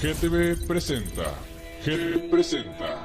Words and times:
GTV, 0.00 0.56
presenta. 0.66 1.32
GTV 1.84 2.28
presenta. 2.30 2.95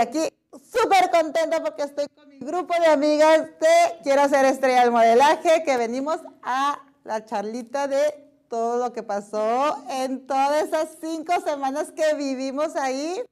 Aquí 0.00 0.20
súper 0.52 1.10
contenta 1.10 1.62
porque 1.62 1.82
estoy 1.82 2.06
con 2.08 2.28
mi 2.28 2.38
grupo 2.38 2.74
de 2.74 2.86
amigas 2.86 3.40
de 3.60 4.00
Quiero 4.02 4.28
ser 4.28 4.44
estrella 4.44 4.82
del 4.82 4.90
modelaje, 4.90 5.62
que 5.64 5.76
venimos 5.76 6.18
a 6.42 6.80
la 7.04 7.24
charlita 7.24 7.88
de 7.88 8.28
todo 8.48 8.78
lo 8.78 8.92
que 8.92 9.02
pasó 9.02 9.84
en 9.88 10.26
todas 10.26 10.64
esas 10.64 10.96
cinco 11.00 11.40
semanas 11.40 11.90
que 11.92 12.14
vivimos 12.14 12.76
ahí. 12.76 13.22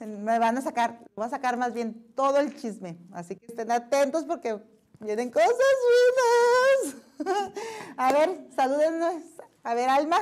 Me 0.00 0.38
van 0.38 0.56
a 0.58 0.62
sacar, 0.62 1.00
voy 1.16 1.26
a 1.26 1.30
sacar 1.30 1.56
más 1.56 1.72
bien 1.72 2.12
todo 2.14 2.38
el 2.38 2.56
chisme. 2.56 2.98
Así 3.12 3.36
que 3.36 3.46
estén 3.46 3.70
atentos 3.70 4.24
porque 4.24 4.60
vienen 5.00 5.30
cosas 5.30 5.52
buenas. 7.18 7.52
A 7.96 8.12
ver, 8.12 8.46
salúdenos. 8.54 9.22
A 9.64 9.74
ver, 9.74 9.88
Alma. 9.88 10.20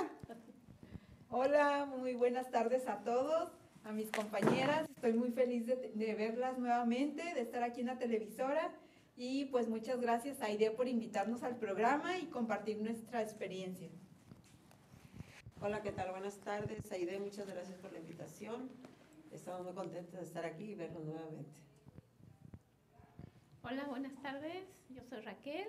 Hola, 1.29 1.87
muy 1.87 2.14
buenas 2.14 2.51
tardes 2.51 2.87
a 2.89 3.01
todos, 3.01 3.51
a 3.87 3.92
mis 3.92 4.11
compañeras. 4.11 4.89
Estoy 4.91 5.12
muy 5.12 5.31
feliz 5.31 5.67
de, 5.67 5.92
de 5.95 6.15
verlas 6.15 6.59
nuevamente, 6.59 7.23
de 7.23 7.41
estar 7.41 7.62
aquí 7.62 7.81
en 7.83 7.87
la 7.87 7.98
televisora. 7.98 8.73
Y 9.17 9.47
pues 9.47 9.69
muchas 9.69 10.01
gracias 10.01 10.42
a 10.42 10.47
Aide 10.47 10.70
por 10.73 10.89
invitarnos 10.89 11.42
al 11.42 11.56
programa 11.56 12.19
y 12.19 12.27
compartir 12.27 12.79
nuestra 12.83 13.23
experiencia. 13.23 13.89
Hola, 15.61 15.83
¿qué 15.83 15.92
tal? 15.92 16.11
Buenas 16.11 16.39
tardes. 16.39 16.91
Aide, 16.92 17.19
muchas 17.19 17.46
gracias 17.46 17.79
por 17.79 17.92
la 17.92 18.01
invitación. 18.01 18.69
Estamos 19.33 19.64
muy 19.64 19.75
contentos 19.75 20.20
de 20.20 20.27
estar 20.27 20.45
aquí 20.45 20.64
y 20.64 20.75
verlos 20.75 21.05
nuevamente. 21.05 21.61
Hola, 23.63 23.85
buenas 23.86 24.14
tardes. 24.20 24.64
Yo 24.91 25.02
soy 25.05 25.20
Raquel. 25.20 25.69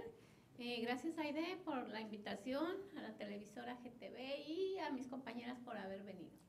Eh, 0.59 0.81
gracias 0.81 1.17
Aide 1.19 1.57
por 1.63 1.88
la 1.89 2.01
invitación 2.01 2.77
a 2.97 3.01
la 3.01 3.16
televisora 3.16 3.75
GTV 3.75 4.47
y 4.47 4.79
a 4.79 4.89
mis 4.89 5.07
compañeras 5.07 5.59
por 5.59 5.77
haber 5.77 6.03
venido. 6.03 6.46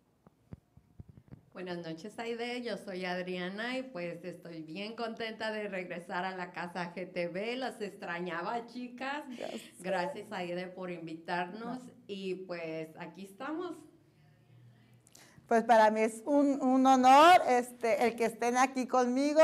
Buenas 1.59 1.79
noches, 1.79 2.17
Aide. 2.21 2.63
Yo 2.63 2.77
soy 2.77 3.05
Adriana 3.05 3.77
y 3.79 3.83
pues 3.83 4.25
estoy 4.25 4.63
bien 4.63 4.95
contenta 4.95 5.51
de 5.51 5.67
regresar 5.67 6.25
a 6.25 6.37
la 6.37 6.53
casa 6.53 6.93
GTV. 6.95 7.57
Las 7.57 7.81
extrañaba, 7.81 8.65
chicas. 8.67 9.25
Gracias, 9.81 10.31
Aide, 10.31 10.69
por 10.69 10.89
invitarnos 10.93 11.81
y 12.07 12.37
pues 12.47 12.91
aquí 13.01 13.25
estamos. 13.25 13.75
Pues 15.49 15.65
para 15.65 15.91
mí 15.91 16.03
es 16.03 16.23
un, 16.27 16.63
un 16.63 16.87
honor 16.87 17.43
este, 17.49 18.07
el 18.07 18.15
que 18.15 18.27
estén 18.27 18.57
aquí 18.57 18.87
conmigo. 18.87 19.43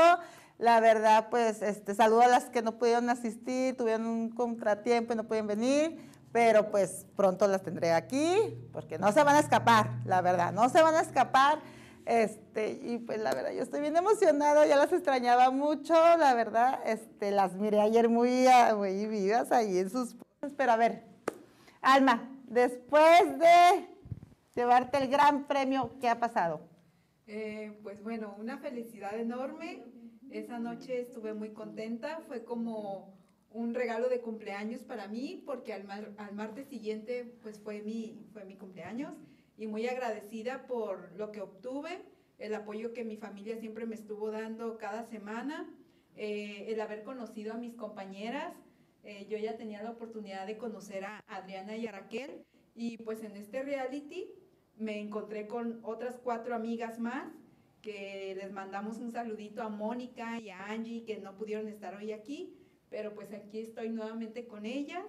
La 0.57 0.79
verdad, 0.79 1.27
pues 1.29 1.61
este, 1.61 1.95
saludo 1.95 2.21
a 2.21 2.27
las 2.27 2.45
que 2.45 2.61
no 2.61 2.77
pudieron 2.77 3.09
asistir, 3.09 3.75
tuvieron 3.75 4.05
un 4.05 4.29
contratiempo 4.29 5.11
y 5.11 5.17
no 5.17 5.25
pueden 5.25 5.47
venir, 5.47 5.99
pero 6.31 6.71
pues 6.71 7.05
pronto 7.17 7.45
las 7.45 7.61
tendré 7.61 7.91
aquí, 7.91 8.57
porque 8.71 8.97
no 8.97 9.11
se 9.11 9.21
van 9.21 9.35
a 9.35 9.39
escapar, 9.39 9.99
la 10.05 10.21
verdad, 10.21 10.53
no 10.53 10.69
se 10.69 10.81
van 10.81 10.95
a 10.95 11.01
escapar. 11.01 11.59
Este, 12.05 12.79
y 12.83 12.99
pues 12.99 13.19
la 13.19 13.33
verdad, 13.33 13.51
yo 13.51 13.63
estoy 13.63 13.81
bien 13.81 13.95
emocionada, 13.97 14.65
ya 14.67 14.75
las 14.77 14.93
extrañaba 14.93 15.49
mucho, 15.49 15.93
la 16.17 16.35
verdad, 16.35 16.79
este, 16.85 17.31
las 17.31 17.55
miré 17.55 17.81
ayer 17.81 18.09
muy, 18.09 18.45
ah, 18.47 18.75
muy 18.75 19.07
vivas 19.07 19.51
ahí 19.51 19.79
en 19.79 19.89
sus 19.89 20.15
pero 20.55 20.73
a 20.73 20.77
ver, 20.77 21.01
Alma, 21.81 22.29
después 22.43 23.39
de 23.39 23.87
llevarte 24.55 24.99
el 24.99 25.07
gran 25.09 25.45
premio, 25.45 25.95
¿qué 25.99 26.07
ha 26.07 26.19
pasado? 26.19 26.61
Eh, 27.25 27.79
pues 27.81 28.03
bueno, 28.03 28.35
una 28.39 28.59
felicidad 28.59 29.19
enorme. 29.19 29.83
Esa 30.29 30.59
noche 30.59 30.99
estuve 31.01 31.33
muy 31.33 31.49
contenta, 31.53 32.19
fue 32.27 32.43
como 32.43 33.15
un 33.51 33.73
regalo 33.73 34.09
de 34.09 34.21
cumpleaños 34.21 34.83
para 34.83 35.07
mí, 35.07 35.41
porque 35.45 35.73
al, 35.73 35.85
mar- 35.85 36.11
al 36.17 36.33
martes 36.35 36.67
siguiente 36.67 37.33
pues 37.41 37.59
fue 37.59 37.81
mi, 37.81 38.19
fue 38.33 38.43
mi 38.45 38.55
cumpleaños 38.55 39.13
y 39.57 39.67
muy 39.67 39.87
agradecida 39.87 40.67
por 40.67 41.11
lo 41.17 41.31
que 41.31 41.41
obtuve, 41.41 42.03
el 42.37 42.53
apoyo 42.53 42.93
que 42.93 43.03
mi 43.03 43.17
familia 43.17 43.57
siempre 43.57 43.85
me 43.85 43.95
estuvo 43.95 44.31
dando 44.31 44.77
cada 44.77 45.05
semana, 45.05 45.73
eh, 46.15 46.65
el 46.67 46.81
haber 46.81 47.03
conocido 47.03 47.53
a 47.53 47.57
mis 47.57 47.75
compañeras. 47.75 48.53
Eh, 49.03 49.27
yo 49.29 49.37
ya 49.37 49.55
tenía 49.55 49.83
la 49.83 49.91
oportunidad 49.91 50.47
de 50.47 50.57
conocer 50.57 51.05
a 51.05 51.23
Adriana 51.27 51.77
y 51.77 51.87
a 51.87 51.91
Raquel 51.91 52.43
y 52.73 52.97
pues 52.97 53.23
en 53.23 53.35
este 53.37 53.61
reality 53.63 54.31
me 54.77 54.99
encontré 54.99 55.47
con 55.47 55.79
otras 55.83 56.17
cuatro 56.17 56.55
amigas 56.55 56.99
más 56.99 57.31
que 57.81 58.35
les 58.35 58.51
mandamos 58.51 58.97
un 58.97 59.11
saludito 59.11 59.61
a 59.61 59.69
Mónica 59.69 60.39
y 60.39 60.49
a 60.49 60.65
Angie 60.65 61.05
que 61.05 61.19
no 61.19 61.37
pudieron 61.37 61.67
estar 61.67 61.95
hoy 61.95 62.11
aquí, 62.13 62.57
pero 62.89 63.13
pues 63.13 63.31
aquí 63.31 63.59
estoy 63.59 63.89
nuevamente 63.89 64.47
con 64.47 64.65
ellas 64.65 65.05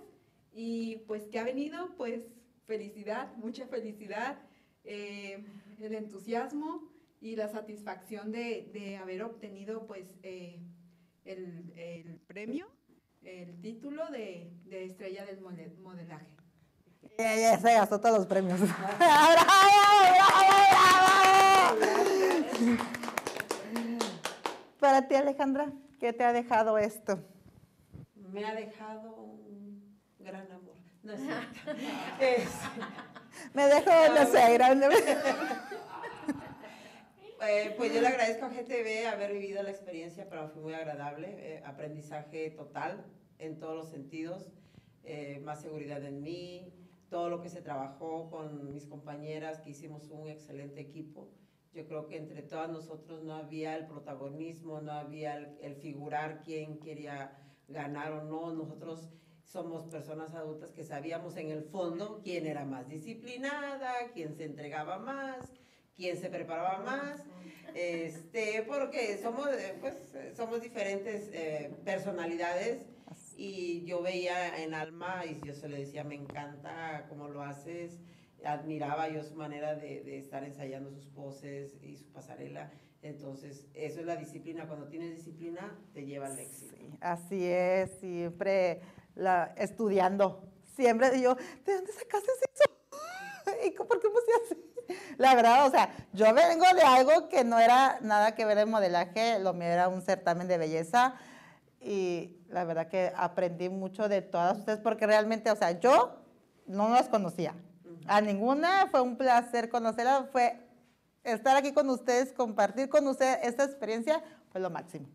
y 0.52 0.98
pues 1.06 1.26
que 1.28 1.38
ha 1.38 1.44
venido 1.44 1.94
pues 1.96 2.20
felicidad, 2.66 3.34
mucha 3.36 3.66
felicidad, 3.66 4.38
eh, 4.84 5.44
el 5.80 5.94
entusiasmo 5.94 6.82
y 7.20 7.36
la 7.36 7.48
satisfacción 7.48 8.32
de, 8.32 8.70
de 8.72 8.96
haber 8.96 9.22
obtenido 9.22 9.86
pues 9.86 10.14
eh, 10.22 10.60
el, 11.24 11.72
el 11.76 12.20
premio, 12.26 12.66
el 13.22 13.60
título 13.60 14.06
de, 14.10 14.52
de 14.64 14.84
estrella 14.84 15.24
del 15.24 15.40
modelaje. 15.40 16.36
Ya, 17.18 17.34
ya 17.36 17.58
se 17.58 17.72
gastó 17.72 18.00
todos 18.00 18.18
los 18.18 18.26
premios. 18.26 18.60
¡Bravo, 18.98 19.32
bravo, 19.34 20.40
bravo! 20.70 21.16
Para 24.80 25.08
ti, 25.08 25.14
Alejandra, 25.14 25.72
¿qué 25.98 26.12
te 26.12 26.24
ha 26.24 26.32
dejado 26.32 26.78
esto? 26.78 27.18
Me 28.14 28.44
ha 28.44 28.54
dejado 28.54 29.14
un 29.14 29.98
gran. 30.18 30.46
No 31.06 31.12
es 31.12 31.20
cierto. 31.20 31.80
Es- 32.20 33.54
Me 33.54 33.66
dejó, 33.66 33.90
no 34.14 34.26
sé, 34.26 34.52
grande. 34.54 34.86
eh, 37.48 37.74
pues 37.76 37.92
yo 37.94 38.00
le 38.00 38.08
agradezco 38.08 38.46
a 38.46 38.48
GTV 38.48 39.06
haber 39.06 39.32
vivido 39.32 39.62
la 39.62 39.70
experiencia, 39.70 40.26
pero 40.28 40.48
fue 40.48 40.62
muy 40.62 40.74
agradable. 40.74 41.28
eh, 41.38 41.62
aprendizaje 41.64 42.50
total 42.50 43.04
en 43.38 43.58
todos 43.58 43.76
los 43.76 43.88
sentidos. 43.90 44.50
eh, 45.08 45.40
más 45.44 45.60
seguridad 45.60 46.02
en 46.04 46.20
mí. 46.22 46.72
Todo 47.10 47.28
lo 47.30 47.40
que 47.40 47.48
se 47.48 47.62
trabajó 47.62 48.28
con 48.28 48.72
mis 48.72 48.86
compañeras, 48.86 49.60
que 49.60 49.70
hicimos 49.70 50.10
un 50.10 50.26
excelente 50.28 50.80
equipo. 50.80 51.28
Yo 51.72 51.86
creo 51.86 52.08
que 52.08 52.16
entre 52.16 52.42
todas 52.42 52.68
nosotros 52.70 53.22
no 53.22 53.34
había 53.36 53.76
el 53.76 53.86
protagonismo, 53.86 54.80
no 54.80 54.90
había 54.90 55.36
el, 55.36 55.56
el 55.62 55.76
figurar 55.76 56.42
quién 56.42 56.80
quería 56.80 57.38
ganar 57.68 58.10
o 58.14 58.24
no. 58.24 58.50
Nosotros 58.52 59.08
somos 59.46 59.86
personas 59.86 60.34
adultas 60.34 60.72
que 60.72 60.84
sabíamos 60.84 61.36
en 61.36 61.50
el 61.50 61.62
fondo 61.62 62.20
quién 62.22 62.46
era 62.46 62.64
más 62.64 62.88
disciplinada, 62.88 63.94
quién 64.12 64.34
se 64.34 64.44
entregaba 64.44 64.98
más, 64.98 65.36
quién 65.94 66.16
se 66.16 66.28
preparaba 66.28 66.80
más, 66.80 67.24
este, 67.74 68.64
porque 68.66 69.18
somos, 69.18 69.48
eh, 69.48 69.76
pues, 69.80 69.94
somos 70.36 70.60
diferentes 70.60 71.30
eh, 71.32 71.70
personalidades 71.84 72.84
y 73.36 73.84
yo 73.84 74.02
veía 74.02 74.62
en 74.62 74.74
Alma 74.74 75.24
y 75.24 75.40
yo 75.46 75.54
se 75.54 75.68
le 75.68 75.78
decía, 75.78 76.02
me 76.02 76.16
encanta 76.16 77.06
cómo 77.08 77.28
lo 77.28 77.42
haces, 77.42 78.00
admiraba 78.44 79.08
yo 79.08 79.22
su 79.22 79.34
manera 79.36 79.74
de, 79.74 80.02
de 80.02 80.18
estar 80.18 80.42
ensayando 80.44 80.90
sus 80.90 81.06
poses 81.06 81.76
y 81.82 81.96
su 81.96 82.10
pasarela. 82.12 82.70
Entonces, 83.02 83.66
eso 83.74 84.00
es 84.00 84.06
la 84.06 84.16
disciplina. 84.16 84.66
Cuando 84.66 84.88
tienes 84.88 85.14
disciplina, 85.14 85.78
te 85.92 86.04
lleva 86.04 86.26
al 86.26 86.38
éxito. 86.38 86.74
Sí, 86.76 86.90
así 87.00 87.44
es, 87.44 87.90
siempre 88.00 88.80
la, 89.16 89.52
estudiando. 89.56 90.44
Siempre 90.76 91.20
yo, 91.20 91.34
¿de 91.34 91.74
dónde 91.74 91.92
sacaste 91.92 92.30
eso? 92.54 93.56
¿Y 93.66 93.70
por 93.72 94.00
qué 94.00 94.08
puse 94.08 94.30
así? 94.44 94.76
La 95.18 95.34
verdad, 95.34 95.66
o 95.66 95.70
sea, 95.70 95.92
yo 96.12 96.32
vengo 96.32 96.64
de 96.74 96.82
algo 96.82 97.28
que 97.28 97.42
no 97.42 97.58
era 97.58 97.98
nada 98.02 98.34
que 98.34 98.44
ver 98.44 98.58
el 98.58 98.66
modelaje, 98.68 99.38
lo 99.40 99.52
mío 99.52 99.68
era 99.68 99.88
un 99.88 100.02
certamen 100.02 100.46
de 100.46 100.58
belleza. 100.58 101.14
y 101.80 102.36
la 102.48 102.64
verdad 102.64 102.88
que 102.88 103.12
aprendí 103.16 103.68
mucho 103.68 104.08
de 104.08 104.22
todas 104.22 104.58
ustedes 104.58 104.78
porque 104.80 105.06
realmente, 105.06 105.50
o 105.50 105.56
sea, 105.56 105.72
yo 105.80 106.20
no 106.66 106.88
las 106.90 107.08
conocía. 107.08 107.54
A 108.06 108.20
ninguna 108.20 108.86
fue 108.90 109.00
un 109.00 109.16
placer 109.16 109.68
conocerla, 109.68 110.28
fue 110.30 110.60
estar 111.24 111.56
aquí 111.56 111.72
con 111.72 111.90
ustedes, 111.90 112.32
compartir 112.32 112.88
con 112.88 113.06
ustedes 113.08 113.38
esta 113.42 113.64
experiencia, 113.64 114.22
fue 114.50 114.60
lo 114.60 114.70
máximo. 114.70 115.08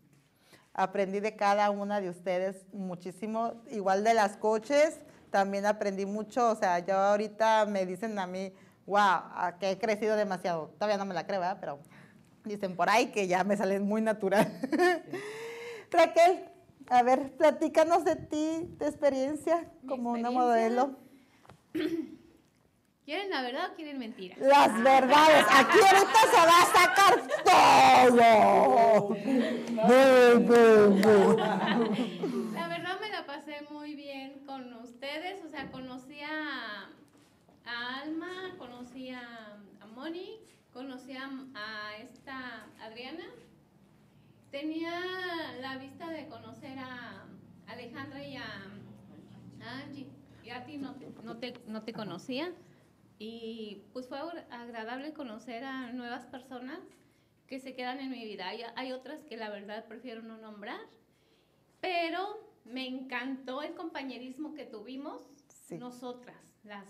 Aprendí 0.74 1.20
de 1.20 1.36
cada 1.36 1.70
una 1.70 2.00
de 2.00 2.08
ustedes 2.08 2.64
muchísimo, 2.72 3.54
igual 3.70 4.04
de 4.04 4.14
las 4.14 4.36
coches, 4.36 5.00
también 5.30 5.66
aprendí 5.66 6.06
mucho, 6.06 6.50
o 6.50 6.54
sea, 6.54 6.78
yo 6.78 6.96
ahorita 6.96 7.66
me 7.66 7.84
dicen 7.84 8.18
a 8.18 8.26
mí, 8.26 8.52
wow, 8.86 9.58
que 9.58 9.72
he 9.72 9.78
crecido 9.78 10.16
demasiado, 10.16 10.68
todavía 10.78 10.96
no 10.96 11.04
me 11.04 11.14
la 11.14 11.26
creo, 11.26 11.40
¿verdad? 11.40 11.58
pero 11.60 11.78
dicen 12.44 12.74
por 12.74 12.88
ahí 12.88 13.06
que 13.06 13.26
ya 13.26 13.44
me 13.44 13.56
salen 13.56 13.82
muy 13.82 14.02
natural. 14.02 14.46
Raquel, 15.90 16.44
a 16.88 17.02
ver, 17.02 17.36
platícanos 17.36 18.04
de 18.04 18.16
ti, 18.16 18.74
de 18.78 18.86
experiencia 18.86 19.70
como 19.86 20.12
una 20.12 20.30
modelo. 20.30 20.96
¿Quieren 23.04 23.30
la 23.30 23.42
verdad 23.42 23.70
o 23.72 23.74
quieren 23.74 23.98
mentira? 23.98 24.36
Las 24.38 24.80
verdades. 24.80 25.44
Aquí 25.50 25.78
ahorita 25.80 26.20
se 26.30 26.36
va 26.36 26.62
a 26.62 26.66
sacar 26.66 27.14
todo. 28.06 29.16
La 32.52 32.68
verdad 32.68 33.00
me 33.00 33.08
la 33.10 33.26
pasé 33.26 33.66
muy 33.70 33.96
bien 33.96 34.44
con 34.46 34.72
ustedes. 34.74 35.44
O 35.44 35.48
sea, 35.48 35.68
conocí 35.72 36.20
a, 36.20 36.88
Alma, 37.64 38.54
conocí 38.56 39.10
a, 39.10 39.58
Moni, 39.96 40.38
conocí 40.72 41.16
a, 41.16 41.28
a 41.54 41.96
esta 41.96 42.66
Adriana. 42.80 43.24
Tenía 44.52 44.92
la 45.60 45.76
vista 45.78 46.08
de 46.08 46.28
conocer 46.28 46.78
a 46.78 47.24
Alejandra 47.66 48.22
y 48.24 48.36
a 48.36 48.44
Angie. 49.82 50.06
Y 50.44 50.50
a 50.50 50.64
ti 50.64 50.78
no 50.78 50.94
no 51.24 51.38
te, 51.38 51.54
no 51.66 51.82
te 51.82 51.92
conocía. 51.92 52.52
Y 53.24 53.84
pues 53.92 54.08
fue 54.08 54.18
agradable 54.50 55.12
conocer 55.12 55.62
a 55.62 55.92
nuevas 55.92 56.26
personas 56.26 56.80
que 57.46 57.60
se 57.60 57.72
quedan 57.76 58.00
en 58.00 58.10
mi 58.10 58.24
vida. 58.24 58.48
Hay, 58.48 58.90
otras 58.90 59.22
que 59.22 59.36
la 59.36 59.48
verdad 59.48 59.84
prefiero 59.84 60.22
no 60.22 60.38
nombrar, 60.38 60.80
pero 61.80 62.52
me 62.64 62.84
encantó 62.84 63.62
el 63.62 63.76
compañerismo 63.76 64.54
que 64.54 64.64
tuvimos 64.64 65.22
nosotras, 65.70 66.36
las 66.64 66.84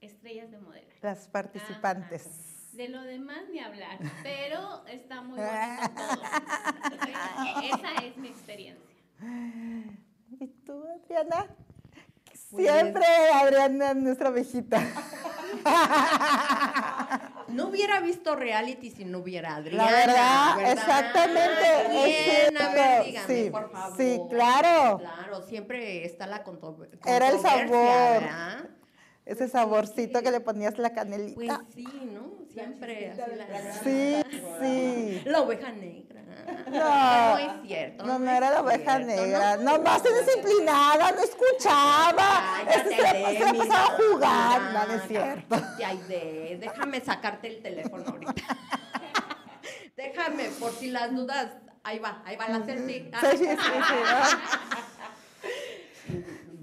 estrellas 0.00 0.52
de 0.52 0.58
modelo. 0.58 0.86
Las 1.02 1.26
participantes. 1.26 2.70
De 2.72 2.88
lo 2.88 3.02
demás 3.02 3.48
ni 3.50 3.58
hablar, 3.58 3.98
pero 4.22 4.86
está 4.86 5.20
muy 5.20 5.40
bonito 5.40 5.94
todo. 5.96 6.22
Esa 7.74 8.04
es 8.04 8.16
mi 8.18 8.28
experiencia. 8.28 8.94
¿Y 10.38 10.46
tú, 10.64 10.84
Adriana? 10.84 11.48
Pues 12.52 12.68
Siempre 12.68 13.04
Adriana 13.32 13.94
nuestra 13.94 14.30
viejita. 14.30 14.78
No 17.48 17.68
hubiera 17.68 18.00
visto 18.00 18.34
reality 18.36 18.90
si 18.90 19.04
no 19.04 19.18
hubiera 19.18 19.56
Adriana. 19.56 19.90
La 19.90 19.96
verdad, 19.96 20.72
exactamente. 20.72 21.88
Bien, 21.90 22.56
a 22.60 22.72
ver, 22.72 23.04
dígame, 23.06 23.26
sí, 23.26 23.50
por 23.50 23.70
favor. 23.70 23.96
Sí, 23.96 24.20
claro. 24.28 24.98
Claro, 24.98 25.42
siempre 25.42 26.04
está 26.04 26.26
la 26.26 26.42
controversia. 26.42 26.98
Era 27.04 27.28
el 27.28 27.40
sabor. 27.40 28.22
Ese 29.24 29.48
saborcito 29.48 30.22
que 30.22 30.30
le 30.30 30.40
ponías 30.40 30.78
la 30.78 30.92
canelita. 30.92 31.62
Pues 31.64 31.74
sí, 31.74 31.84
¿no? 32.12 32.46
Siempre 32.52 33.10
así 33.10 33.20
la... 33.36 33.72
Sí, 33.82 34.22
sí. 34.60 35.22
La 35.24 35.40
oveja 35.40 35.72
negra. 35.72 36.22
No, 36.70 37.30
no 37.30 37.38
es 37.38 37.52
cierto. 37.66 38.04
No, 38.04 38.18
no, 38.18 38.30
era 38.30 38.50
la 38.50 38.60
oveja 38.60 38.98
negra. 38.98 39.56
No, 39.56 39.78
más 39.80 40.02
disciplinada, 40.02 41.12
no 41.12 41.22
escuchaba. 41.22 42.62
Este 42.68 42.96
se, 42.96 43.38
se 43.38 43.54
pasaba 43.54 43.84
a 43.84 43.96
jugar. 43.96 44.60
No, 44.72 44.86
no 44.86 44.94
es 44.94 45.08
cierto. 45.08 45.56
de, 46.08 46.58
déjame 46.60 47.00
sacarte 47.00 47.48
el 47.48 47.62
teléfono 47.62 48.04
ahorita. 48.08 48.56
déjame, 49.96 50.44
por 50.60 50.72
si 50.72 50.90
las 50.90 51.14
dudas. 51.14 51.48
Ahí 51.82 52.00
va, 52.00 52.20
ahí 52.24 52.36
va 52.36 52.48
la 52.48 52.64
selfie. 52.64 53.10
Sí, 53.20 53.36
sí, 53.36 53.46
sí. 53.46 54.36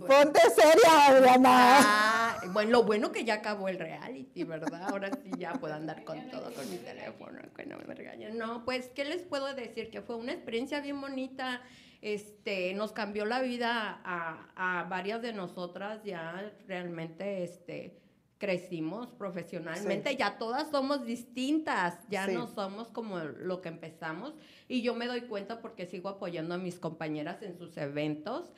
Ponte 0.08 0.40
seria, 0.50 1.08
Adriana. 1.08 1.50
Ah, 1.52 2.42
bueno, 2.52 2.72
lo 2.72 2.84
bueno 2.84 3.12
que 3.12 3.24
ya 3.24 3.36
acabó 3.36 3.68
el 3.68 3.80
reality, 3.80 4.44
¿verdad? 4.44 4.84
Ahora 4.84 5.10
sí 5.12 5.32
ya 5.38 5.54
puedo 5.54 5.74
andar 5.74 6.04
con 6.04 6.30
todo, 6.30 6.54
con 6.54 6.70
mi 6.70 6.78
teléfono, 6.78 7.40
que 7.56 7.66
no 7.66 7.78
me 7.88 7.94
regañen. 7.94 8.38
No, 8.38 8.66
pues, 8.66 8.90
¿qué 8.90 9.06
les 9.06 9.24
puedo 9.24 9.54
decir? 9.54 9.90
Que 9.90 10.02
fue 10.02 10.16
una 10.16 10.34
experiencia 10.34 10.82
bien 10.82 11.00
bonita. 11.00 11.62
Este, 12.02 12.74
nos 12.74 12.92
cambió 12.92 13.26
la 13.26 13.42
vida 13.42 14.02
a, 14.04 14.50
a 14.56 14.84
varias 14.90 15.22
de 15.22 15.32
nosotras, 15.32 16.04
ya 16.04 16.52
realmente, 16.68 17.44
este, 17.44 17.98
crecimos 18.44 19.08
profesionalmente, 19.14 20.18
ya 20.18 20.38
todas 20.38 20.70
somos 20.70 21.06
distintas, 21.06 21.98
ya 22.10 22.28
no 22.28 22.48
somos 22.48 22.90
como 22.90 23.20
lo 23.20 23.62
que 23.62 23.70
empezamos 23.70 24.34
y 24.68 24.82
yo 24.82 24.96
me 24.96 25.08
doy 25.08 25.22
cuenta 25.22 25.62
porque 25.62 25.86
sigo 25.86 26.10
apoyando 26.10 26.56
a 26.56 26.58
mis 26.58 26.78
compañeras 26.78 27.42
en 27.42 27.58
sus 27.58 27.78
eventos 27.78 28.52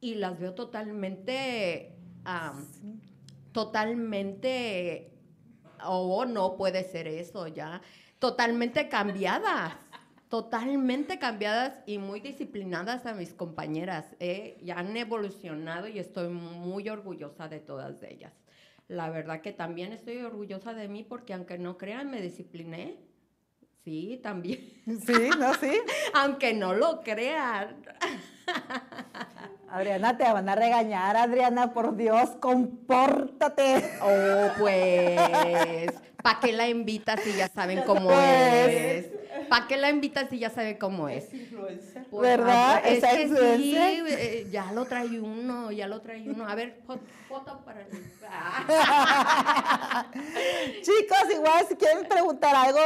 y 0.00 0.14
las 0.14 0.38
veo 0.38 0.54
totalmente, 0.54 1.96
totalmente, 3.52 5.10
o 5.84 6.18
oh, 6.18 6.24
no 6.24 6.56
puede 6.56 6.84
ser 6.84 7.08
eso 7.08 7.48
ya, 7.48 7.80
totalmente 8.18 8.88
cambiadas, 8.88 9.74
totalmente 10.28 11.18
cambiadas 11.18 11.80
y 11.86 11.98
muy 11.98 12.20
disciplinadas 12.20 13.06
a 13.06 13.14
mis 13.14 13.32
compañeras. 13.32 14.14
¿eh? 14.20 14.58
Ya 14.62 14.78
han 14.78 14.96
evolucionado 14.96 15.88
y 15.88 15.98
estoy 15.98 16.28
muy 16.28 16.88
orgullosa 16.88 17.48
de 17.48 17.60
todas 17.60 18.02
ellas. 18.02 18.32
La 18.88 19.10
verdad 19.10 19.42
que 19.42 19.52
también 19.52 19.92
estoy 19.92 20.18
orgullosa 20.18 20.74
de 20.74 20.88
mí 20.88 21.02
porque 21.02 21.34
aunque 21.34 21.58
no 21.58 21.76
crean, 21.76 22.10
me 22.10 22.22
discipliné. 22.22 22.98
Sí, 23.84 24.20
también. 24.22 24.60
Sí, 24.84 25.30
¿no? 25.38 25.54
Sí. 25.54 25.72
aunque 26.14 26.54
no 26.54 26.74
lo 26.74 27.02
crean. 27.02 27.82
Adriana, 29.70 30.16
te 30.16 30.24
van 30.24 30.48
a 30.48 30.54
regañar, 30.54 31.16
Adriana, 31.16 31.72
por 31.72 31.96
Dios, 31.96 32.30
compórtate. 32.40 33.84
Oh, 34.00 34.48
pues, 34.58 35.92
¿para 36.22 36.40
qué 36.40 36.52
la 36.52 36.68
invitas 36.68 37.20
si 37.20 37.34
ya 37.34 37.48
saben 37.48 37.82
cómo 37.82 38.08
pues. 38.08 38.66
es? 38.66 39.06
¿Para 39.48 39.66
qué 39.66 39.76
la 39.76 39.90
invitas 39.90 40.30
si 40.30 40.38
ya 40.38 40.48
saben 40.48 40.78
cómo 40.78 41.06
es? 41.08 41.26
Pues, 42.10 42.10
¿Verdad? 42.10 42.80
Es 42.84 43.04
que 43.04 43.28
sí, 43.28 43.76
eh, 43.76 44.46
ya 44.50 44.72
lo 44.72 44.86
trae 44.86 45.20
uno, 45.20 45.70
ya 45.70 45.86
lo 45.86 46.00
trae 46.00 46.30
uno. 46.30 46.48
A 46.48 46.54
ver, 46.54 46.80
foto 47.28 47.60
para 47.64 47.84
mí. 47.84 47.90
Chicos, 50.82 51.34
igual 51.34 51.66
si 51.68 51.76
quieren 51.76 52.08
preguntar 52.08 52.56
algo, 52.56 52.80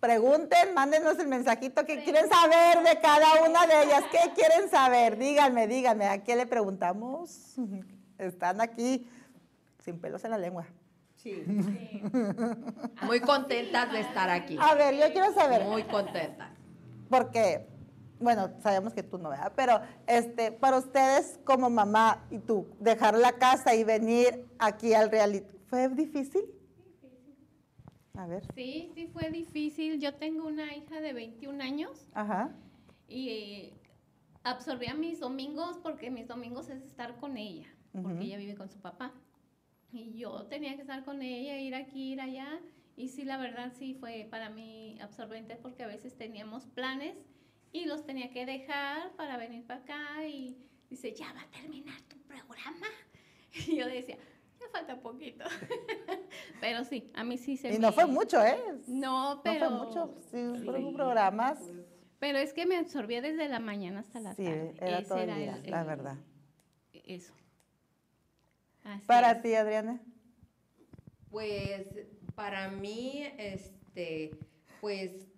Pregunten, 0.00 0.72
mándenos 0.72 1.18
el 1.18 1.28
mensajito 1.28 1.84
que 1.84 2.02
quieren 2.02 2.26
saber 2.30 2.82
de 2.82 3.00
cada 3.02 3.44
una 3.46 3.66
de 3.66 3.84
ellas. 3.84 4.02
¿Qué 4.10 4.32
quieren 4.34 4.70
saber? 4.70 5.18
Díganme, 5.18 5.66
díganme. 5.66 6.06
¿A 6.06 6.24
qué 6.24 6.36
le 6.36 6.46
preguntamos? 6.46 7.56
Están 8.18 8.62
aquí 8.62 9.06
sin 9.84 10.00
pelos 10.00 10.24
en 10.24 10.30
la 10.30 10.38
lengua. 10.38 10.66
Sí. 11.16 11.44
Muy 13.02 13.20
contentas 13.20 13.92
de 13.92 14.00
estar 14.00 14.30
aquí. 14.30 14.56
A 14.58 14.74
ver, 14.74 14.96
yo 14.96 15.12
quiero 15.12 15.34
saber. 15.34 15.64
Muy 15.64 15.82
contentas. 15.84 16.48
Porque, 17.10 17.66
bueno, 18.18 18.50
sabemos 18.62 18.94
que 18.94 19.02
tú 19.02 19.18
no, 19.18 19.28
¿verdad? 19.28 19.52
Pero 19.54 19.82
este, 20.06 20.50
para 20.50 20.78
ustedes 20.78 21.38
como 21.44 21.68
mamá 21.68 22.24
y 22.30 22.38
tú, 22.38 22.66
dejar 22.78 23.18
la 23.18 23.32
casa 23.32 23.74
y 23.74 23.84
venir 23.84 24.46
aquí 24.58 24.94
al 24.94 25.10
reality, 25.10 25.58
¿fue 25.66 25.90
difícil? 25.90 26.42
A 28.14 28.26
ver. 28.26 28.44
Sí, 28.54 28.90
sí 28.94 29.06
fue 29.06 29.30
difícil. 29.30 30.00
Yo 30.00 30.14
tengo 30.14 30.46
una 30.46 30.74
hija 30.74 31.00
de 31.00 31.12
21 31.12 31.62
años. 31.62 32.06
Ajá. 32.14 32.54
Y 33.08 33.28
eh, 33.28 33.72
absorbía 34.42 34.94
mis 34.94 35.20
domingos 35.20 35.78
porque 35.78 36.10
mis 36.10 36.28
domingos 36.28 36.68
es 36.68 36.82
estar 36.82 37.16
con 37.16 37.36
ella, 37.36 37.66
porque 37.92 38.24
ella 38.24 38.38
vive 38.38 38.54
con 38.54 38.70
su 38.70 38.80
papá. 38.80 39.12
Y 39.92 40.16
yo 40.16 40.46
tenía 40.46 40.76
que 40.76 40.82
estar 40.82 41.04
con 41.04 41.22
ella, 41.22 41.58
ir 41.58 41.74
aquí, 41.74 42.12
ir 42.12 42.20
allá. 42.20 42.60
Y 42.96 43.08
sí, 43.08 43.24
la 43.24 43.36
verdad 43.36 43.72
sí 43.76 43.94
fue 43.94 44.28
para 44.30 44.50
mí 44.50 44.98
absorbente 45.00 45.56
porque 45.56 45.82
a 45.82 45.86
veces 45.86 46.16
teníamos 46.16 46.66
planes 46.66 47.16
y 47.72 47.86
los 47.86 48.04
tenía 48.04 48.30
que 48.30 48.46
dejar 48.46 49.12
para 49.16 49.36
venir 49.36 49.64
para 49.66 49.80
acá 49.80 50.26
y 50.26 50.56
dice, 50.88 51.14
ya 51.14 51.32
va 51.32 51.42
a 51.42 51.50
terminar 51.50 52.00
tu 52.02 52.16
programa. 52.22 52.86
Y 53.66 53.74
yo 53.74 53.86
decía, 53.86 54.16
falta 54.70 55.00
poquito. 55.00 55.44
pero 56.60 56.84
sí, 56.84 57.10
a 57.14 57.24
mí 57.24 57.38
sí 57.38 57.56
se 57.56 57.74
Y 57.74 57.78
no 57.78 57.92
fue 57.92 58.06
mucho, 58.06 58.44
¿eh? 58.44 58.58
No, 58.86 59.40
pero... 59.42 59.70
No 59.70 59.78
fue 59.78 59.86
mucho, 59.86 60.14
sí, 60.30 60.64
fueron 60.64 60.94
programas. 60.94 61.58
Pero 62.18 62.38
es 62.38 62.52
que 62.52 62.66
me 62.66 62.76
absorbía 62.76 63.22
desde 63.22 63.48
la 63.48 63.60
mañana 63.60 64.00
hasta 64.00 64.20
la 64.20 64.34
tarde. 64.34 64.72
Sí, 64.72 64.78
era 64.80 65.02
todo 65.02 65.18
el 65.18 65.34
día, 65.34 65.60
la 65.64 65.84
verdad. 65.84 66.16
Eso. 66.92 67.32
para 69.06 69.40
ti, 69.40 69.54
Adriana. 69.54 70.00
Pues 71.30 71.86
para 72.34 72.68
mí, 72.70 73.24
este, 73.38 74.32
pues 74.80 75.28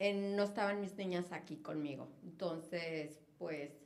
no 0.00 0.42
estaban 0.42 0.80
mis 0.80 0.96
niñas 0.96 1.32
aquí 1.32 1.56
conmigo. 1.56 2.08
Entonces, 2.24 3.20
pues 3.38 3.85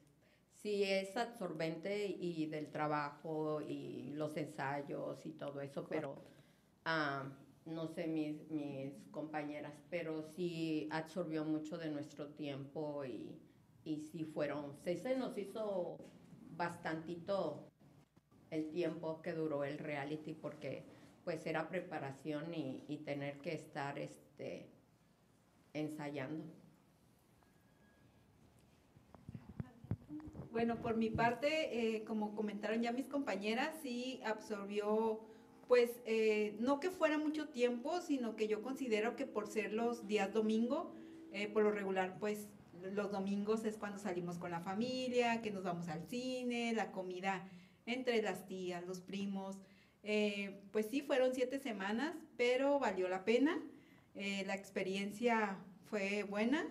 sí 0.62 0.84
es 0.84 1.16
absorbente 1.16 2.06
y 2.06 2.46
del 2.46 2.70
trabajo 2.70 3.60
y 3.62 4.12
los 4.14 4.36
ensayos 4.36 5.24
y 5.26 5.32
todo 5.32 5.60
eso, 5.60 5.88
pero 5.88 6.16
ah, 6.84 7.24
no 7.66 7.86
sé 7.88 8.06
mis, 8.06 8.50
mis 8.50 8.92
compañeras, 9.10 9.74
pero 9.90 10.22
sí 10.22 10.88
absorbió 10.92 11.44
mucho 11.44 11.78
de 11.78 11.90
nuestro 11.90 12.28
tiempo 12.28 13.04
y, 13.04 13.38
y 13.84 13.98
sí 14.00 14.24
fueron, 14.24 14.76
sí 14.84 14.96
se 14.96 15.16
nos 15.16 15.36
hizo 15.38 15.96
bastantito 16.56 17.68
el 18.50 18.70
tiempo 18.70 19.22
que 19.22 19.32
duró 19.32 19.64
el 19.64 19.78
reality 19.78 20.34
porque 20.34 20.84
pues 21.24 21.46
era 21.46 21.68
preparación 21.68 22.54
y, 22.54 22.84
y 22.88 22.98
tener 22.98 23.40
que 23.40 23.54
estar 23.54 23.98
este, 23.98 24.70
ensayando. 25.74 26.59
Bueno, 30.52 30.82
por 30.82 30.96
mi 30.96 31.10
parte, 31.10 31.94
eh, 31.96 32.04
como 32.04 32.34
comentaron 32.34 32.82
ya 32.82 32.90
mis 32.90 33.06
compañeras, 33.06 33.70
sí 33.82 34.20
absorbió, 34.24 35.20
pues, 35.68 36.00
eh, 36.06 36.56
no 36.58 36.80
que 36.80 36.90
fuera 36.90 37.18
mucho 37.18 37.48
tiempo, 37.48 38.00
sino 38.00 38.34
que 38.34 38.48
yo 38.48 38.60
considero 38.60 39.14
que 39.14 39.26
por 39.26 39.46
ser 39.46 39.72
los 39.72 40.08
días 40.08 40.32
domingo, 40.32 40.92
eh, 41.32 41.46
por 41.46 41.62
lo 41.62 41.70
regular, 41.70 42.18
pues, 42.18 42.48
los 42.82 43.12
domingos 43.12 43.64
es 43.64 43.76
cuando 43.76 43.98
salimos 43.98 44.38
con 44.38 44.50
la 44.50 44.60
familia, 44.60 45.40
que 45.40 45.52
nos 45.52 45.62
vamos 45.62 45.88
al 45.88 46.02
cine, 46.08 46.72
la 46.74 46.90
comida 46.90 47.48
entre 47.86 48.20
las 48.20 48.46
tías, 48.46 48.84
los 48.86 49.00
primos. 49.00 49.58
pues 50.72 50.86
sí, 50.86 51.02
fueron 51.02 51.34
siete 51.34 51.58
semanas, 51.58 52.16
pero 52.36 52.78
valió 52.78 53.08
la 53.08 53.24
pena. 53.24 53.60
la 54.14 54.54
experiencia 54.54 55.58
fue 55.90 56.24
buena 56.24 56.66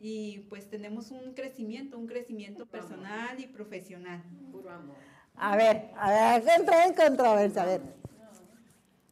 y 0.00 0.40
pues 0.48 0.68
tenemos 0.70 1.10
un 1.10 1.34
crecimiento, 1.34 1.98
un 1.98 2.06
crecimiento 2.06 2.66
personal 2.66 3.38
y 3.40 3.46
profesional. 3.46 4.22
Puro 4.52 4.70
amor. 4.70 4.96
A 5.34 5.56
ver, 5.56 5.90
a 5.96 6.38
ver, 6.38 6.44
entra 6.58 6.86
en 6.86 6.94
controversia, 6.94 7.62
a 7.62 7.66
ver. 7.66 7.82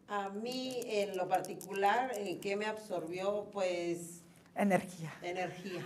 A 0.09 0.29
mí, 0.29 0.81
en 0.85 1.17
lo 1.17 1.29
particular, 1.29 2.13
eh, 2.17 2.39
¿qué 2.41 2.55
me 2.57 2.67
absorbió? 2.67 3.51
Pues 3.53 4.23
Energía. 4.55 5.13
energía. 5.21 5.85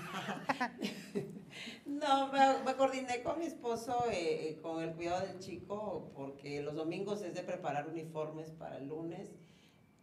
no, 1.87 2.29
me, 2.31 2.63
me 2.65 2.75
coordiné 2.77 3.23
con 3.23 3.39
mi 3.39 3.47
esposo 3.47 4.05
eh, 4.11 4.51
eh, 4.51 4.59
con 4.63 4.83
el 4.83 4.93
cuidado 4.93 5.27
del 5.27 5.39
chico, 5.39 6.13
porque 6.15 6.63
los 6.63 6.75
domingos 6.75 7.23
es 7.23 7.35
de 7.35 7.43
preparar 7.43 7.89
uniformes 7.89 8.51
para 8.51 8.77
el 8.77 8.89
lunes, 8.89 9.31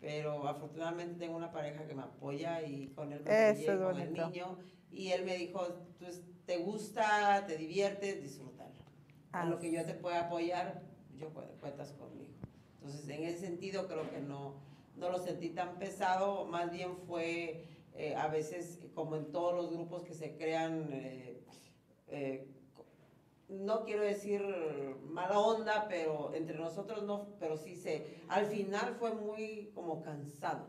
pero 0.02 0.48
afortunadamente 0.48 1.20
tengo 1.20 1.38
una 1.38 1.52
pareja 1.52 1.86
que 1.88 1.96
me 1.96 2.04
apoya 2.04 2.62
y 2.64 2.88
con 2.90 3.14
él 3.14 3.22
me 3.24 3.52
Eso 3.52 3.72
apoyé 3.72 3.74
es 3.74 3.80
con 3.80 4.00
el 4.00 4.14
niño. 4.14 4.58
Y 4.98 5.12
él 5.12 5.24
me 5.26 5.38
dijo, 5.38 5.66
pues, 6.00 6.22
te 6.46 6.58
gusta, 6.58 7.46
te 7.46 7.56
diviertes, 7.58 8.22
disfrútalo. 8.24 8.72
A 9.32 9.46
lo 9.46 9.60
que 9.60 9.72
yo 9.72 9.86
te 9.86 9.94
pueda 9.94 10.22
apoyar, 10.26 10.82
yo 11.16 11.30
cu- 11.30 11.42
cuentas 11.60 11.92
conmigo. 11.94 12.32
Entonces, 12.82 13.08
en 13.10 13.24
ese 13.24 13.40
sentido, 13.40 13.88
creo 13.88 14.10
que 14.10 14.20
no, 14.22 14.56
no 14.96 15.10
lo 15.12 15.20
sentí 15.20 15.50
tan 15.50 15.78
pesado, 15.78 16.46
más 16.46 16.72
bien 16.72 16.98
fue 17.06 17.66
eh, 17.94 18.16
a 18.16 18.28
veces, 18.28 18.80
como 18.96 19.16
en 19.18 19.32
todos 19.32 19.54
los 19.56 19.72
grupos 19.72 20.04
que 20.04 20.14
se 20.14 20.36
crean, 20.36 20.90
eh, 20.92 21.44
eh, 22.08 22.48
no 23.50 23.84
quiero 23.86 24.04
decir 24.04 24.42
mala 25.10 25.40
onda, 25.40 25.86
pero 25.88 26.34
entre 26.34 26.58
nosotros 26.58 27.04
no, 27.04 27.28
pero 27.40 27.56
sí 27.58 27.76
se, 27.76 28.20
al 28.30 28.46
final 28.48 28.96
fue 28.96 29.14
muy 29.14 29.72
como 29.76 30.02
cansado. 30.02 30.66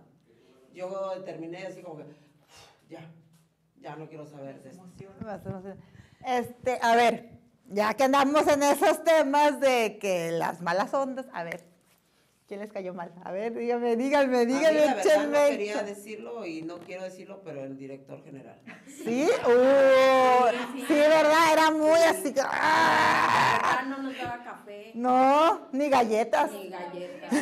Yo 0.75 1.23
terminé 1.25 1.64
así 1.66 1.82
como 1.82 1.97
que, 1.99 2.04
ya, 2.88 3.11
ya 3.80 3.97
no 3.97 4.08
quiero 4.08 4.26
saber 4.26 4.62
de. 4.62 4.70
Este, 6.25 6.78
a 6.82 6.97
ver, 6.97 7.30
ya 7.66 7.94
que 7.94 8.04
andamos 8.04 8.47
en 8.49 8.62
esos 8.62 9.04
temas 9.04 9.61
de 9.61 9.99
que 9.99 10.32
las 10.32 10.61
malas 10.61 10.92
ondas, 10.94 11.26
a 11.32 11.44
ver, 11.44 11.64
¿quién 12.48 12.60
les 12.60 12.72
cayó 12.72 12.94
mal? 12.94 13.12
A 13.24 13.30
ver, 13.30 13.54
dígame, 13.54 13.94
díganme, 13.96 14.38
A 14.38 14.44
mí, 14.44 14.52
díganme, 14.54 14.80
la 14.86 14.94
verdad, 14.94 15.04
no 15.04 15.10
échenme. 15.36 15.48
quería 15.50 15.82
decirlo 15.82 16.46
y 16.46 16.62
no 16.62 16.78
quiero 16.78 17.04
decirlo, 17.04 17.42
pero 17.44 17.62
el 17.64 17.76
director 17.76 18.24
general. 18.24 18.58
¿Sí? 18.86 19.28
Uh, 19.46 20.78
sí, 20.86 20.94
¿verdad? 20.94 21.52
Era 21.52 21.70
muy 21.70 22.00
así. 22.00 22.32
que, 22.32 22.40
¡ah! 22.40 22.48
Ah, 23.80 23.84
no 23.88 23.98
nos 23.98 24.16
daba 24.16 24.42
café 24.42 24.92
No, 24.94 25.68
ni 25.72 25.88
galletas. 25.90 26.50
ni 26.50 26.68
galletas. 26.70 27.32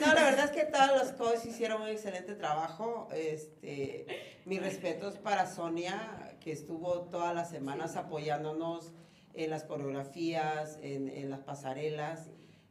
No, 0.00 0.06
la 0.14 0.22
verdad 0.24 0.44
es 0.46 0.50
que 0.52 0.64
todos 0.64 0.90
los 0.98 1.12
coaches 1.12 1.46
hicieron 1.46 1.82
un 1.82 1.88
excelente 1.88 2.34
trabajo. 2.34 3.08
Este, 3.12 4.06
mis 4.44 4.62
respetos 4.62 5.18
para 5.18 5.46
Sonia, 5.46 6.36
que 6.40 6.52
estuvo 6.52 7.02
todas 7.02 7.34
las 7.34 7.50
semanas 7.50 7.96
apoyándonos 7.96 8.92
en 9.34 9.50
las 9.50 9.64
coreografías, 9.64 10.78
en, 10.82 11.08
en 11.08 11.30
las 11.30 11.40
pasarelas. 11.40 12.30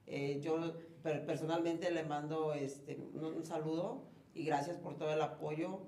Eh, 0.10 0.40
yo 0.42 0.74
per- 1.04 1.26
personalmente 1.26 1.92
le 1.92 2.04
mando 2.04 2.54
este, 2.54 2.96
un, 2.96 3.24
un 3.24 3.46
saludo 3.46 4.10
y 4.34 4.44
gracias 4.44 4.78
por 4.78 4.98
todo 4.98 5.14
el 5.14 5.22
apoyo. 5.22 5.82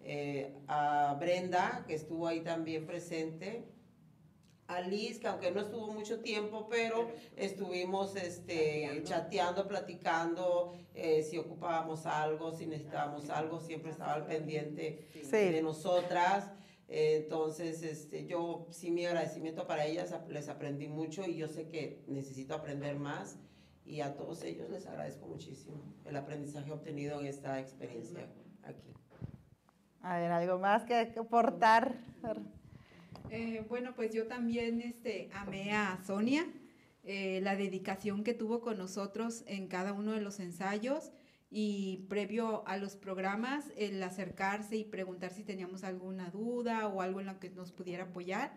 Eh, 0.00 0.54
a 0.66 1.16
Brenda, 1.18 1.84
que 1.86 1.94
estuvo 1.94 2.26
ahí 2.26 2.40
también 2.40 2.86
presente. 2.86 3.68
A 4.66 4.82
Liz, 4.82 5.18
que 5.18 5.28
aunque 5.28 5.50
no 5.50 5.60
estuvo 5.62 5.86
mucho 5.92 6.20
tiempo, 6.20 6.66
pero 6.68 7.08
estuvimos 7.36 8.16
este, 8.16 9.00
chateando, 9.04 9.66
platicando, 9.66 10.74
eh, 10.94 11.22
si 11.22 11.38
ocupábamos 11.38 12.04
algo, 12.04 12.52
si 12.52 12.66
necesitábamos 12.66 13.30
algo, 13.30 13.60
siempre 13.60 13.92
estaba 13.92 14.12
al 14.14 14.26
pendiente 14.26 15.08
Sí. 15.22 15.30
de 15.36 15.62
nosotras. 15.62 16.50
Eh, 16.86 17.20
entonces, 17.22 17.82
este, 17.82 18.26
yo 18.26 18.66
sí 18.70 18.90
mi 18.90 19.06
agradecimiento 19.06 19.66
para 19.66 19.86
ellas, 19.86 20.14
les 20.28 20.48
aprendí 20.50 20.86
mucho 20.88 21.24
y 21.26 21.36
yo 21.36 21.48
sé 21.48 21.68
que 21.68 22.02
necesito 22.06 22.54
aprender 22.54 22.96
más 22.96 23.38
y 23.88 24.02
a 24.02 24.14
todos 24.14 24.44
ellos 24.44 24.68
les 24.70 24.86
agradezco 24.86 25.26
muchísimo 25.26 25.76
el 26.04 26.16
aprendizaje 26.16 26.70
obtenido 26.70 27.18
en 27.20 27.26
esta 27.26 27.58
experiencia 27.58 28.28
aquí. 28.62 28.92
A 30.02 30.18
ver, 30.18 30.30
algo 30.30 30.58
más 30.58 30.84
que, 30.84 30.94
aportar. 30.94 31.94
Eh, 33.30 33.64
bueno, 33.68 33.94
pues 33.94 34.12
yo 34.12 34.26
también 34.26 34.80
este, 34.80 35.30
amé 35.32 35.72
a 35.72 35.98
Sonia, 36.06 36.46
eh, 37.04 37.40
la 37.42 37.56
dedicación 37.56 38.24
que 38.24 38.34
tuvo 38.34 38.60
con 38.60 38.78
nosotros 38.78 39.42
en 39.46 39.68
cada 39.68 39.92
uno 39.92 40.12
de 40.12 40.20
los 40.20 40.38
ensayos 40.40 41.12
y 41.50 42.06
previo 42.08 42.66
a 42.66 42.76
los 42.76 42.96
programas, 42.96 43.64
el 43.76 44.02
acercarse 44.02 44.76
y 44.76 44.84
preguntar 44.84 45.32
si 45.32 45.44
teníamos 45.44 45.82
alguna 45.82 46.30
duda 46.30 46.88
o 46.88 47.00
algo 47.00 47.20
en 47.20 47.26
lo 47.26 47.38
que 47.40 47.50
nos 47.50 47.72
pudiera 47.72 48.04
apoyar. 48.04 48.52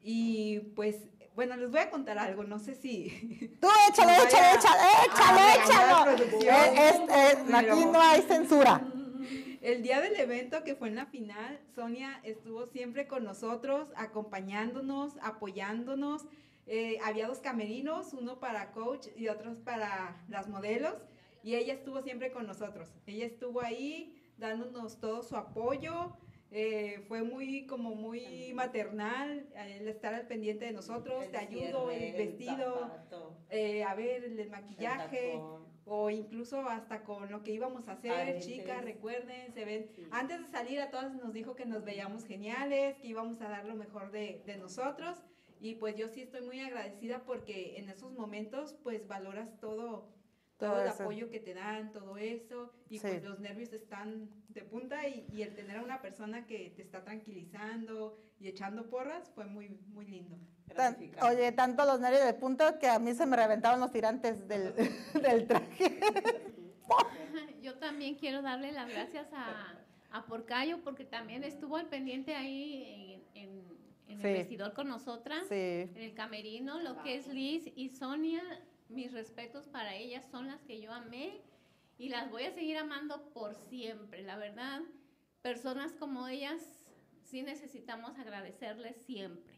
Y 0.00 0.60
pues, 0.76 1.08
bueno, 1.38 1.56
les 1.56 1.70
voy 1.70 1.78
a 1.78 1.88
contar 1.88 2.18
algo, 2.18 2.42
no 2.42 2.58
sé 2.58 2.74
si... 2.74 3.10
Tú 3.60 3.68
échale, 3.88 4.12
échale, 4.24 4.56
échale, 4.56 4.88
échale, 5.06 5.40
échalo. 5.62 6.26
eh, 6.42 7.54
aquí 7.54 7.84
no 7.84 8.02
hay 8.02 8.22
censura. 8.22 8.84
El 9.60 9.84
día 9.84 10.00
del 10.00 10.16
evento 10.16 10.64
que 10.64 10.74
fue 10.74 10.88
en 10.88 10.96
la 10.96 11.06
final, 11.06 11.60
Sonia 11.76 12.18
estuvo 12.24 12.66
siempre 12.66 13.06
con 13.06 13.22
nosotros, 13.22 13.86
acompañándonos, 13.94 15.12
apoyándonos. 15.22 16.26
Eh, 16.66 16.98
había 17.04 17.28
dos 17.28 17.38
camerinos, 17.38 18.14
uno 18.14 18.40
para 18.40 18.72
coach 18.72 19.06
y 19.14 19.28
otros 19.28 19.58
para 19.58 20.20
las 20.28 20.48
modelos, 20.48 20.96
y 21.44 21.54
ella 21.54 21.72
estuvo 21.72 22.02
siempre 22.02 22.32
con 22.32 22.48
nosotros. 22.48 22.88
Ella 23.06 23.26
estuvo 23.26 23.60
ahí 23.60 24.20
dándonos 24.38 24.98
todo 24.98 25.22
su 25.22 25.36
apoyo. 25.36 26.16
Eh, 26.50 27.04
fue 27.08 27.22
muy 27.22 27.66
como 27.66 27.94
muy 27.94 28.52
maternal 28.54 29.46
el 29.54 29.86
estar 29.88 30.14
al 30.14 30.26
pendiente 30.26 30.64
de 30.64 30.72
nosotros, 30.72 31.30
te 31.30 31.36
ayudo, 31.36 31.90
el 31.90 32.12
vestido, 32.12 32.90
eh, 33.50 33.84
a 33.84 33.94
ver, 33.94 34.24
el 34.24 34.50
maquillaje 34.50 35.40
o 35.84 36.10
incluso 36.10 36.60
hasta 36.68 37.02
con 37.02 37.30
lo 37.30 37.42
que 37.42 37.52
íbamos 37.52 37.88
a 37.88 37.92
hacer, 37.92 38.12
Aretes. 38.12 38.46
chicas, 38.46 38.84
recuerden, 38.84 39.52
se 39.52 39.64
ven. 39.64 39.88
Sí. 39.94 40.06
Antes 40.10 40.40
de 40.40 40.48
salir 40.48 40.80
a 40.80 40.90
todas 40.90 41.14
nos 41.14 41.32
dijo 41.32 41.54
que 41.54 41.64
nos 41.64 41.84
veíamos 41.84 42.26
geniales, 42.26 42.96
que 42.98 43.08
íbamos 43.08 43.40
a 43.40 43.48
dar 43.48 43.64
lo 43.64 43.74
mejor 43.74 44.10
de, 44.10 44.42
de 44.44 44.56
nosotros. 44.58 45.18
Y 45.60 45.74
pues 45.74 45.96
yo 45.96 46.08
sí 46.08 46.22
estoy 46.22 46.42
muy 46.42 46.60
agradecida 46.60 47.24
porque 47.24 47.78
en 47.78 47.88
esos 47.88 48.12
momentos 48.12 48.74
pues 48.82 49.08
valoras 49.08 49.58
todo, 49.60 50.08
todo, 50.58 50.72
Todo 50.72 50.82
el 50.82 50.88
eso. 50.88 51.02
apoyo 51.04 51.30
que 51.30 51.40
te 51.40 51.54
dan, 51.54 51.92
todo 51.92 52.16
eso. 52.18 52.72
Y 52.90 52.98
Sí. 52.98 53.06
pues 53.08 53.22
los 53.24 53.38
nervios 53.38 53.72
están 53.72 54.28
de 54.48 54.62
punta 54.64 55.06
y, 55.08 55.26
y 55.32 55.42
el 55.42 55.54
tener 55.54 55.76
a 55.78 55.82
una 55.82 56.02
persona 56.02 56.46
que 56.46 56.70
te 56.76 56.82
está 56.82 57.04
tranquilizando 57.04 58.18
y 58.40 58.48
echando 58.48 58.90
porras 58.90 59.30
fue 59.34 59.44
muy, 59.46 59.68
muy 59.88 60.06
lindo. 60.06 60.36
Tan- 60.74 60.96
oye, 61.22 61.52
tanto 61.52 61.84
los 61.86 62.00
nervios 62.00 62.24
de 62.24 62.34
punto 62.34 62.78
que 62.80 62.88
a 62.88 62.98
mí 62.98 63.14
se 63.14 63.24
me 63.24 63.36
reventaron 63.36 63.78
los 63.80 63.90
tirantes 63.92 64.46
del, 64.48 64.74
del 65.22 65.46
traje. 65.46 66.00
Yo 67.62 67.74
también 67.78 68.16
quiero 68.16 68.42
darle 68.42 68.72
las 68.72 68.88
gracias 68.88 69.28
a, 69.32 69.78
a 70.10 70.26
Porcayo 70.26 70.82
porque 70.82 71.04
también 71.04 71.44
estuvo 71.44 71.76
al 71.76 71.86
pendiente 71.88 72.34
ahí 72.34 73.22
en, 73.34 73.42
en- 73.48 73.78
en 74.08 74.20
Sí. 74.22 74.26
el 74.26 74.32
vestidor 74.38 74.72
con 74.72 74.88
nosotras, 74.88 75.44
Sí. 75.48 75.54
en 75.54 75.98
el 75.98 76.14
camerino, 76.14 76.80
lo 76.80 77.02
que 77.02 77.16
es 77.16 77.26
Liz 77.28 77.70
y 77.76 77.90
Sonia, 77.90 78.42
mis 78.88 79.12
respetos 79.12 79.66
para 79.68 79.94
ellas 79.94 80.24
son 80.30 80.46
las 80.46 80.60
que 80.62 80.80
yo 80.80 80.92
amé 80.92 81.40
y 81.98 82.08
las 82.08 82.30
voy 82.30 82.44
a 82.44 82.52
seguir 82.52 82.76
amando 82.78 83.30
por 83.32 83.54
siempre, 83.54 84.22
la 84.22 84.36
verdad. 84.36 84.80
personas 85.42 85.92
como 85.92 86.26
ellas 86.28 86.60
sí 87.24 87.42
necesitamos 87.42 88.18
agradecerles 88.18 88.96
siempre. 89.06 89.54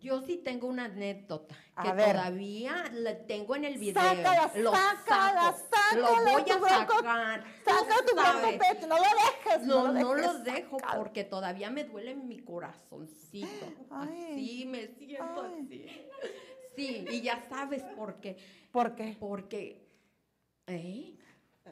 Yo 0.00 0.20
sí 0.20 0.36
tengo 0.36 0.66
una 0.66 0.86
anécdota 0.86 1.54
A 1.76 1.84
que 1.84 1.92
ver. 1.92 2.16
todavía 2.16 2.90
la 2.92 3.24
tengo 3.24 3.54
en 3.54 3.64
el 3.64 3.78
video. 3.78 4.02
Sácala, 4.02 4.50
Lo 4.56 4.72
sácala, 4.72 5.52
saco, 5.52 5.68
sácala, 5.70 6.08
Lo 6.10 6.32
voy 6.32 6.44
tu 6.44 6.52
a 6.52 6.68
sacar. 6.68 7.44
Saca 7.64 8.04
tu 8.04 8.16
sabes. 8.16 8.58
pecho, 8.58 8.86
no 8.88 8.96
lo 8.96 9.02
dejes. 9.04 9.62
No, 9.66 9.86
lo 9.86 9.92
no 9.92 10.14
los 10.16 10.42
dejo 10.42 10.78
porque 10.96 11.22
todavía 11.22 11.70
me 11.70 11.84
duele 11.84 12.16
mi 12.16 12.40
corazoncito. 12.40 13.66
Ay. 13.90 14.26
Así 14.32 14.64
me 14.66 14.88
siento 14.88 15.42
Ay. 15.42 15.62
así. 15.62 15.86
Sí, 16.76 17.04
y 17.10 17.20
ya 17.20 17.44
sabes 17.48 17.82
por 17.96 18.20
qué. 18.20 18.36
¿Por 18.70 18.94
qué? 18.94 19.16
Porque, 19.18 19.86
¿eh? 20.66 21.14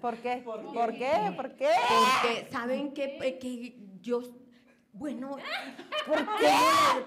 ¿Por 0.01 0.17
qué? 0.19 0.43
¿Por 0.45 0.73
¿Por 0.73 0.93
qué? 0.93 1.33
¿Por 1.37 1.57
qué? 1.57 1.71
Porque, 1.89 2.49
¿saben 2.51 2.93
qué? 2.93 3.19
Eh, 3.21 3.39
Que 3.39 3.75
yo, 4.01 4.23
bueno, 4.93 5.37
¿Por 6.07 6.19
qué? 6.39 6.53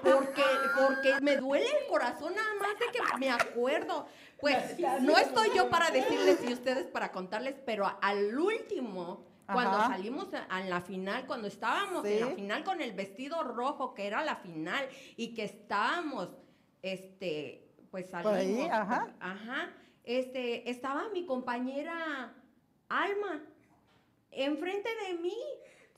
porque, 0.02 0.44
porque 0.76 1.22
me 1.22 1.38
duele 1.38 1.66
el 1.66 1.88
corazón 1.88 2.34
nada 2.36 2.54
más 2.60 2.80
de 2.80 2.86
que 2.92 3.18
me 3.18 3.30
acuerdo. 3.30 4.08
Pues 4.40 4.78
no 5.02 5.18
estoy 5.18 5.50
yo 5.56 5.70
para 5.70 5.90
decirles 5.90 6.40
y 6.48 6.54
ustedes 6.54 6.86
para 6.88 7.12
contarles, 7.12 7.56
pero 7.66 7.90
al 8.02 8.38
último, 8.38 9.26
cuando 9.46 9.78
Ajá. 9.78 9.94
salimos 9.94 10.28
a, 10.34 10.60
la 10.62 10.82
final, 10.82 11.26
cuando 11.26 11.48
estábamos 11.48 12.04
en 12.06 12.20
la 12.20 12.28
final 12.36 12.64
con 12.64 12.82
el 12.82 12.92
vestido 12.92 13.42
rojo, 13.44 13.94
que 13.94 14.06
era 14.06 14.24
la 14.24 14.36
final, 14.36 14.88
y 15.16 15.34
que 15.34 15.46
estábamos, 15.46 16.30
este, 16.82 17.63
pues 17.94 18.10
salimos. 18.10 18.32
Por 18.32 18.42
ahí, 18.42 18.68
ajá. 18.72 19.14
Ajá. 19.20 19.72
Este, 20.04 20.68
estaba 20.68 21.10
mi 21.10 21.28
compañera 21.28 22.34
Alma 22.90 23.40
enfrente 24.32 24.90
de 25.06 25.14
mí. 25.20 25.38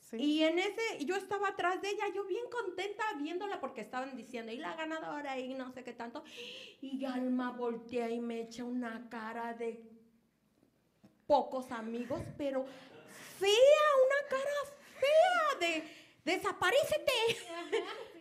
Sí. 0.01 0.17
Y 0.17 0.43
en 0.43 0.59
ese, 0.59 1.05
yo 1.05 1.15
estaba 1.15 1.47
atrás 1.47 1.81
de 1.81 1.91
ella, 1.91 2.03
yo 2.13 2.25
bien 2.25 2.43
contenta 2.51 3.05
viéndola 3.17 3.61
porque 3.61 3.79
estaban 3.79 4.17
diciendo, 4.17 4.51
y 4.51 4.57
la 4.57 4.75
ganadora, 4.75 5.39
y 5.39 5.53
no 5.53 5.71
sé 5.71 5.85
qué 5.85 5.93
tanto. 5.93 6.25
Y 6.81 7.05
Alma 7.05 7.51
voltea 7.51 8.09
y 8.09 8.19
me 8.19 8.41
echa 8.41 8.65
una 8.65 9.07
cara 9.09 9.53
de 9.53 9.81
pocos 11.27 11.71
amigos, 11.71 12.19
pero 12.37 12.65
fea, 13.39 13.87
una 14.05 14.29
cara 14.29 14.51
fea 14.99 15.59
de 15.61 15.83
desaparécete. 16.25 17.13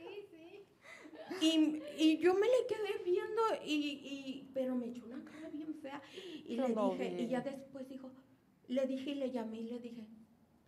Y, 1.41 1.83
y 1.99 2.19
yo 2.19 2.35
me 2.35 2.47
le 2.47 2.67
quedé 2.69 3.03
viendo, 3.05 3.43
y, 3.65 3.75
y- 3.75 4.51
pero 4.55 4.75
me 4.75 4.87
echó 4.87 5.05
una 5.07 5.25
cara 5.25 5.49
bien 5.51 5.75
fea. 5.75 6.01
Y 6.47 6.57
le 6.57 6.69
no 6.69 6.91
dije, 6.91 7.23
y 7.23 7.29
ya 7.29 7.41
después 7.41 7.89
dijo, 7.89 8.11
le 8.69 8.87
dije 8.87 9.11
y 9.11 9.15
le 9.17 9.31
llamé 9.31 9.61
y 9.61 9.65
le 9.65 9.79
dije, 9.79 10.07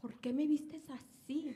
¿por 0.01 0.19
qué 0.21 0.33
me 0.33 0.47
vistes 0.47 0.83
así? 0.91 1.55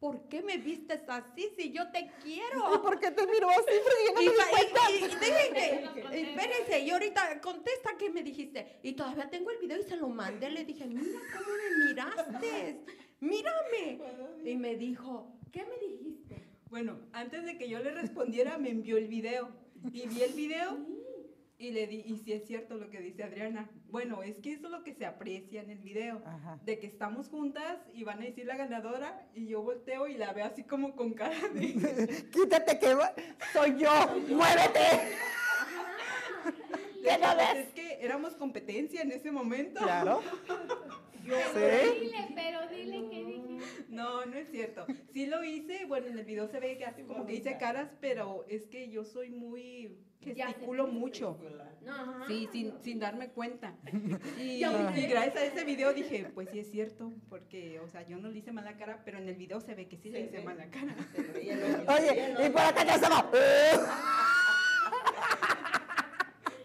¿Por 0.00 0.28
qué 0.28 0.42
me 0.42 0.58
vistes 0.58 1.00
así 1.08 1.48
si 1.56 1.72
yo 1.72 1.90
te 1.90 2.00
¿Y 2.00 2.08
quiero? 2.22 2.60
por 2.82 3.00
qué 3.00 3.10
te 3.10 3.26
miró 3.26 3.48
así? 3.48 3.74
Y, 4.20 4.24
y- 4.24 4.28
y- 4.28 5.04
y 5.06 5.08
déjenme, 5.18 6.20
espérense, 6.20 6.80
y 6.80 6.90
ahorita 6.90 7.40
contesta 7.40 7.96
qué 7.98 8.10
me 8.10 8.22
dijiste. 8.22 8.80
Y 8.82 8.92
todavía 8.92 9.30
tengo 9.30 9.50
el 9.50 9.58
video 9.58 9.80
y 9.80 9.84
se 9.84 9.96
lo 9.96 10.08
mandé. 10.10 10.50
Le 10.50 10.64
dije, 10.66 10.86
mira 10.86 11.20
cómo 11.32 11.46
me 11.56 11.86
miraste, 11.86 12.80
mírame. 13.20 13.98
Y 14.44 14.56
me 14.56 14.76
dijo, 14.76 15.38
¿qué 15.50 15.64
me 15.64 15.78
dijiste? 15.78 16.33
Bueno, 16.70 16.98
antes 17.12 17.44
de 17.44 17.56
que 17.58 17.68
yo 17.68 17.78
le 17.80 17.90
respondiera, 17.92 18.58
me 18.58 18.70
envió 18.70 18.96
el 18.98 19.08
video. 19.08 19.48
Y 19.92 20.08
vi 20.08 20.22
el 20.22 20.32
video 20.32 20.78
y 21.58 21.70
le 21.70 21.86
di, 21.86 22.02
y 22.06 22.16
si 22.18 22.32
es 22.32 22.46
cierto 22.46 22.74
lo 22.76 22.90
que 22.90 23.00
dice 23.00 23.22
Adriana. 23.22 23.68
Bueno, 23.90 24.22
es 24.22 24.38
que 24.38 24.52
eso 24.54 24.66
es 24.66 24.72
lo 24.72 24.82
que 24.82 24.94
se 24.94 25.06
aprecia 25.06 25.60
en 25.62 25.70
el 25.70 25.78
video. 25.78 26.22
Ajá. 26.26 26.58
De 26.64 26.78
que 26.78 26.86
estamos 26.86 27.28
juntas 27.28 27.78
y 27.92 28.02
van 28.02 28.18
a 28.20 28.22
decir 28.24 28.46
la 28.46 28.56
ganadora 28.56 29.26
y 29.34 29.46
yo 29.46 29.62
volteo 29.62 30.06
y 30.08 30.14
la 30.14 30.32
veo 30.32 30.46
así 30.46 30.64
como 30.64 30.96
con 30.96 31.12
cara 31.12 31.36
de... 31.52 32.26
Quítate 32.32 32.78
que 32.78 32.94
va- 32.94 33.14
soy 33.52 33.76
yo. 33.78 33.90
¡Muévete! 34.34 35.14
¿Qué 37.02 37.18
no 37.18 37.36
ves? 37.36 37.66
es 37.66 37.72
que 37.74 37.98
éramos 38.00 38.34
competencia 38.34 39.02
en 39.02 39.12
ese 39.12 39.30
momento. 39.30 39.80
Claro. 39.80 40.22
Yo- 41.24 41.34
Sí. 41.54 42.00
Dile, 42.00 42.28
pero 42.34 42.68
dile 42.68 43.08
que 43.10 43.24
dije. 43.24 43.43
No, 43.94 44.26
no 44.26 44.36
es 44.36 44.50
cierto. 44.50 44.86
Sí 45.12 45.26
lo 45.26 45.44
hice, 45.44 45.84
bueno, 45.86 46.08
en 46.08 46.18
el 46.18 46.24
video 46.24 46.48
se 46.48 46.58
ve 46.58 46.76
que 46.76 46.84
así 46.84 47.04
como 47.04 47.24
que 47.24 47.34
hice 47.34 47.56
caras, 47.58 47.90
pero 48.00 48.44
es 48.48 48.66
que 48.66 48.90
yo 48.90 49.04
soy 49.04 49.30
muy 49.30 49.96
gesticulo 50.20 50.86
mucho. 50.86 51.38
No, 51.82 52.26
Sí, 52.26 52.48
sin, 52.50 52.72
sin 52.82 52.98
darme 52.98 53.28
cuenta. 53.28 53.76
Y, 54.38 54.60
gracias 54.60 55.36
a 55.36 55.44
ese 55.44 55.64
video 55.64 55.92
dije, 55.92 56.30
pues 56.34 56.48
sí 56.50 56.58
es 56.58 56.70
cierto, 56.70 57.12
porque, 57.28 57.78
o 57.80 57.88
sea, 57.88 58.02
yo 58.02 58.18
no 58.18 58.28
le 58.28 58.38
hice 58.38 58.52
mala 58.52 58.76
cara, 58.76 59.02
pero 59.04 59.18
en 59.18 59.28
el 59.28 59.36
video 59.36 59.60
se 59.60 59.74
ve 59.74 59.86
que 59.86 59.96
sí 59.96 60.10
le 60.10 60.22
hice 60.22 60.42
mala 60.42 60.66
cara. 60.70 60.96
Oye, 61.24 62.34
y 62.46 62.50
por 62.50 62.62
acá 62.62 62.84
ya 62.84 62.94
estaba. 62.96 63.30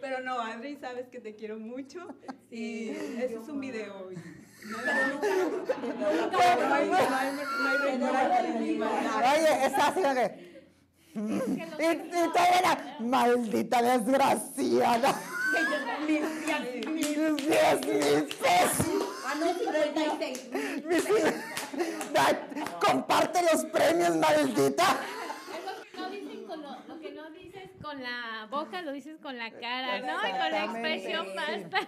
Pero 0.02 0.22
no, 0.22 0.40
Adri, 0.40 0.78
sabes 0.78 1.08
que 1.10 1.20
te 1.20 1.36
quiero 1.36 1.60
mucho. 1.60 2.08
Y 2.50 2.90
ese 2.90 3.36
es 3.36 3.48
un 3.48 3.60
video. 3.60 4.10
Oye, 8.30 9.66
está 9.66 9.88
así 9.88 10.02
que. 10.02 10.50
Lo 11.16 11.22
Y, 11.22 11.86
y 11.86 12.28
todavía 12.32 12.60
era, 12.60 12.98
maldita 13.00 13.82
desgraciada. 13.82 15.16
Mis. 16.06 16.22
Ah, 19.26 19.36
no, 19.40 19.48
56. 19.54 20.50
Mis- 20.86 22.14
Da- 22.14 22.48
Comparte 22.80 23.40
los 23.52 23.66
premios, 23.66 24.16
maldita. 24.16 24.98
Es 25.54 25.66
lo 25.66 25.72
que 25.84 25.98
no 25.98 26.10
dicen 26.10 26.44
con 26.48 26.62
lo, 26.62 26.70
lo 26.88 27.00
que 27.00 27.12
no 27.12 27.30
dices 27.32 27.69
con 27.82 28.02
la 28.02 28.48
boca, 28.50 28.82
lo 28.82 28.92
dices 28.92 29.18
con 29.22 29.38
la 29.38 29.52
cara, 29.52 30.00
¿no? 30.00 30.28
Y 30.28 30.32
con 30.32 30.52
la 30.52 30.64
expresión 30.66 31.28
basta. 31.36 31.80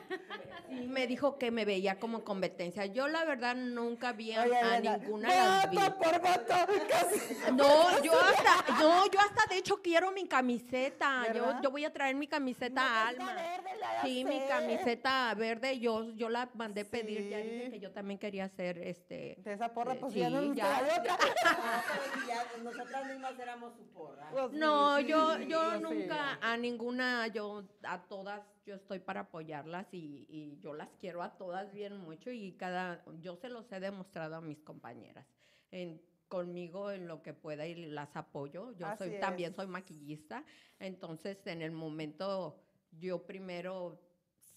Sí, 0.69 0.87
me 0.87 1.05
dijo 1.07 1.37
que 1.37 1.51
me 1.51 1.65
veía 1.65 1.99
como 1.99 2.23
competencia. 2.23 2.85
Yo 2.85 3.07
la 3.07 3.25
verdad 3.25 3.55
nunca 3.55 4.13
vi 4.13 4.33
a, 4.33 4.43
Oye, 4.43 4.55
a 4.55 4.77
Elena, 4.77 4.97
ninguna 4.97 5.27
las 5.27 5.69
vi. 5.69 5.77
por 5.77 6.19
voto. 6.21 6.55
Casi. 6.89 7.51
No, 7.53 8.01
yo 8.03 8.13
hasta, 8.19 8.73
no, 8.81 9.05
yo 9.11 9.19
hasta 9.19 9.45
de 9.49 9.57
hecho 9.57 9.81
quiero 9.81 10.11
mi 10.11 10.27
camiseta. 10.27 11.23
Yo, 11.33 11.45
¿Verdad? 11.45 11.59
yo 11.61 11.71
voy 11.71 11.85
a 11.85 11.91
traer 11.93 12.15
mi 12.15 12.27
camiseta 12.27 12.81
Está 12.81 13.07
Alma. 13.09 13.33
verde, 13.33 13.69
la 13.79 14.01
Sí, 14.01 14.23
mi 14.25 14.39
camiseta 14.47 15.33
verde, 15.35 15.79
yo, 15.79 16.13
yo 16.15 16.29
la 16.29 16.49
mandé 16.53 16.85
pedir, 16.85 17.29
ya 17.29 17.37
dije 17.37 17.69
que 17.71 17.79
yo 17.79 17.91
también 17.91 18.17
quería 18.19 18.45
hacer 18.45 18.77
este. 18.79 19.35
De 19.39 19.53
esa 19.53 19.73
porra, 19.73 19.93
eh, 19.93 19.97
pues 19.99 20.13
sí, 20.13 20.19
ya 20.19 20.29
no 20.29 20.53
ya. 20.53 20.77
hay 20.77 20.83
otra. 20.99 21.17
Nosotras 22.63 23.05
mismas 23.07 23.37
éramos 23.39 23.73
su 23.75 23.85
porra. 23.87 24.29
Pues 24.31 24.51
No, 24.53 24.97
sí, 24.97 25.05
yo, 25.07 25.37
sí, 25.37 25.47
yo. 25.47 25.79
Nunca, 25.81 26.39
a 26.41 26.57
ninguna, 26.57 27.27
yo, 27.27 27.63
a 27.83 28.01
todas, 28.07 28.41
yo 28.65 28.75
estoy 28.75 28.99
para 28.99 29.21
apoyarlas 29.21 29.87
y, 29.93 30.25
y 30.29 30.57
yo 30.59 30.73
las 30.73 30.89
quiero 30.99 31.21
a 31.23 31.35
todas 31.37 31.71
bien 31.73 31.97
mucho 31.97 32.31
y 32.31 32.53
cada, 32.53 33.03
yo 33.19 33.35
se 33.35 33.49
los 33.49 33.71
he 33.71 33.79
demostrado 33.79 34.35
a 34.35 34.41
mis 34.41 34.59
compañeras. 34.61 35.25
En, 35.71 36.01
conmigo 36.27 36.91
en 36.91 37.07
lo 37.09 37.21
que 37.21 37.33
pueda 37.33 37.67
y 37.67 37.75
las 37.75 38.15
apoyo. 38.15 38.71
Yo 38.77 38.87
soy, 38.97 39.09
Así 39.09 39.19
también 39.19 39.49
es. 39.51 39.55
soy 39.57 39.67
maquillista, 39.67 40.45
entonces 40.79 41.45
en 41.45 41.61
el 41.61 41.71
momento 41.71 42.57
yo 42.91 43.25
primero, 43.25 43.99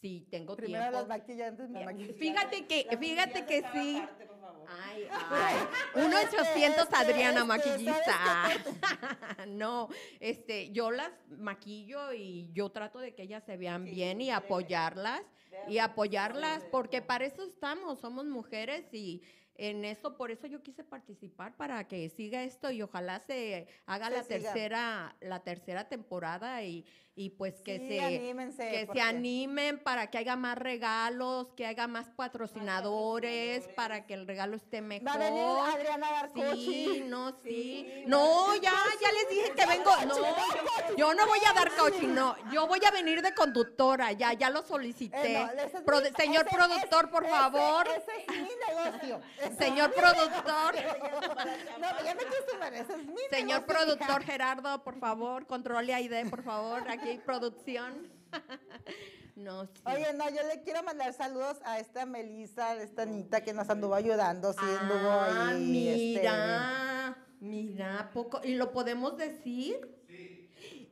si 0.01 0.21
tengo 0.31 0.55
Primero 0.55 0.83
tiempo. 0.85 0.99
las 1.01 1.09
maquillantes 1.09 1.69
me 1.71 1.85
maquillan. 1.85 2.15
Fíjate 2.15 2.67
que, 2.67 2.97
fíjate 2.97 3.45
que 3.47 3.65
sí. 3.73 4.03
Ay, 4.95 5.09
ay. 5.31 5.57
1 5.95 6.17
800 6.17 6.85
Este, 6.85 6.97
Adriana 6.97 7.41
este, 7.41 7.45
maquillista. 7.45 8.49
no, 9.49 9.89
este, 10.21 10.71
yo 10.71 10.91
las 10.91 11.13
maquillo 11.39 12.13
y 12.13 12.51
yo 12.53 12.71
trato 12.71 12.99
de 12.99 13.15
que 13.15 13.23
ellas 13.23 13.43
se 13.45 13.57
vean 13.57 13.85
bien 13.85 14.21
y 14.21 14.31
apoyarlas 14.31 15.23
y 15.69 15.79
apoyarlas 15.79 16.65
porque 16.71 17.01
para 17.03 17.25
eso 17.25 17.45
estamos, 17.45 18.01
somos 18.01 18.27
mujeres 18.27 18.93
y 18.93 19.23
en 19.57 19.85
eso, 19.85 20.17
por 20.17 20.31
eso 20.31 20.47
yo 20.49 20.63
quise 20.63 20.83
participar 20.83 21.57
para 21.57 21.87
que 21.87 22.09
siga 22.09 22.43
esto 22.43 22.71
y 22.73 22.83
ojalá 22.83 23.21
se 23.21 23.69
haga 23.87 24.09
Se 24.09 24.13
la 24.13 24.23
siga. 24.25 24.39
tercera, 24.41 25.17
la 25.21 25.41
tercera 25.45 25.89
temporada 25.89 26.63
y, 26.65 26.85
y 27.17 27.31
pues 27.31 27.61
que 27.63 27.79
Sí, 27.79 27.87
se 27.89 28.01
anímense, 28.01 28.69
que 28.71 28.89
se 28.93 29.01
animen 29.01 29.79
para 29.79 30.11
que 30.11 30.19
haya 30.19 30.35
más 30.35 30.59
regalos, 30.59 31.47
que 31.57 31.65
haya 31.65 31.87
más 31.87 32.11
patrocinadores, 32.11 33.69
para 33.77 34.05
que 34.05 34.15
el 34.15 34.27
regalo 34.27 34.57
esté 34.57 34.81
mejor. 34.81 35.07
Va 35.07 35.13
a 35.15 35.19
venir 35.19 35.43
Adriana 35.75 36.11
Garcochi. 36.11 36.65
Sí, 36.65 37.05
no, 37.07 37.33
sí. 37.41 38.03
No, 38.07 38.55
ya, 38.57 38.73
ya 39.01 39.13
les 39.13 39.29
dije 39.31 39.53
que 39.55 39.67
vengo. 39.67 39.91
No, 40.09 40.17
yo, 40.19 40.97
yo 40.97 41.15
no 41.15 41.27
voy 41.29 41.39
a 41.49 41.53
dar 41.53 41.71
coaching, 41.77 42.09
no. 42.15 42.35
Yo 42.51 42.67
voy 42.67 42.81
a 42.85 42.91
venir 42.91 43.23
de 43.23 43.33
conductora, 43.33 44.11
ya, 44.13 44.33
ya 44.33 44.51
lo 44.51 44.63
solicité. 44.63 45.37
Eh, 45.43 45.47
no, 45.87 46.01
mi- 46.01 46.11
señor 46.17 46.47
ese- 46.47 46.57
productor, 46.57 47.11
por 47.11 47.23
ese- 47.25 47.33
favor. 47.33 47.87
Ese 47.89 48.25
es 48.27 48.43
mi 48.43 48.51
negocio. 48.75 49.21
Señor 49.59 49.93
productor. 49.95 50.75
No, 51.79 52.05
ya 52.05 52.15
me 52.15 52.23
ese 52.25 52.93
es 52.93 53.07
mi 53.07 53.15
Señor 53.31 53.61
negocio, 53.61 53.67
productor 53.67 54.23
Gerardo, 54.25 54.83
por 54.83 54.99
favor, 54.99 55.47
controle 55.47 55.95
Aide, 55.95 56.25
por 56.27 56.43
favor, 56.43 56.83
aquí 56.89 57.04
producción. 57.25 58.09
No, 59.37 59.67
sí. 59.67 59.83
Oye, 59.87 60.13
no, 60.15 60.29
yo 60.31 60.47
le 60.47 60.63
quiero 60.63 60.85
mandar 60.85 61.13
saludos 61.13 61.59
a 61.65 61.81
esta 61.81 62.07
Melissa, 62.07 62.69
a 62.71 62.75
esta 62.81 63.03
Anita 63.03 63.41
que 63.43 63.53
nos 63.53 63.69
anduvo 63.69 63.97
ayudando, 63.97 64.53
sí, 64.53 64.61
anduvo 64.81 65.11
ah, 65.11 65.49
ahí. 65.49 65.89
este, 65.89 66.21
mira, 66.21 67.17
mira, 67.41 68.11
poco. 68.15 68.41
¿Y 68.45 68.55
lo 68.55 68.71
podemos 68.71 69.17
decir? 69.17 69.91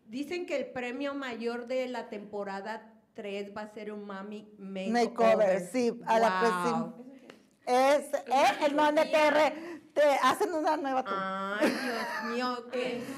Dicen 0.06 0.44
que 0.44 0.56
el 0.56 0.66
premio 0.72 1.14
mayor 1.14 1.68
de 1.68 1.86
la 1.86 2.08
temporada 2.08 2.92
3 3.14 3.56
va 3.56 3.62
a 3.62 3.68
ser 3.72 3.92
un 3.92 4.04
mami 4.06 4.52
makeover. 4.58 4.92
makeover, 5.08 5.60
sí, 5.70 6.00
a 6.04 6.18
la 6.18 6.28
Guau. 6.28 6.40
próxima. 6.42 6.96
Es, 7.64 8.12
eh, 8.12 8.66
en 8.66 8.76
donde 8.76 9.04
te, 9.04 9.30
re- 9.30 9.71
te 9.94 10.02
hacen 10.22 10.54
una 10.54 10.76
nueva 10.76 11.02
tú. 11.04 11.10
Ay, 11.14 11.68
Dios 11.70 12.24
mío, 12.24 12.64
qué. 12.72 13.02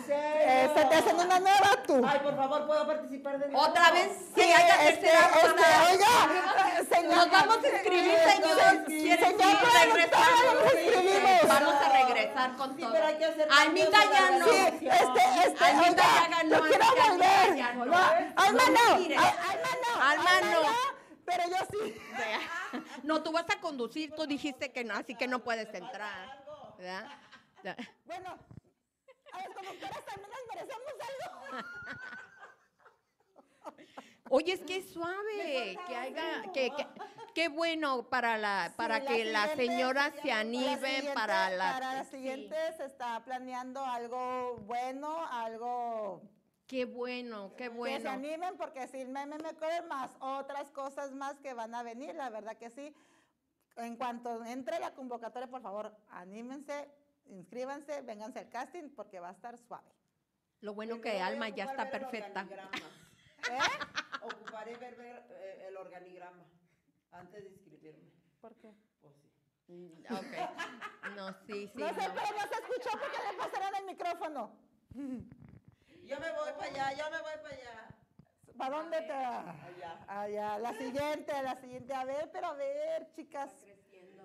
Eh, 0.47 0.71
se 0.77 0.85
te 0.85 0.95
hacen 0.97 1.17
una 1.17 1.41
nueva 1.41 1.83
tú. 1.87 2.03
Ay, 2.07 2.21
por 2.21 2.37
favor, 2.37 2.67
¿puedo 2.67 2.87
participar 2.87 3.39
de 3.39 3.49
nuevo? 3.49 3.67
Otra 3.67 3.91
vez, 3.93 4.11
Sí, 4.29 4.43
que 4.43 4.55
haya 4.55 4.89
este, 4.91 5.07
tercera 5.09 5.31
este, 5.43 5.93
oiga, 5.95 6.85
señor. 6.97 7.17
Nos 7.17 7.31
vamos 7.31 7.59
a 7.65 7.69
inscribir, 7.69 8.19
señor. 8.19 8.85
sí, 8.87 9.03
¿Quieren 9.03 9.25
señor 9.39 9.51
sí, 9.51 9.57
productor, 9.57 9.95
regresar? 9.95 10.29
nos 10.55 10.75
inscribimos. 10.75 11.49
Vamos 11.49 11.75
a 11.75 11.89
regresar 12.05 12.57
con 12.57 12.75
Sí, 12.77 12.81
todo. 12.83 12.93
pero 12.93 13.07
hay 13.07 13.19
que 13.19 13.25
hacer 13.25 13.49
Almita 13.51 13.99
ya 14.13 14.31
no. 14.39 14.45
Sí, 14.47 14.59
grabación. 14.81 15.17
este, 15.17 15.49
este, 15.49 15.65
Almita 15.65 15.91
oiga, 15.91 16.05
ya 16.05 16.29
ganó, 16.37 16.57
yo 16.57 16.63
quiero 16.69 16.85
volver. 17.09 17.63
Alma 17.63 17.85
No 17.87 18.43
Alma 18.43 18.63
no, 19.85 20.03
Alma 20.03 20.31
no. 20.43 20.69
pero 21.25 21.43
yo 21.49 21.57
sí. 21.71 22.01
No, 23.03 23.23
tú 23.23 23.33
vas 23.33 23.47
a 23.49 23.61
conducir, 23.61 24.15
tú 24.15 24.27
dijiste 24.27 24.71
que 24.73 24.85
no, 24.85 24.95
así 24.95 25.15
que 25.15 25.27
no 25.27 25.39
puedes 25.41 25.73
entrar. 25.75 26.44
¿Verdad? 26.79 27.09
Bueno, 28.05 28.39
a 29.33 29.45
como 29.55 29.71
quieras, 29.79 30.05
también 30.05 30.31
nos 30.31 30.55
merecemos 30.55 30.93
algo. 31.11 31.65
Oye, 34.31 34.53
es 34.53 34.61
que 34.65 34.77
es 34.79 34.91
suave, 34.93 35.79
que 35.87 35.97
haya, 35.97 36.43
que, 37.35 37.49
bueno 37.49 38.09
para 38.09 38.37
la, 38.39 38.73
para 38.77 39.01
Sí, 39.01 39.07
que 39.07 39.25
la 39.27 39.33
las 39.33 39.51
siguiente- 39.51 39.73
señoras 39.77 40.13
se 40.23 40.29
la 40.29 40.41
animen 40.41 41.15
para 41.15 41.51
la, 41.51 41.73
Para 41.73 41.95
la 41.95 42.05
sí. 42.05 42.11
siguiente 42.13 42.57
se 42.77 42.85
está 42.87 43.23
planeando 43.25 43.85
algo 43.85 44.57
bueno, 44.67 45.27
algo 45.31 46.23
Qué 46.67 46.87
bueno, 46.87 47.51
qué 47.57 47.65
que 47.65 47.71
se 47.71 47.77
bueno. 47.77 48.11
animen 48.11 48.57
porque 48.57 48.89
sin 48.89 49.13
meme 49.13 49.37
me 49.39 49.55
cover 49.55 49.85
más 49.87 50.11
otras 50.21 50.71
cosas 50.71 51.13
más 51.13 51.39
que 51.41 51.53
van 51.53 51.75
a 51.75 51.83
venir, 51.83 52.15
la 52.15 52.31
verdad 52.31 52.57
que 52.57 52.71
sí. 52.71 52.95
En 53.77 53.97
cuanto 53.97 54.45
entre 54.45 54.79
la 54.79 54.95
convocatoria, 54.95 55.49
por 55.49 55.61
favor, 55.61 55.97
anímense, 56.11 56.89
inscríbanse, 57.27 58.03
vénganse 58.03 58.39
al 58.39 58.49
casting 58.49 58.91
porque 58.91 59.19
va 59.19 59.31
a 59.31 59.33
estar 59.33 59.59
suave. 59.59 59.91
Lo 60.61 60.75
bueno 60.75 61.01
que 61.01 61.21
Alma 61.21 61.49
ya 61.49 61.65
está 61.65 61.91
perfecta. 61.91 62.41
organigrama. 62.43 62.71
¿Eh? 63.51 63.59
Ocuparé 64.23 64.77
ver, 64.77 64.97
ver, 64.97 65.27
eh, 65.31 65.67
el 65.69 65.77
organigrama 65.77 66.45
antes 67.13 67.43
de 67.45 67.51
inscribirme. 67.51 68.11
¿Por 68.41 68.55
qué? 68.57 68.73
Pues 69.03 69.15
sí. 69.17 69.31
Mm, 69.73 70.15
Ok. 70.15 71.17
No, 71.17 71.33
sí, 71.47 71.69
sí. 71.69 71.73
no 71.79 71.89
sé, 71.95 72.09
no. 72.09 72.15
pero 72.15 72.27
no 72.37 72.49
se 72.49 72.55
escuchó 72.55 72.91
porque 72.93 73.19
le 73.31 73.39
pasaron 73.39 73.75
el 73.77 73.85
micrófono. 73.87 74.57
Yo 74.95 76.21
me 76.21 76.33
voy 76.33 76.53
para 76.53 76.65
allá, 76.71 76.93
yo 76.93 77.11
me 77.11 77.21
voy 77.21 77.33
para 77.43 77.55
allá. 77.55 77.94
¿Para 78.57 78.77
dónde 78.79 79.01
te 79.03 79.13
vas? 79.13 79.47
Allá. 79.67 80.05
Allá, 80.07 80.59
la 80.59 80.73
siguiente, 80.75 81.33
la 81.43 81.57
siguiente. 81.57 81.93
A 81.95 82.05
ver, 82.05 82.31
pero 82.33 82.47
a 82.49 82.53
ver, 82.55 83.11
chicas. 83.13 83.51
creciendo. 83.65 84.25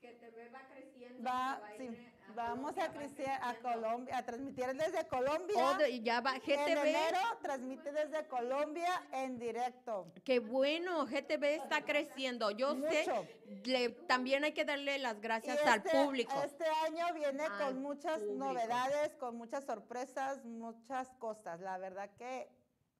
Que 0.00 0.12
te 0.12 0.30
ve 0.30 0.48
va 0.48 0.60
creciendo. 0.72 1.22
Va, 1.28 1.58
va 1.60 1.68
sí, 1.76 1.82
ir 1.84 2.12
a 2.30 2.32
vamos 2.32 2.78
a 2.78 2.86
va 2.88 2.92
crecer 2.94 3.28
a. 3.28 3.54
Colombia, 3.60 4.16
a 4.16 4.22
transmitir 4.24 4.66
desde 4.74 5.06
Colombia. 5.08 5.56
Oh, 5.58 5.74
de- 5.74 6.00
ya 6.00 6.20
va, 6.22 6.36
En 6.36 6.40
GTV. 6.40 6.88
enero 6.88 7.18
transmite 7.42 7.92
desde 7.92 8.26
Colombia 8.28 9.02
en 9.12 9.38
directo. 9.38 10.06
Qué 10.24 10.38
bueno, 10.38 11.04
GTV 11.04 11.56
está 11.56 11.82
creciendo. 11.84 12.50
Yo 12.52 12.74
Mucho. 12.76 12.90
sé, 12.92 13.40
le- 13.64 13.90
también 13.90 14.44
hay 14.44 14.52
que 14.52 14.64
darle 14.64 14.98
las 14.98 15.20
gracias 15.20 15.60
al 15.66 15.78
este- 15.84 15.90
público. 15.90 16.40
Este 16.42 16.64
año 16.86 17.12
viene 17.12 17.42
Al 17.44 17.58
con 17.58 17.82
muchas 17.82 18.20
público. 18.20 18.38
novedades, 18.44 19.14
con 19.16 19.36
muchas 19.36 19.64
sorpresas, 19.64 20.42
muchas 20.44 21.10
cosas. 21.18 21.60
La 21.60 21.76
verdad 21.76 22.08
que 22.16 22.48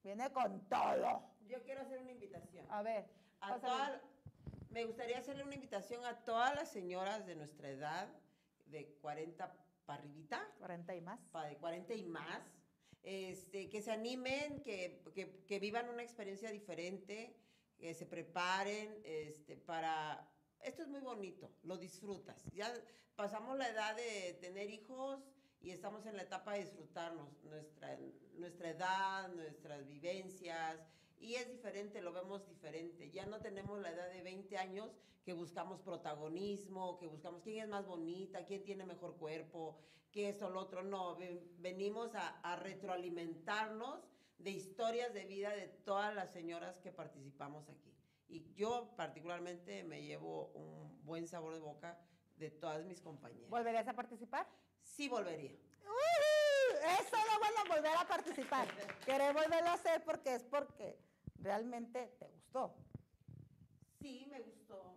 viene 0.03 0.31
con 0.31 0.67
todo. 0.67 1.23
Yo 1.47 1.61
quiero 1.63 1.81
hacer 1.81 1.99
una 1.99 2.11
invitación. 2.11 2.65
A 2.69 2.81
ver, 2.81 3.05
A 3.39 3.49
pásale. 3.49 3.61
toda- 3.61 4.01
me 4.69 4.85
gustaría 4.85 5.17
hacerle 5.19 5.43
una 5.43 5.55
invitación 5.55 6.05
a 6.05 6.23
todas 6.23 6.55
las 6.55 6.71
señoras 6.71 7.25
de 7.25 7.35
nuestra 7.35 7.69
edad, 7.69 8.07
de 8.65 8.93
40 9.01 9.53
para 9.85 10.01
arribita, 10.01 10.47
40 10.59 10.95
y 10.95 11.01
más. 11.01 11.19
pa- 11.31 11.45
de 11.45 11.57
40 11.57 11.93
y 11.93 12.03
más, 12.03 12.41
este, 13.03 13.69
que 13.69 13.81
se 13.81 13.91
animen, 13.91 14.61
que, 14.63 15.03
que- 15.13 15.43
que 15.45 15.59
vivan 15.59 15.89
una 15.89 16.03
experiencia 16.03 16.49
diferente, 16.51 17.35
que 17.77 17.93
se 17.93 18.05
preparen 18.05 19.01
este, 19.03 19.57
para... 19.57 20.27
Esto 20.59 20.83
es 20.83 20.87
muy 20.87 21.01
bonito, 21.01 21.51
lo 21.63 21.77
disfrutas. 21.77 22.45
Ya 22.53 22.71
pasamos 23.15 23.57
la 23.57 23.67
edad 23.67 23.95
de 23.95 24.35
tener 24.39 24.69
hijos 24.69 25.19
y 25.61 25.71
estamos 25.71 26.05
en 26.05 26.17
la 26.17 26.23
etapa 26.23 26.53
de 26.53 26.61
disfrutarnos, 26.61 27.43
nuestra, 27.43 27.97
nuestra 28.35 28.69
edad, 28.69 29.29
nuestras 29.33 29.85
vivencias, 29.87 30.79
y 31.19 31.35
es 31.35 31.47
diferente, 31.49 32.01
lo 32.01 32.11
vemos 32.13 32.47
diferente. 32.47 33.11
Ya 33.11 33.25
no 33.27 33.39
tenemos 33.41 33.79
la 33.79 33.91
edad 33.91 34.09
de 34.11 34.23
20 34.23 34.57
años 34.57 34.89
que 35.23 35.33
buscamos 35.33 35.79
protagonismo, 35.81 36.97
que 36.97 37.05
buscamos 37.05 37.43
quién 37.43 37.59
es 37.63 37.69
más 37.69 37.85
bonita, 37.85 38.43
quién 38.45 38.63
tiene 38.63 38.85
mejor 38.85 39.17
cuerpo, 39.17 39.77
que 40.11 40.29
esto, 40.29 40.49
lo 40.49 40.59
otro. 40.61 40.81
No, 40.81 41.15
ven- 41.15 41.47
venimos 41.59 42.15
a, 42.15 42.39
a 42.41 42.55
retroalimentarnos 42.55 43.99
de 44.39 44.49
historias 44.49 45.13
de 45.13 45.25
vida 45.25 45.51
de 45.51 45.67
todas 45.67 46.15
las 46.15 46.31
señoras 46.31 46.79
que 46.79 46.91
participamos 46.91 47.69
aquí. 47.69 47.93
Y 48.27 48.51
yo 48.55 48.93
particularmente 48.97 49.83
me 49.83 50.01
llevo 50.01 50.47
un 50.55 51.05
buen 51.05 51.27
sabor 51.27 51.53
de 51.53 51.59
boca 51.59 51.99
de 52.37 52.49
todas 52.49 52.83
mis 52.85 52.99
compañeras. 53.01 53.47
¿Volverías 53.49 53.87
a 53.87 53.93
participar? 53.93 54.47
Sí 54.91 55.07
volvería. 55.07 55.51
¡Uy! 55.51 56.75
Eso 56.99 57.15
es 57.15 57.25
lo 57.33 57.39
bueno, 57.39 57.75
volver 57.75 57.97
a 57.97 58.07
participar. 58.07 58.67
Querer 59.05 59.33
volverlo 59.33 59.69
a 59.69 59.73
hacer 59.73 60.03
porque 60.03 60.35
es 60.35 60.43
porque 60.43 60.97
realmente 61.39 62.07
te 62.19 62.27
gustó. 62.27 62.75
Sí, 63.99 64.27
me 64.29 64.41
gustó. 64.41 64.95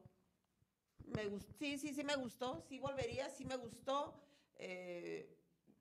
Me 1.07 1.27
gustó. 1.27 1.53
Sí, 1.59 1.79
sí, 1.79 1.95
sí 1.95 2.03
me 2.05 2.17
gustó. 2.17 2.61
Sí 2.69 2.79
volvería, 2.79 3.29
sí 3.31 3.45
me 3.45 3.57
gustó. 3.57 4.15
Eh, 4.57 5.39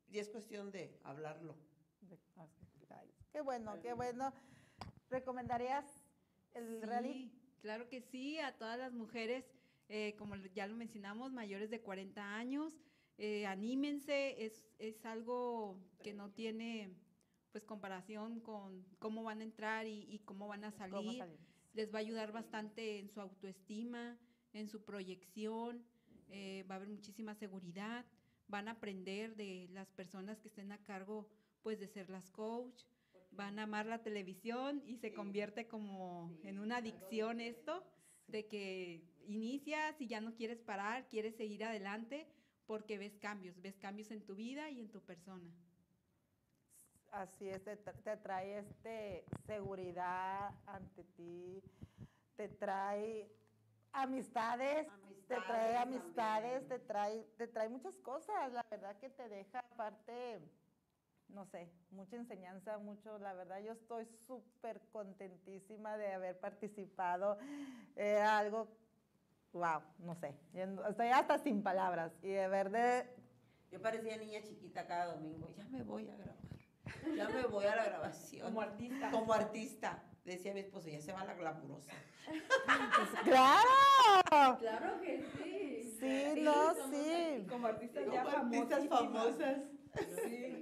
y 0.08 0.18
es 0.18 0.28
cuestión 0.28 0.70
de 0.70 0.98
hablarlo. 1.02 1.56
De- 2.02 2.18
ah, 2.36 2.46
ay, 2.90 3.10
Qué 3.32 3.40
bueno, 3.40 3.80
qué 3.80 3.92
bueno. 3.94 4.32
¿Recomendarías 5.10 5.84
el 6.54 6.80
Sí, 6.80 6.86
rally? 6.86 7.32
Claro 7.60 7.88
que 7.88 8.00
sí, 8.00 8.38
a 8.38 8.56
todas 8.56 8.78
las 8.78 8.92
mujeres, 8.92 9.44
eh, 9.88 10.14
como 10.18 10.36
ya 10.36 10.66
lo 10.66 10.76
mencionamos, 10.76 11.32
mayores 11.32 11.70
de 11.70 11.80
40 11.80 12.36
años, 12.36 12.78
eh, 13.18 13.46
anímense, 13.46 14.44
es, 14.44 14.64
es 14.78 15.04
algo 15.04 15.78
que 16.02 16.12
no 16.14 16.30
tiene 16.30 16.90
pues 17.52 17.64
comparación 17.64 18.40
con 18.40 18.84
cómo 18.98 19.22
van 19.22 19.40
a 19.40 19.44
entrar 19.44 19.86
y, 19.86 20.06
y 20.12 20.18
cómo 20.20 20.48
van 20.48 20.64
a 20.64 20.72
¿Cómo 20.72 21.02
salir. 21.02 21.18
salir? 21.18 21.38
Les 21.74 21.92
va 21.92 21.98
a 21.98 22.00
ayudar 22.00 22.32
bastante 22.32 22.98
en 22.98 23.08
su 23.08 23.20
autoestima, 23.20 24.18
en 24.52 24.68
su 24.68 24.82
proyección, 24.84 25.84
eh, 26.30 26.64
va 26.68 26.74
a 26.74 26.76
haber 26.76 26.88
muchísima 26.88 27.34
seguridad, 27.34 28.04
van 28.48 28.68
a 28.68 28.72
aprender 28.72 29.36
de 29.36 29.68
las 29.72 29.88
personas 29.92 30.40
que 30.40 30.48
estén 30.48 30.72
a 30.72 30.78
cargo 30.82 31.28
pues 31.62 31.78
de 31.80 31.88
ser 31.88 32.10
las 32.10 32.30
coach, 32.30 32.82
van 33.30 33.58
a 33.58 33.64
amar 33.64 33.86
la 33.86 34.02
televisión 34.02 34.82
y 34.84 34.96
se 34.96 35.10
Sí. 35.10 35.14
convierte 35.14 35.66
como 35.66 36.30
en 36.42 36.58
una 36.58 36.76
adicción 36.78 37.40
esto, 37.40 37.84
de 38.28 38.46
que 38.46 39.02
inicias 39.26 40.00
y 40.00 40.06
ya 40.06 40.20
no 40.20 40.34
quieres 40.34 40.60
parar, 40.60 41.08
quieres 41.08 41.36
seguir 41.36 41.64
adelante 41.64 42.26
porque 42.66 42.98
ves 42.98 43.16
cambios, 43.18 43.60
ves 43.60 43.76
cambios 43.76 44.10
en 44.10 44.22
tu 44.24 44.34
vida 44.34 44.70
y 44.70 44.80
en 44.80 44.88
tu 44.90 45.00
persona. 45.00 45.50
Así 47.12 47.48
es, 47.48 47.62
te, 47.62 47.78
tra- 47.84 47.94
te 48.02 48.16
trae 48.16 48.58
este 48.58 49.24
seguridad 49.46 50.52
ante 50.66 51.04
ti, 51.16 51.62
te 52.36 52.48
trae 52.48 53.30
amistades, 53.92 54.88
te 55.28 55.36
trae 55.40 55.76
Amistades 55.76 56.66
te 56.68 56.78
trae, 56.80 57.22
te 57.36 57.46
trae 57.46 57.68
muchas 57.68 57.94
cosas, 57.98 58.52
la 58.52 58.64
verdad 58.68 58.98
que 58.98 59.10
te 59.10 59.28
deja 59.28 59.60
aparte, 59.60 60.40
no 61.28 61.44
sé, 61.46 61.70
mucha 61.92 62.16
enseñanza, 62.16 62.78
mucho, 62.78 63.18
la 63.20 63.32
verdad 63.34 63.60
yo 63.60 63.72
estoy 63.72 64.06
súper 64.26 64.80
contentísima 64.92 65.96
de 65.96 66.12
haber 66.14 66.38
participado, 66.40 67.38
era 67.94 68.38
algo, 68.38 68.68
wow, 69.54 69.80
no 70.00 70.14
sé, 70.16 70.34
estoy 70.88 71.08
hasta 71.08 71.38
sin 71.38 71.62
palabras 71.62 72.12
y 72.22 72.28
de 72.28 72.48
verdad 72.48 73.06
Yo 73.70 73.80
parecía 73.80 74.16
niña 74.18 74.40
chiquita 74.42 74.86
cada 74.86 75.14
domingo. 75.14 75.52
Ya 75.56 75.64
me 75.68 75.82
voy 75.82 76.08
a 76.08 76.16
grabar. 76.16 76.36
Ya 77.16 77.28
me 77.28 77.42
voy 77.46 77.64
a 77.64 77.74
la 77.76 77.84
grabación. 77.84 78.46
Como 78.46 78.60
artista. 78.60 79.10
Como 79.10 79.32
artista. 79.32 80.02
Decía 80.24 80.54
mi 80.54 80.60
esposo, 80.60 80.88
ya 80.88 81.00
se 81.00 81.12
va 81.12 81.24
la 81.24 81.34
glamurosa. 81.34 81.92
¡Claro! 83.24 84.58
Claro 84.58 85.00
que 85.00 85.24
sí. 85.42 85.96
Sí, 86.00 86.40
no, 86.42 86.74
sí. 86.90 87.46
Como 87.48 87.66
artistas 87.66 88.04
Como 88.04 88.28
artistas 88.28 88.88
famosas. 88.88 89.56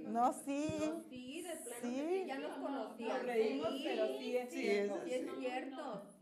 No, 0.07 0.33
sí. 0.33 0.63
No, 0.93 1.03
sí, 1.09 1.41
de 1.41 1.55
plano 1.55 1.81
Sí. 1.81 1.95
que 1.95 2.07
sí, 2.21 2.25
ya 2.27 2.37
nos 2.39 2.57
conocían. 2.57 3.09
Nos 3.09 3.23
reímos, 3.25 3.69
sí, 3.73 3.81
pero 3.83 4.07
sí 4.19 4.37
es 4.37 4.49
Sí, 4.49 4.59
cierto. 4.61 4.95
es- 4.97 5.03
Sí, 5.03 5.13
es 5.13 5.39
cierto. 5.39 6.12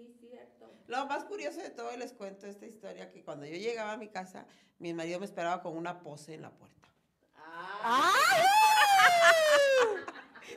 Sí, 0.00 0.16
sí, 0.20 0.28
cierto. 0.30 0.72
Lo 0.86 1.04
más 1.06 1.24
curioso 1.24 1.60
de 1.60 1.70
todo, 1.70 1.92
y 1.92 1.96
les 1.98 2.12
cuento 2.12 2.46
esta 2.46 2.66
historia, 2.66 3.10
que 3.10 3.22
cuando 3.22 3.44
yo 3.46 3.56
llegaba 3.56 3.92
a 3.92 3.96
mi 3.96 4.08
casa, 4.08 4.46
mi 4.78 4.94
marido 4.94 5.18
me 5.20 5.26
esperaba 5.26 5.62
con 5.62 5.76
una 5.76 6.00
pose 6.00 6.34
en 6.34 6.42
la 6.42 6.50
puerta. 6.50 6.88
Ah, 7.36 8.12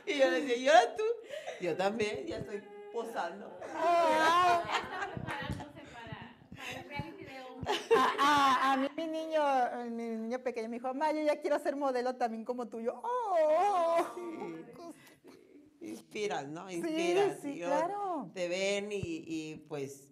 Y 0.06 0.18
yo 0.18 0.30
le 0.30 0.40
decía, 0.42 0.56
¿y 0.56 0.68
ahora 0.68 0.96
tú? 0.96 1.02
Yo 1.60 1.76
también, 1.76 2.26
ya 2.26 2.38
estoy 2.38 2.62
posando. 2.92 3.58
Ah, 3.74 4.62
Ya 4.66 4.78
está 4.78 5.00
preparándose 5.14 5.80
para, 5.92 6.34
para 6.56 6.80
el 6.80 6.88
reality 6.88 7.24
de 7.24 7.40
hombres. 7.42 7.80
a, 7.96 8.14
a- 8.20 8.72
a 8.72 8.76
mí 8.76 8.88
mi 8.96 9.06
niño, 9.06 9.42
mi 9.90 10.02
niño 10.16 10.38
pequeño 10.42 10.68
me 10.68 10.76
dijo, 10.76 10.88
mamá, 10.88 11.12
yo 11.12 11.22
ya 11.22 11.40
quiero 11.40 11.58
ser 11.58 11.76
modelo 11.76 12.16
también 12.16 12.44
como 12.44 12.66
tú. 12.66 12.80
Yo, 12.80 13.00
oh, 13.02 14.06
Inspiras, 15.88 16.46
¿no? 16.48 16.68
Sí, 16.68 16.76
Inspiras. 16.76 17.38
sí, 17.40 17.58
luego 17.58 17.76
claro. 17.76 18.30
Te 18.34 18.48
ven 18.48 18.90
y, 18.92 19.00
y, 19.26 19.56
pues 19.68 20.10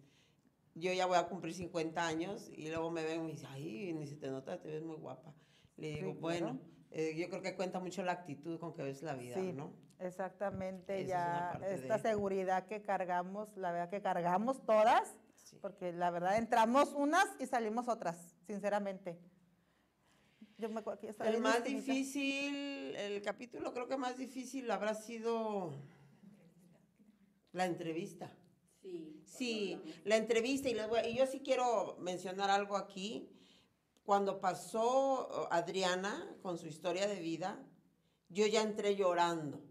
yo 0.75 0.93
ya 0.93 1.07
voy 1.07 1.17
a 1.19 1.29
cumplir 1.29 1.55
50 1.55 2.07
años 2.07 2.51
y 2.55 2.69
luego 2.69 2.91
me 2.91 3.05
ven 3.05 3.21
y 3.21 3.25
me 3.25 3.31
dicen, 3.33 3.49
ay, 3.53 3.93
ni 3.95 4.07
se 4.07 4.17
te 4.17 4.31
nota, 4.31 4.61
te 4.61 4.69
ves 4.69 4.83
muy 4.83 4.97
guapa. 4.97 5.35
Le 5.77 5.89
digo, 5.97 6.15
bueno, 6.15 6.59
eh, 6.91 7.15
yo 7.17 7.29
creo 7.29 7.43
que 7.43 7.55
cuenta 7.57 7.81
mucho 7.81 8.03
la 8.03 8.13
actitud 8.13 8.59
con 8.59 8.75
que 8.75 8.83
ves 8.83 9.03
la 9.03 9.15
vida, 9.15 9.35
Sí. 9.37 9.53
¿no? 9.53 9.73
Exactamente, 9.99 11.07
ya 11.07 11.61
esta 11.69 11.97
de- 11.97 12.03
seguridad 12.03 12.67
que 12.67 12.83
cargamos, 12.83 13.57
la 13.57 13.71
verdad 13.73 13.91
que 13.91 14.03
cargamos 14.03 14.65
todas, 14.67 15.17
Sí. 15.37 15.59
porque 15.61 15.93
la 15.93 16.11
verdad 16.11 16.37
entramos 16.39 16.93
unas 16.95 17.27
y 17.39 17.47
salimos 17.47 17.89
otras, 17.89 18.35
sinceramente. 18.47 19.19
Yo 20.63 20.69
me 20.69 20.79
acuerdo 20.79 21.01
que 21.01 21.07
yo 21.09 21.11
estaba 21.11 21.29
El 21.29 21.41
más 21.41 21.65
difícil, 21.65 22.95
el 22.95 23.21
capítulo 23.21 23.73
creo 23.73 23.89
que 23.89 23.97
más 23.97 24.17
difícil 24.17 24.71
habrá 24.71 24.95
sido 24.95 25.75
la 27.51 27.67
entrevista. 27.67 28.33
sí. 28.81 29.21
Sí, 29.25 29.77
la 30.05 30.17
entrevista 30.17 30.69
y, 30.69 30.75
les 30.75 30.89
voy 30.89 31.01
a- 31.01 31.09
y 31.09 31.17
yo 31.17 31.27
sí 31.27 31.41
quiero 31.41 31.97
mencionar 31.99 32.49
algo 32.49 32.77
aquí. 32.77 33.29
Cuando 34.05 34.41
pasó 34.41 35.29
uh, 35.29 35.53
Adriana 35.53 36.37
con 36.43 36.57
su 36.59 36.69
historia 36.69 37.09
de 37.09 37.19
vida, 37.19 37.59
yo 38.29 38.47
ya 38.47 38.63
entré 38.63 38.95
llorando. 38.95 39.65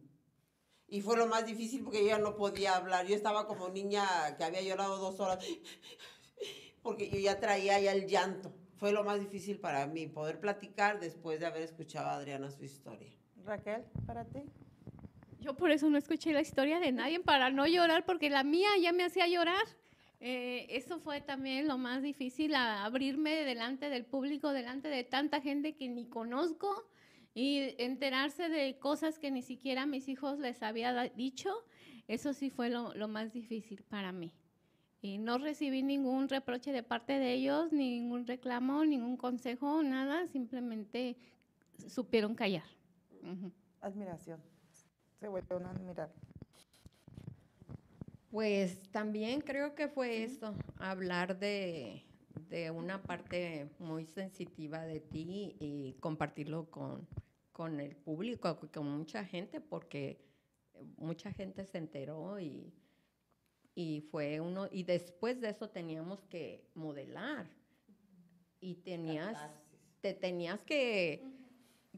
Y 0.90 1.00
fue 1.00 1.16
lo 1.16 1.26
más 1.26 1.46
difícil 1.46 1.86
porque 1.86 2.02
yo 2.02 2.08
ya 2.10 2.18
no 2.18 2.36
podía 2.36 2.76
hablar. 2.76 3.08
Yo 3.08 3.16
estaba 3.16 3.48
como 3.48 3.70
niña 3.70 4.36
que 4.38 4.44
había 4.44 4.62
llorado 4.62 4.98
dos 4.98 5.22
horas 5.22 5.40
porque 6.84 7.10
yo 7.10 7.18
ya 7.18 7.40
traía 7.40 7.80
ya 7.80 7.94
el 7.94 8.08
llanto. 8.08 8.61
Fue 8.82 8.92
lo 8.92 9.04
más 9.04 9.20
difícil 9.20 9.60
para 9.60 9.86
mí, 9.86 10.08
poder 10.08 10.40
platicar 10.40 11.00
después 11.00 11.40
de 11.40 11.46
haber 11.46 11.62
escuchado 11.62 12.08
a 12.08 12.16
Adriana 12.16 12.50
su 12.50 12.64
historia. 12.66 13.12
Raquel, 13.46 13.84
para 14.08 14.26
ti. 14.26 14.40
Yo 15.40 15.56
por 15.56 15.70
eso 15.70 15.88
no 15.88 16.00
escuché 16.00 16.34
la 16.34 16.42
historia 16.42 16.80
de 16.80 16.92
nadie, 16.92 17.20
para 17.20 17.52
no 17.52 17.68
llorar, 17.68 18.08
porque 18.08 18.32
la 18.32 18.44
mía 18.44 18.70
ya 18.82 18.92
me 18.92 19.04
hacía 19.04 19.28
llorar. 19.28 19.64
Eh, 20.20 20.66
eso 20.72 21.00
fue 21.00 21.22
también 21.22 21.68
lo 21.68 21.78
más 21.78 22.02
difícil, 22.02 22.56
a- 22.56 22.84
abrirme 22.84 23.44
delante 23.46 23.88
del 23.92 24.04
público, 24.04 24.52
delante 24.52 24.88
de 24.88 25.04
tanta 25.04 25.42
gente 25.42 25.76
que 25.76 25.88
ni 25.88 26.08
conozco 26.08 26.90
y 27.36 27.76
enterarse 27.78 28.50
de 28.50 28.80
cosas 28.80 29.20
que 29.20 29.30
ni 29.30 29.44
siquiera 29.44 29.86
mis 29.86 30.10
hijos 30.10 30.40
les 30.40 30.64
había 30.64 30.92
dicho. 31.10 31.54
Eso 32.08 32.34
sí 32.34 32.50
fue 32.50 32.72
lo, 32.72 32.96
lo 32.96 33.08
más 33.08 33.32
difícil 33.32 33.84
para 33.84 34.12
mí. 34.12 34.32
Y 35.02 35.18
no 35.18 35.40
recibí 35.40 35.82
ningún 35.82 36.30
reproche 36.30 36.72
de 36.72 36.84
parte 36.84 37.14
de 37.14 37.34
ellos, 37.34 37.74
ningún 37.74 38.28
reclamo, 38.28 38.86
ningún 38.86 39.18
consejo, 39.18 39.82
nada, 39.82 40.28
simplemente 40.28 41.18
supieron 41.88 42.36
callar. 42.36 42.66
Ujú. 43.24 43.52
Admiración. 43.82 44.40
Se 45.20 45.28
vuelve 45.28 45.56
uno 45.56 45.70
a 45.70 45.72
admirar. 45.72 46.12
Pues 48.30 48.82
también 48.92 49.42
creo 49.42 49.76
que 49.76 49.88
fue 49.88 50.24
eso, 50.24 50.56
hablar 50.78 51.38
de, 51.40 52.06
de 52.50 52.72
una 52.72 53.02
parte 53.02 53.70
muy 53.80 54.06
sensitiva 54.06 54.84
de 54.84 55.00
ti 55.02 55.56
y 55.60 55.98
compartirlo 56.00 56.70
con, 56.70 57.08
con 57.52 57.80
el 57.80 57.96
público, 57.96 58.58
con 58.74 58.88
mucha 58.88 59.26
gente, 59.26 59.60
porque 59.60 60.24
mucha 60.98 61.34
gente 61.34 61.66
se 61.66 61.78
enteró 61.80 62.40
y, 62.40 62.74
y 63.76 64.02
fue 64.12 64.40
uno, 64.42 64.68
y 64.72 64.84
después 64.84 65.40
de 65.42 65.50
eso 65.50 65.70
teníamos 65.70 66.24
que 66.26 66.66
modelar 66.76 67.48
y 68.60 68.76
tenías, 68.76 69.38
te 70.02 70.14
tenías 70.14 70.64
que, 70.64 71.24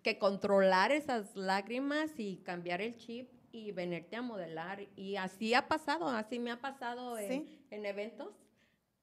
que 0.01 0.17
controlar 0.17 0.91
esas 0.91 1.35
lágrimas 1.35 2.11
y 2.19 2.37
cambiar 2.37 2.81
el 2.81 2.95
chip 2.95 3.29
y 3.51 3.71
venirte 3.71 4.15
a 4.15 4.21
modelar. 4.21 4.87
Y 4.95 5.15
así 5.15 5.53
ha 5.53 5.67
pasado, 5.67 6.07
así 6.07 6.39
me 6.39 6.51
ha 6.51 6.59
pasado 6.61 7.17
en, 7.17 7.27
Sí. 7.45 7.59
en 7.71 7.85
eventos 7.85 8.33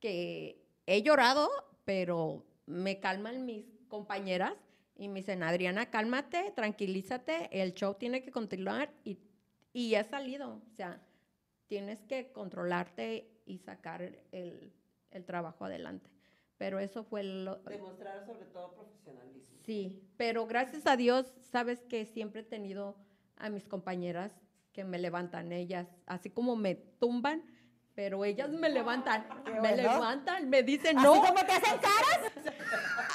que 0.01 0.63
he 0.87 1.03
llorado, 1.03 1.49
pero 1.85 2.45
me 2.67 3.01
calman 3.01 3.45
mis 3.47 3.65
compañeras 3.89 4.55
y 4.97 5.09
me 5.09 5.21
dicen, 5.21 5.43
Adriana, 5.43 5.91
cálmate, 5.91 6.53
tranquilízate, 6.55 7.49
el 7.63 7.75
show 7.75 7.95
tiene 7.95 8.23
que 8.23 8.31
continuar 8.31 8.91
y, 9.05 9.19
y 9.73 9.95
he 9.95 10.05
salido. 10.05 10.61
O 10.71 10.75
sea, 10.77 11.01
tienes 11.71 12.03
que 12.03 12.33
controlarte 12.33 13.31
y 13.47 13.59
sacar 13.59 14.03
el, 14.03 14.73
el 15.13 15.25
trabajo 15.25 15.65
adelante. 15.65 16.11
Pero 16.59 16.81
eso 16.81 17.05
fue 17.05 17.23
lo, 17.23 17.57
Demostrar 17.61 18.27
sobre 18.27 18.45
todo 18.47 18.73
profesionalismo. 18.75 19.57
Sí, 19.65 20.03
pero 20.17 20.47
gracias 20.49 20.85
a 20.89 20.97
Dios, 20.97 21.33
sabes 21.53 21.85
que 21.85 22.05
siempre 22.07 22.41
he 22.41 22.45
tenido 22.45 22.97
a 23.37 23.49
mis 23.51 23.69
compañeras 23.69 24.33
que 24.73 24.83
me 24.85 24.99
levantan 24.99 25.53
ellas, 25.53 25.87
así 26.07 26.29
como 26.29 26.57
me 26.57 26.75
tumban, 26.75 27.45
pero 27.95 28.25
ellas 28.25 28.51
me 28.51 28.69
levantan, 28.69 29.27
Qué 29.45 29.53
me 29.53 29.61
bueno. 29.61 29.77
levantan, 29.77 30.51
me 30.51 30.65
dicen 30.65 30.99
¿Así 30.99 31.07
no, 31.07 31.15
como 31.23 31.35
te 31.35 31.53
hacen 31.53 31.79
caras? 31.79 32.57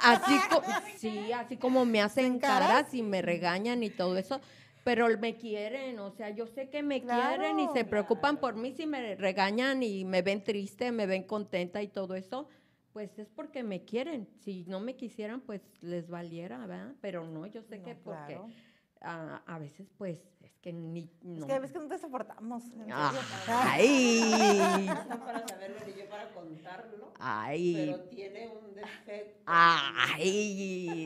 así 0.03 0.39
como, 0.49 0.67
sí, 0.95 1.33
así 1.33 1.57
como 1.57 1.83
me 1.85 2.01
hacen 2.01 2.39
caras 2.39 2.93
y 2.93 3.03
me 3.03 3.21
regañan 3.21 3.83
y 3.83 3.89
todo 3.89 4.17
eso, 4.17 4.39
pero 4.86 5.08
me 5.17 5.36
quieren, 5.36 5.98
o 6.00 6.12
sea, 6.12 6.30
yo 6.30 6.45
sé 6.45 6.69
que 6.69 6.84
me 6.84 7.02
quieren 7.02 7.60
y 7.60 7.67
se 7.67 7.84
Claro. 7.84 7.89
preocupan 7.89 8.38
por 8.39 8.56
mí 8.56 8.71
si 8.71 8.86
me 8.86 9.15
regañan 9.15 9.82
y 9.82 10.06
me 10.06 10.21
ven 10.21 10.43
triste, 10.43 10.91
me 10.91 11.08
ven 11.08 11.24
contenta 11.24 11.82
y 11.82 11.88
todo 11.88 12.13
eso, 12.15 12.48
pues 12.93 13.17
es 13.17 13.28
porque 13.30 13.63
me 13.63 13.84
quieren. 13.84 14.28
Si 14.43 14.63
no 14.67 14.80
me 14.80 14.95
quisieran, 14.95 15.41
pues 15.41 15.62
les 15.82 16.08
valiera, 16.08 16.65
¿verdad? 16.67 16.93
Pero 17.02 17.26
no, 17.26 17.48
yo 17.48 17.63
sé 17.63 17.80
No, 17.80 17.84
que 17.86 17.95
porque 17.95 18.36
claro. 18.36 18.45
ah, 18.48 18.54
a 19.01 19.60
veces, 19.60 19.88
pues, 19.97 20.17
es 20.41 20.51
que 20.62 20.73
ni... 20.73 21.01
Es 21.03 21.10
No. 21.23 21.47
que 21.47 21.53
a 21.53 21.60
veces 21.60 21.73
que 21.77 21.84
no 21.84 21.88
te 21.89 21.97
soportamos. 21.99 22.63
serio. 22.63 22.95
Ay, 23.47 24.88
Está 24.89 25.23
para 25.25 25.47
saberlo 25.47 25.77
y 25.88 25.99
yo 25.99 26.10
para 26.10 26.29
contarlo, 26.34 27.13
ay, 27.19 27.86
pero 27.91 28.03
tiene 28.10 28.47
un 28.47 28.73
defecto. 28.73 29.43
ay. 29.45 31.05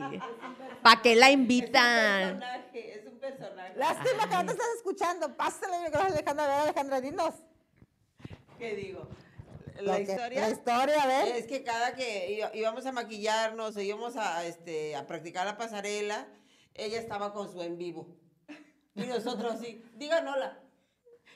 ¿Para 0.82 1.02
qué 1.02 1.14
la 1.16 1.28
Es 1.28 1.34
un 1.36 1.40
invitan? 1.42 2.38
personaje, 2.38 2.98
es 3.00 3.06
un 3.06 3.18
personaje. 3.18 3.76
Lástima 3.76 4.28
que 4.28 4.34
no 4.36 4.44
te 4.46 4.52
estás 4.52 4.66
escuchando. 4.76 5.36
Pásale 5.36 5.76
el 5.76 5.82
micrófono 5.84 6.08
a 6.10 6.12
Alejandra. 6.14 6.44
A 6.44 6.48
ver, 6.48 6.58
Alejandra, 6.62 7.00
dinos. 7.00 7.34
¿Qué 8.58 8.74
digo? 8.76 9.08
La 9.82 9.96
que- 9.96 10.02
historia 10.02 10.40
La 10.42 10.50
historia, 10.50 11.02
a 11.02 11.06
ver. 11.06 11.28
es 11.36 11.46
que 11.46 11.62
cada 11.64 11.94
que 11.94 12.50
íbamos 12.54 12.84
a 12.86 12.92
maquillarnos, 12.92 13.76
o 13.76 13.80
íbamos 13.80 14.16
a, 14.16 14.44
este, 14.44 14.94
a 14.96 15.06
practicar 15.06 15.46
la 15.46 15.56
pasarela, 15.56 16.26
ella 16.74 16.98
estaba 16.98 17.32
con 17.32 17.50
su 17.50 17.62
en 17.62 17.78
vivo. 17.78 18.16
Y 18.94 19.06
nosotros 19.06 19.54
así, 19.54 19.84
digan 19.94 20.26
hola. 20.28 20.58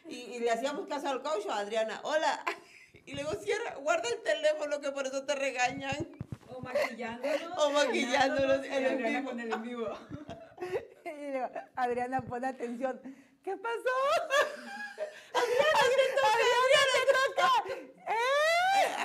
Y, 0.09 0.16
y 0.16 0.40
le 0.40 0.51
hacíamos 0.51 0.87
caso 0.87 1.09
al 1.09 1.23
coach, 1.23 1.47
a 1.49 1.59
Adriana, 1.59 2.01
hola. 2.05 2.44
Y 3.07 3.12
luego 3.12 3.35
cierra, 3.35 3.75
guarda 3.83 4.09
el 4.09 4.23
teléfono 4.23 4.81
que 4.81 4.90
por 4.90 5.07
eso 5.07 5.27
te 5.27 5.35
regañan. 5.35 6.09
O 6.49 6.61
maquillándonos. 6.62 7.59
O 7.59 7.70
maquillándonos 7.70 8.64
en 8.64 8.73
el 8.73 8.87
Adriana 8.87 9.18
vivo. 9.18 9.31
con 9.31 9.40
el 9.40 9.53
en 9.53 9.62
vivo. 9.62 9.88
Y 11.05 11.31
luego, 11.33 11.51
Adriana, 11.77 12.23
pon 12.23 12.44
atención. 12.44 12.99
¿Qué 13.42 13.57
pasó? 13.59 13.75
Adriana, 15.35 15.81
Adriana, 16.33 16.94
te 16.94 17.03
toca. 17.12 17.51
¡Eh! 18.09 18.87
¡Eh! 18.88 18.97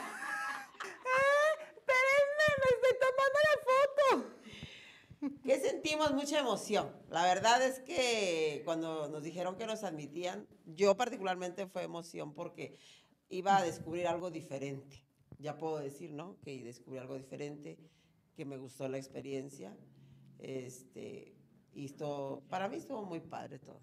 Espérenme, 1.76 2.48
me 2.62 2.68
estoy 2.76 2.96
tomando 3.00 3.40
la 3.50 3.56
foto. 3.68 4.39
¿Qué 5.44 5.60
sentimos? 5.60 6.14
Mucha 6.14 6.40
emoción. 6.40 6.90
La 7.10 7.24
verdad 7.24 7.66
es 7.66 7.80
que 7.80 8.62
cuando 8.66 9.10
nos 9.10 9.24
dijeron 9.24 9.58
que 9.58 9.66
nos 9.66 9.84
admitían, 9.84 10.48
yo 10.66 10.96
particularmente 10.96 11.68
fue 11.68 11.84
emoción 11.84 12.34
porque 12.34 12.78
iba 13.30 13.58
a 13.58 13.64
descubrir 13.64 14.08
algo 14.08 14.32
diferente. 14.32 15.04
Ya 15.38 15.58
puedo 15.58 15.80
decir, 15.80 16.12
¿no? 16.12 16.38
Que 16.42 16.64
descubrí 16.64 17.00
algo 17.00 17.18
diferente, 17.18 17.78
que 18.36 18.46
me 18.46 18.58
gustó 18.58 18.88
la 18.88 18.98
experiencia. 18.98 19.76
Este, 20.40 21.36
y 21.74 21.86
esto, 21.86 22.44
para 22.50 22.70
mí 22.70 22.78
estuvo 22.78 23.04
muy 23.06 23.20
padre 23.20 23.60
todo. 23.60 23.82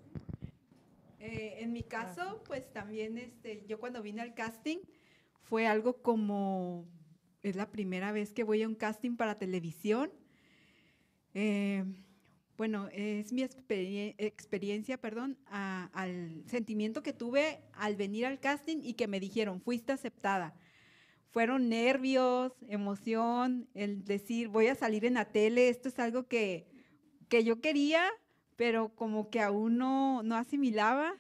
Eh, 1.18 1.56
en 1.60 1.72
mi 1.72 1.82
caso, 1.82 2.42
pues 2.44 2.70
también 2.72 3.18
este, 3.18 3.64
yo 3.66 3.78
cuando 3.78 4.02
vine 4.02 4.22
al 4.22 4.34
casting 4.34 4.78
fue 5.42 5.66
algo 5.66 6.02
como, 6.02 6.86
es 7.42 7.56
la 7.56 7.70
primera 7.70 8.12
vez 8.12 8.32
que 8.32 8.44
voy 8.44 8.62
a 8.62 8.68
un 8.68 8.74
casting 8.74 9.16
para 9.16 9.38
televisión. 9.38 10.10
Eh, 11.38 11.84
bueno, 12.56 12.88
es 12.92 13.30
mi 13.30 13.42
experie- 13.42 14.14
experiencia, 14.16 14.96
perdón, 14.96 15.36
a- 15.48 15.90
al 15.92 16.42
sentimiento 16.46 17.02
que 17.02 17.12
tuve 17.12 17.60
al 17.74 17.94
venir 17.94 18.24
al 18.24 18.40
casting 18.40 18.78
y 18.82 18.94
que 18.94 19.06
me 19.06 19.20
dijeron, 19.20 19.60
fuiste 19.60 19.92
aceptada. 19.92 20.54
Fueron 21.28 21.68
nervios, 21.68 22.54
emoción, 22.70 23.68
el 23.74 24.02
decir, 24.06 24.48
voy 24.48 24.68
a 24.68 24.74
salir 24.74 25.04
en 25.04 25.12
la 25.12 25.26
tele, 25.26 25.68
esto 25.68 25.90
es 25.90 25.98
algo 25.98 26.26
que, 26.26 26.66
que 27.28 27.44
yo 27.44 27.60
quería, 27.60 28.02
pero 28.56 28.94
como 28.94 29.28
que 29.28 29.40
aún 29.42 29.76
no, 29.76 30.22
no 30.22 30.36
asimilaba 30.36 31.12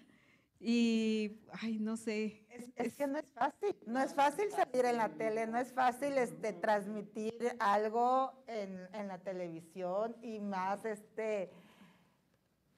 y, 0.58 1.40
ay, 1.62 1.78
no 1.78 1.96
sé. 1.96 2.46
Es, 2.50 2.72
es 2.76 2.94
que 2.94 3.06
no 3.06 3.18
es 3.18 3.30
fácil, 3.32 3.76
no 3.86 4.00
es 4.00 4.14
fácil 4.14 4.50
salir 4.50 4.84
en 4.86 4.96
la 4.96 5.10
tele, 5.10 5.46
no 5.46 5.58
es 5.58 5.72
fácil 5.72 6.16
este, 6.18 6.52
transmitir 6.52 7.56
algo 7.58 8.44
en, 8.46 8.88
en 8.92 9.08
la 9.08 9.18
televisión 9.18 10.16
y 10.22 10.40
más 10.40 10.84
este 10.84 11.50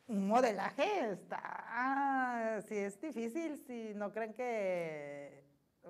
un 0.08 0.26
modelaje 0.26 1.10
está, 1.10 2.62
sí 2.66 2.76
es 2.78 2.98
difícil, 2.98 3.58
si 3.66 3.92
no 3.94 4.10
creen 4.10 4.32
que 4.32 5.44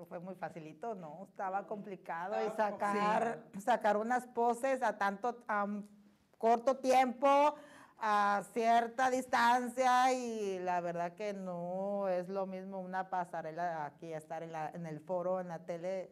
fue 0.07 0.19
muy 0.19 0.35
facilito, 0.35 0.93
no, 0.93 1.25
estaba 1.29 1.65
complicado 1.65 2.35
y 2.45 2.49
sacar, 2.51 3.43
sacar 3.59 3.97
unas 3.97 4.27
poses 4.27 4.81
a 4.81 4.97
tanto, 4.97 5.43
a 5.47 5.63
un 5.63 5.89
corto 6.37 6.77
tiempo, 6.77 7.55
a 8.01 8.43
cierta 8.53 9.09
distancia 9.09 10.13
y 10.13 10.59
la 10.59 10.79
verdad 10.81 11.13
que 11.13 11.33
no 11.33 12.07
es 12.07 12.29
lo 12.29 12.45
mismo 12.45 12.79
una 12.79 13.09
pasarela 13.09 13.85
aquí, 13.85 14.13
estar 14.13 14.41
en, 14.43 14.51
la, 14.53 14.69
en 14.73 14.85
el 14.85 14.99
foro, 15.01 15.39
en 15.41 15.49
la 15.49 15.59
tele, 15.59 16.09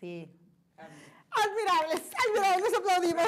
sí. 0.00 0.30
Admirables, 0.78 2.10
admirables, 2.28 2.72
aplaudimos. 2.78 3.24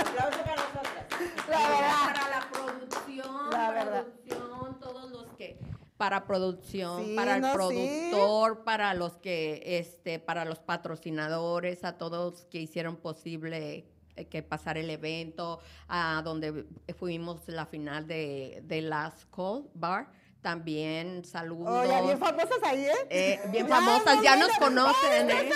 Aplauso 0.00 0.38
para 0.44 0.56
nosotras. 0.56 1.06
La 1.48 1.58
verdad. 1.68 2.14
Para 2.14 2.28
la 2.28 2.48
producción, 2.52 3.50
La 3.50 3.70
verdad. 3.70 4.04
producción, 4.04 4.80
todos 4.80 5.10
los 5.10 5.26
que 5.36 5.58
para 5.96 6.26
producción, 6.26 7.04
Sí, 7.04 7.14
para 7.14 7.36
el 7.36 7.42
no, 7.42 7.48
sí. 7.48 7.54
productor, 7.54 8.64
para 8.64 8.92
los 8.94 9.16
que, 9.18 9.62
este, 9.78 10.18
para 10.18 10.44
los 10.44 10.58
patrocinadores, 10.58 11.84
a 11.84 11.96
todos 11.96 12.44
que 12.50 12.58
hicieron 12.58 12.96
posible 12.96 13.86
que 14.26 14.42
pasara 14.42 14.80
el 14.80 14.90
evento, 14.90 15.60
a 15.88 16.22
donde 16.24 16.66
fuimos 16.98 17.46
la 17.48 17.66
final 17.66 18.06
de, 18.06 18.62
de 18.64 18.82
Last 18.82 19.24
Call 19.34 19.68
Bar. 19.74 20.08
También 20.42 21.24
saludos. 21.24 21.86
Bien 22.04 22.18
famosas 22.18 22.58
ahí, 22.64 22.84
¿eh? 22.84 22.92
Eh, 23.10 23.40
bien 23.52 23.68
Ya, 23.68 23.76
famosas, 23.76 24.16
no, 24.16 24.22
ya 24.24 24.36
no, 24.36 24.48
nos 24.48 24.60
no, 24.60 24.66
conocen, 24.66 25.30
¿eh? 25.30 25.50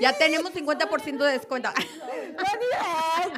Ya 0.00 0.18
tenemos 0.18 0.52
50% 0.52 1.18
de 1.18 1.32
descuento. 1.32 1.68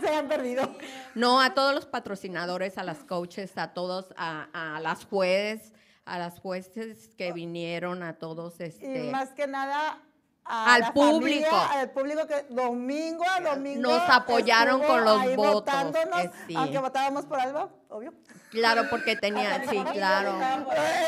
Se 0.01 0.15
han 0.15 0.29
perdido. 0.29 0.75
No, 1.15 1.43
a 1.43 1.53
todos 1.53 1.75
los 1.75 1.85
patrocinadores, 1.85 2.79
a 2.79 2.85
las 2.85 3.05
coaches, 3.05 3.59
a 3.59 3.75
todos, 3.75 4.15
a, 4.17 4.77
a 4.77 4.81
las 4.81 5.05
jueces, 5.05 5.75
a 6.07 6.19
las 6.19 6.39
jueces 6.41 7.11
que 7.19 7.33
vinieron, 7.33 8.03
a 8.03 8.15
todos, 8.15 8.61
Y 8.61 8.65
este, 8.65 9.11
más 9.11 9.31
que 9.33 9.47
nada 9.47 10.01
a 10.47 10.75
Al 10.75 10.81
la 10.83 10.93
público. 10.93 11.51
familia, 11.51 11.71
al 11.81 11.91
público 11.91 12.27
que 12.27 12.47
domingo 12.51 13.25
a 13.29 13.41
domingo 13.41 13.81
Nos 13.91 14.03
apoyaron 14.11 14.83
con 14.83 15.03
los 15.05 15.21
ahí 15.21 15.37
votos, 15.37 15.75
eh, 16.23 16.31
sí. 16.47 16.55
aunque 16.57 16.79
votábamos 16.79 17.25
por 17.25 17.41
Alba, 17.41 17.71
obvio. 17.89 18.13
claro, 18.51 18.83
porque 18.91 19.17
tenía, 19.17 19.63
sí, 19.69 19.83
claro, 19.93 20.37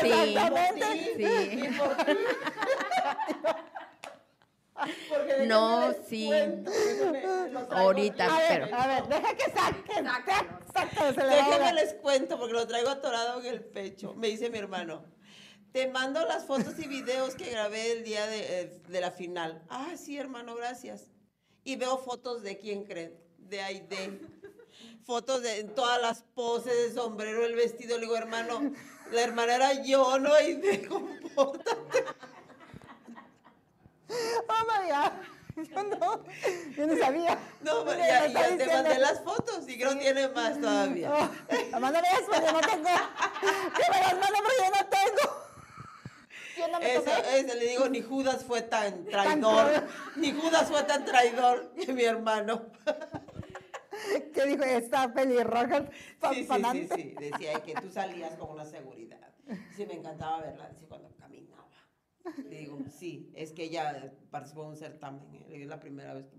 sí, 0.01 0.09
Exactamente. 0.11 0.85
sí, 1.17 1.69
No, 5.47 5.91
sí. 6.07 6.27
cuento, 6.27 6.71
Ahorita, 7.75 8.25
aquí. 8.25 8.33
A 8.33 8.37
ver, 8.37 8.61
pero- 8.69 8.75
a 8.81 8.87
ver, 8.87 9.07
deja 9.07 9.35
que 9.35 9.51
saquen. 9.51 10.07
Déjenme 11.29 11.73
les 11.73 11.93
cuento 11.95 12.37
porque 12.37 12.53
lo 12.53 12.67
traigo 12.67 12.89
atorado 12.89 13.39
en 13.39 13.45
el 13.47 13.63
pecho. 13.63 14.13
Me 14.15 14.27
dice 14.27 14.49
mi 14.51 14.59
hermano. 14.59 15.03
Te 15.77 15.87
mando 15.87 16.25
las 16.25 16.43
fotos 16.43 16.73
y 16.79 16.87
videos 16.87 17.35
que 17.35 17.51
grabé 17.51 17.91
el 17.91 18.03
día 18.03 18.25
de, 18.25 18.61
eh, 18.61 18.81
de 18.87 18.99
la 18.99 19.11
final. 19.11 19.61
Ah, 19.69 19.93
sí, 19.95 20.17
hermano, 20.17 20.55
gracias. 20.55 21.11
Y 21.63 21.75
veo 21.75 21.99
fotos 21.99 22.41
de 22.41 22.57
quién 22.57 22.83
creen, 22.83 23.13
de 23.37 23.61
Aide. 23.61 24.19
Fotos 25.05 25.43
de 25.43 25.59
en 25.59 25.75
todas 25.75 26.01
las 26.01 26.23
poses, 26.33 26.73
el 26.87 26.95
sombrero, 26.95 27.45
el 27.45 27.53
vestido. 27.53 27.95
Le 27.97 28.05
digo, 28.05 28.17
hermano, 28.17 28.71
la 29.11 29.21
hermana 29.21 29.53
era 29.53 29.73
yo, 29.83 30.17
no 30.17 30.33
Aide, 30.33 30.87
compórtate. 30.87 32.05
Oh, 34.09 34.65
María. 34.65 35.21
Yo 35.57 35.83
no, 35.83 36.23
yo 36.75 36.87
no 36.87 36.97
sabía. 36.97 37.37
No, 37.61 37.85
Mira, 37.85 38.27
ya, 38.27 38.49
ya 38.49 38.57
te 38.57 38.65
mandé 38.65 38.97
las 38.97 39.21
fotos 39.21 39.69
y 39.69 39.77
creo 39.77 39.91
que 39.91 39.99
tiene 39.99 40.27
más 40.29 40.59
todavía. 40.59 41.11
Oh, 41.13 41.79
mándame 41.79 42.07
eso, 42.13 42.31
yo 42.33 42.51
no 42.51 42.61
tengo. 42.61 42.89
Que 43.77 43.91
me 43.91 43.99
las 43.99 44.13
mande 44.13 44.39
porque 44.41 44.57
yo 44.57 44.69
no 44.71 44.89
tengo. 44.89 45.36
Yo 46.57 46.67
no 46.69 46.79
me 46.79 46.93
Eso, 46.93 47.03
tomé. 47.03 47.39
eso, 47.39 47.55
le 47.55 47.65
digo, 47.67 47.89
ni 47.89 48.01
Judas 48.01 48.43
fue 48.43 48.61
tan 48.63 49.05
traidor, 49.05 49.87
ni 50.15 50.31
Judas 50.31 50.69
fue 50.69 50.83
tan 50.83 51.05
traidor 51.05 51.71
que 51.73 51.93
mi 51.93 52.03
hermano. 52.03 52.65
¿Qué 54.33 54.45
dijo 54.45 54.63
esta 54.63 55.13
pelirroja 55.13 55.85
Sí, 56.33 56.45
sí, 56.45 56.63
sí, 56.71 56.89
sí, 56.95 57.15
decía 57.19 57.61
que 57.63 57.73
tú 57.75 57.89
salías 57.89 58.35
con 58.35 58.51
una 58.51 58.65
seguridad. 58.65 59.19
Sí, 59.75 59.85
me 59.85 59.95
encantaba 59.95 60.41
verla, 60.41 60.69
dice, 60.69 60.85
cuando 60.87 61.09
caminaba. 61.17 61.67
Le 62.49 62.57
digo, 62.59 62.77
sí, 62.89 63.31
es 63.35 63.51
que 63.53 63.63
ella 63.63 64.11
participó 64.29 64.63
en 64.63 64.69
un 64.69 64.77
certamen, 64.77 65.33
eh, 65.33 65.61
es 65.63 65.67
la 65.67 65.79
primera 65.79 66.13
vez 66.13 66.27
que. 66.27 66.37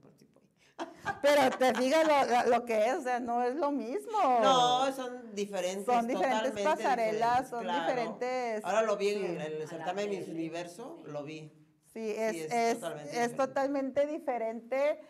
Pero 1.22 1.50
te 1.56 1.74
fijas 1.74 2.06
lo, 2.06 2.50
lo- 2.58 2.64
que 2.64 2.86
es, 2.86 2.94
o 2.94 3.02
sea, 3.02 3.18
no 3.18 3.42
es 3.42 3.54
lo 3.56 3.70
mismo. 3.72 4.12
No, 4.42 4.92
son 4.92 5.34
diferentes. 5.34 5.84
Son 5.84 6.06
diferentes 6.06 6.52
pasarelas, 6.62 6.78
diferentes, 6.78 7.48
son 7.50 7.62
claro. 7.64 7.80
diferentes, 7.80 8.64
Ahora 8.64 8.82
lo 8.82 8.96
vi 8.96 9.10
sí. 9.10 9.24
en 9.24 9.40
el, 9.40 9.68
certamen 9.68 10.10
Miss 10.10 10.28
Universo, 10.28 10.98
lo 11.06 11.24
vi. 11.24 11.52
Sí, 11.92 12.10
es, 12.16 12.36
es 12.36 12.52
es, 12.52 12.74
totalmente 12.80 13.08
es 13.08 13.12
diferente. 13.30 13.36
totalmente 13.36 14.06
diferente, 14.06 15.00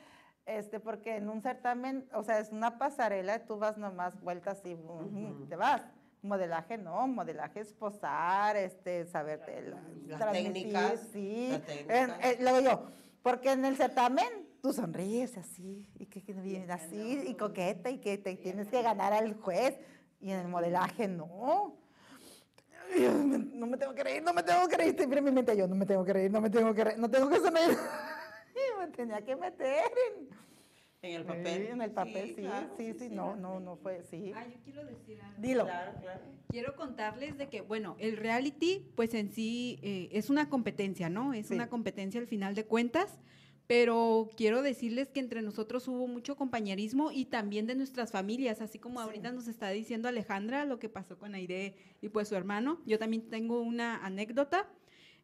este, 0.47 0.81
porque 0.81 1.17
en 1.17 1.29
un 1.29 1.43
certamen, 1.43 2.09
o 2.15 2.23
sea, 2.23 2.39
es 2.39 2.51
una 2.51 2.79
pasarela, 2.79 3.45
tú 3.45 3.59
vas 3.59 3.77
nomás 3.77 4.19
vueltas 4.23 4.61
y 4.65 4.75
ujú, 4.75 5.03
Ujú. 5.03 5.47
te 5.49 5.57
vas. 5.57 5.83
Modelaje 6.23 6.79
no, 6.79 7.07
modelaje 7.07 7.61
es 7.61 7.73
posar, 7.75 8.57
este, 8.57 9.07
saberte 9.07 9.63
la- 9.63 9.83
Las 10.19 10.33
técnicas, 10.33 11.01
sí. 11.13 11.49
las 11.51 11.63
técnicas. 11.63 11.97
En- 11.97 12.11
eh, 12.23 12.37
luego 12.41 12.61
yo, 12.61 12.83
porque 13.23 13.53
en 13.53 13.65
el 13.65 13.77
certamen 13.77 14.48
tú 14.63 14.73
sonríes 14.73 15.37
así, 15.37 15.89
y 15.99 16.07
que, 16.07 16.23
que 16.23 16.33
bien 16.33 16.71
así, 16.71 17.25
y 17.27 17.35
coqueta, 17.35 17.91
y 17.91 17.99
que 17.99 18.19
te 18.19 18.37
tienes 18.37 18.69
que 18.69 18.83
ganar 18.83 19.13
al 19.13 19.35
juez, 19.35 19.79
y 20.21 20.31
en 20.31 20.41
el 20.41 20.49
modelaje 20.49 21.09
no. 21.09 21.77
No 23.55 23.67
me 23.67 23.77
tengo 23.77 23.95
que 23.95 24.03
reír, 24.03 24.23
no 24.23 24.33
me 24.33 24.43
tengo 24.43 24.67
que 24.67 24.77
reír. 24.77 24.95
Siempre 24.97 25.19
en 25.19 25.25
mi 25.25 25.31
mente 25.31 25.55
yo, 25.57 25.67
no 25.69 25.75
me 25.75 25.85
tengo 25.85 26.05
que 26.05 26.13
reír, 26.13 26.31
no 26.31 26.41
me 26.41 26.49
tengo 26.49 26.73
que 26.75 26.85
reír, 26.85 26.99
no 26.99 27.11
tengo 27.11 27.29
que 27.29 27.37
sonreír. 27.37 27.77
Y 28.55 28.79
me 28.81 28.87
tenía 28.89 29.21
que 29.23 29.37
meter 29.37 29.83
en, 30.17 30.29
En 31.03 31.17
el 31.21 31.25
papel. 31.27 31.67
Sí, 31.67 31.73
en 31.73 31.83
el 31.83 31.91
papel, 31.91 32.29
sí, 32.35 32.43
claro, 32.43 32.69
sí, 32.77 32.95
sí, 32.99 33.09
no, 33.11 33.37
no, 33.37 33.61
no 33.61 33.77
fue, 33.77 34.03
sí. 34.05 34.33
Ah, 34.35 34.47
yo 34.47 34.59
quiero 34.65 34.85
decir 34.87 35.21
algo. 35.21 35.35
Dilo. 35.39 35.65
Claro, 35.65 35.93
claro. 36.01 36.21
Quiero 36.49 36.77
contarles 36.77 37.37
de 37.37 37.49
que, 37.51 37.61
bueno, 37.61 37.95
el 37.99 38.17
reality, 38.17 38.91
pues 38.97 39.13
en 39.13 39.31
sí 39.33 39.79
eh, 39.83 40.09
es 40.13 40.31
una 40.31 40.49
competencia, 40.49 41.11
¿no? 41.11 41.35
Es 41.35 41.49
Sí. 41.49 41.55
una 41.55 41.69
competencia 41.69 42.19
al 42.21 42.27
final 42.27 42.55
de 42.55 42.65
cuentas, 42.65 43.19
pero 43.69 44.31
quiero 44.35 44.63
decirles 44.63 45.11
que 45.11 45.21
entre 45.21 45.43
nosotros 45.43 45.87
hubo 45.89 46.09
mucho 46.09 46.37
compañerismo 46.37 47.13
y 47.13 47.27
también 47.27 47.67
de 47.67 47.75
nuestras 47.75 48.11
familias, 48.11 48.63
así 48.63 48.79
como 48.79 48.99
ahorita 48.99 49.31
nos 49.31 49.47
está 49.47 49.69
diciendo 49.69 50.09
Alejandra 50.09 50.65
lo 50.65 50.79
que 50.79 50.89
pasó 50.89 51.19
con 51.19 51.35
Aide 51.35 51.75
y 52.01 52.09
pues 52.09 52.29
su 52.29 52.35
hermano. 52.35 52.81
Yo 52.87 52.99
también 52.99 53.29
tengo 53.29 53.61
una 53.61 54.03
anécdota. 54.05 54.67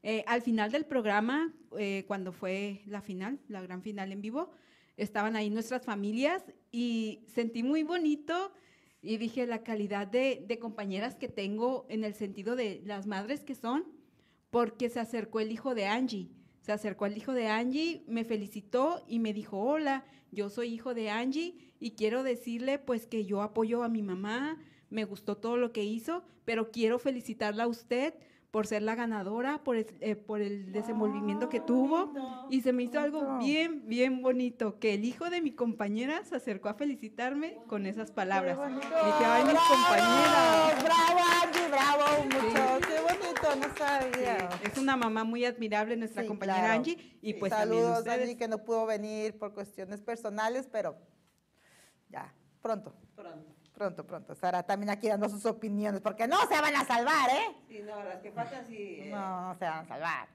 Eh, 0.03 0.25
al 0.27 0.43
final 0.43 0.71
del 0.71 0.85
programa, 0.85 1.55
eh, 1.79 2.05
cuando 2.07 2.33
fue 2.33 2.83
la 2.85 3.01
final, 3.01 3.41
la 3.49 3.63
gran 3.63 3.81
final 3.81 4.13
en 4.13 4.21
vivo, 4.21 4.51
estaban 4.99 5.37
ahí 5.37 5.49
nuestras 5.49 5.83
familias 5.87 6.45
y 6.71 7.25
sentí 7.35 7.63
muy 7.63 7.83
bonito 7.83 8.53
y 9.01 9.17
dije 9.17 9.47
la 9.47 9.63
calidad 9.63 10.07
de, 10.07 10.45
de 10.47 10.59
compañeras 10.59 11.15
que 11.15 11.29
tengo 11.29 11.87
en 11.89 12.05
el 12.05 12.13
sentido 12.13 12.57
de 12.57 12.83
las 12.85 13.07
madres 13.07 13.43
que 13.43 13.55
son, 13.55 13.87
porque 14.51 14.91
se 14.91 15.01
acercó 15.01 15.41
el 15.41 15.51
hijo 15.51 15.75
de 15.75 15.87
Angie. 15.87 16.29
Se 16.65 16.73
acercó 16.73 17.05
el 17.05 17.19
hijo 17.19 17.35
de 17.35 17.49
Angie, 17.49 18.03
me 18.07 18.25
felicitó 18.25 19.05
y 19.07 19.19
me 19.19 19.35
dijo, 19.35 19.59
hola, 19.59 20.07
yo 20.33 20.49
soy 20.49 20.73
hijo 20.73 20.95
de 20.95 21.11
Angie 21.11 21.55
y 21.79 21.91
quiero 21.91 22.23
decirle 22.23 22.79
pues 22.79 23.07
que 23.07 23.27
yo 23.27 23.43
apoyo 23.43 23.83
a 23.83 23.91
mi 23.91 24.01
mamá, 24.01 24.57
me 24.89 25.05
gustó 25.05 25.37
todo 25.37 25.59
lo 25.59 25.75
que 25.75 25.85
hizo, 25.85 26.25
pero 26.47 26.71
quiero 26.71 26.99
felicitarla 26.99 27.65
a 27.65 27.69
usted 27.69 28.15
por 28.55 28.69
ser 28.69 28.83
la 28.83 28.95
ganadora, 28.95 29.65
por 29.65 29.75
el, 29.75 29.85
eh, 29.99 30.15
por 30.15 30.41
el 30.41 30.71
desenvolvimiento 30.71 31.49
que 31.49 31.59
tuvo. 31.59 32.13
Y 32.51 32.61
se 32.61 32.73
me 32.73 32.85
hizo 32.85 33.01
algo 33.01 33.39
bien, 33.39 33.83
bien 33.89 34.23
bonito, 34.23 34.79
que 34.79 34.95
el 34.95 35.05
hijo 35.05 35.29
de 35.29 35.43
mi 35.43 35.51
compañera 35.51 36.25
se 36.25 36.37
acercó 36.37 36.69
a 36.69 36.75
felicitarme 36.75 37.59
con 37.67 37.85
esas 37.85 38.13
palabras. 38.13 38.57
Qué 38.57 38.63
bonito. 38.63 38.87
Dije, 38.87 39.25
ay, 39.25 39.43
mi 39.43 39.51
¡Bravo! 39.51 39.67
compañera. 39.69 40.85
Bravo, 40.85 41.21
Angie, 41.43 41.69
bravo, 41.69 42.25
mucho. 42.27 42.87
Qué 42.87 43.01
bonito, 43.01 43.57
no 43.69 43.77
sabía. 43.77 44.49
Es 44.63 44.79
una 44.79 44.97
mamá 44.97 45.25
muy 45.25 45.45
admirable, 45.45 45.97
nuestra 45.97 46.23
Sí, 46.23 46.29
compañera 46.29 46.59
claro. 46.61 46.75
Angie. 46.75 47.19
Y 47.23 47.35
pues 47.35 47.51
también 47.51 47.83
Saludos, 47.83 47.99
ustedes. 47.99 48.21
Angie, 48.21 48.37
que 48.37 48.47
no 48.47 48.59
pudo 48.59 48.87
venir 48.87 49.37
por 49.37 49.53
cuestiones 49.53 50.01
personales, 50.01 50.69
pero 50.71 50.97
ya, 52.09 52.33
Pronto, 52.63 52.95
Pronto. 53.17 53.54
Pronto, 53.75 54.05
pronto. 54.07 54.33
Estará 54.33 54.63
también 54.63 54.91
aquí 54.91 55.09
dando 55.09 55.29
sus 55.29 55.45
opiniones, 55.47 56.01
porque 56.01 56.27
no 56.27 56.39
se 56.47 56.61
van 56.61 56.75
a 56.77 56.85
salvar, 56.85 57.29
¿eh? 57.31 57.57
Sí, 57.69 57.81
no, 57.85 58.03
las 58.05 58.19
que 58.21 58.31
faltan 58.33 58.67
sí. 58.67 58.99
eh, 59.03 59.09
No, 59.11 59.49
no 59.49 59.55
se 59.59 59.65
van 59.65 59.79
a 59.85 59.87
salvar. 59.89 60.29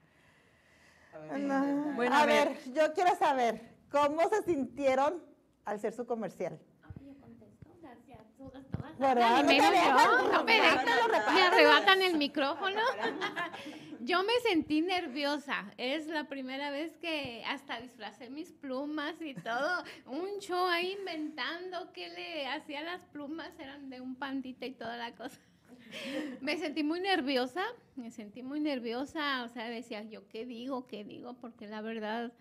a 1.14 1.18
ver, 1.18 1.40
No. 1.40 1.92
Bueno, 1.94 2.14
a 2.16 2.20
a 2.22 2.26
ver, 2.26 2.48
ver. 2.50 2.72
yo 2.72 2.92
quiero 2.94 3.16
saber, 3.16 3.60
¿cómo 3.90 4.28
se 4.28 4.42
sintieron 4.42 5.22
al 5.64 5.80
ser 5.80 5.92
su 5.92 6.06
comercial? 6.06 6.58
Yo 7.00 7.20
contesto, 7.20 7.70
gracias. 7.82 8.18
Todas, 8.38 8.64
todas. 8.70 8.98
¿Verdad? 8.98 9.42
No 9.42 10.44
me 10.44 10.60
me 10.60 11.42
arrebatan 11.42 12.02
el 12.02 12.16
micrófono. 12.16 12.80
Yo 14.02 14.22
me 14.22 14.32
sentí 14.48 14.80
nerviosa. 14.80 15.72
Es 15.76 16.06
la 16.06 16.24
primera 16.26 16.70
vez 16.70 16.96
que 16.96 17.42
hasta 17.46 17.80
disfracé 17.80 18.30
mis 18.30 18.50
plumas 18.52 19.20
y 19.20 19.34
todo. 19.34 19.84
Un 20.06 20.38
show 20.40 20.66
ahí 20.66 20.96
inventando 20.98 21.92
qué 21.92 22.08
le 22.08 22.46
hacía 22.46 22.82
las 22.82 23.04
plumas. 23.06 23.50
Eran 23.58 23.90
de 23.90 24.00
un 24.00 24.16
pandita 24.16 24.64
y 24.66 24.72
toda 24.72 24.96
la 24.96 25.14
cosa. 25.14 25.38
Me 26.40 26.56
sentí 26.56 26.82
muy 26.82 27.00
nerviosa. 27.00 27.62
Me 27.96 28.10
sentí 28.10 28.42
muy 28.42 28.60
nerviosa. 28.60 29.44
O 29.44 29.48
sea, 29.48 29.68
decía 29.68 30.02
yo, 30.02 30.26
¿qué 30.28 30.46
digo? 30.46 30.86
¿Qué 30.86 31.04
digo? 31.04 31.34
Porque 31.34 31.66
la 31.66 31.82
verdad, 31.82 32.32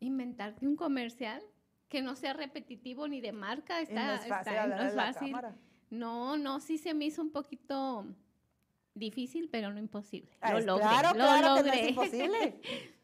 inventarte 0.00 0.66
un 0.66 0.76
comercial 0.76 1.42
que 1.88 2.02
no 2.02 2.16
sea 2.16 2.32
repetitivo 2.34 3.08
ni 3.08 3.20
de 3.20 3.32
marca 3.32 3.80
Y 3.80 3.84
está, 3.84 4.06
no 4.06 4.12
es 4.14 4.26
fácil 4.26 4.52
está- 4.54 4.66
no 4.66 4.82
es 4.82 4.94
fácil. 4.94 5.36
No, 5.90 6.36
no, 6.38 6.60
sí 6.60 6.78
se 6.78 6.94
me 6.94 7.04
hizo 7.04 7.20
un 7.22 7.30
poquito 7.32 8.06
difícil, 8.94 9.48
pero 9.50 9.72
no 9.72 9.78
imposible. 9.78 10.30
Ah, 10.40 10.52
Lo 10.52 10.60
logré, 10.60 10.82
claro, 10.88 11.08
lo 11.10 11.14
claro 11.14 11.40
que 11.40 11.42
no 11.42 11.56
logré. 11.56 11.80
es 11.82 11.88
imposible. 11.88 12.60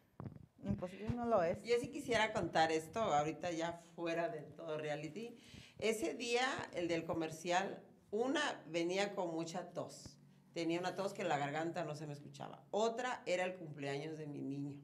imposible 0.64 1.09
no 1.11 1.26
lo 1.26 1.43
es. 1.43 1.62
Yo 1.64 1.74
sí 1.80 1.89
quisiera 1.89 2.32
contar 2.32 2.70
esto, 2.72 3.01
ahorita 3.01 3.51
ya 3.51 3.82
fuera 3.97 4.28
de 4.28 4.43
todo 4.43 4.78
reality. 4.78 5.36
Ese 5.78 6.14
día, 6.14 6.45
el 6.74 6.89
del 6.89 7.05
comercial, 7.05 7.82
una 8.11 8.62
venía 8.68 9.14
con 9.14 9.32
mucha 9.32 9.72
tos. 9.72 10.18
Tenía 10.53 10.80
una 10.80 10.97
tos 10.97 11.12
que 11.14 11.24
la 11.24 11.39
garganta 11.39 11.84
no 11.84 11.95
se 11.95 12.07
me 12.07 12.12
escuchaba. 12.12 12.64
Otra 12.70 13.22
era 13.26 13.45
el 13.45 13.55
cumpleaños 13.57 14.18
de 14.18 14.26
mi 14.26 14.41
niño. 14.41 14.76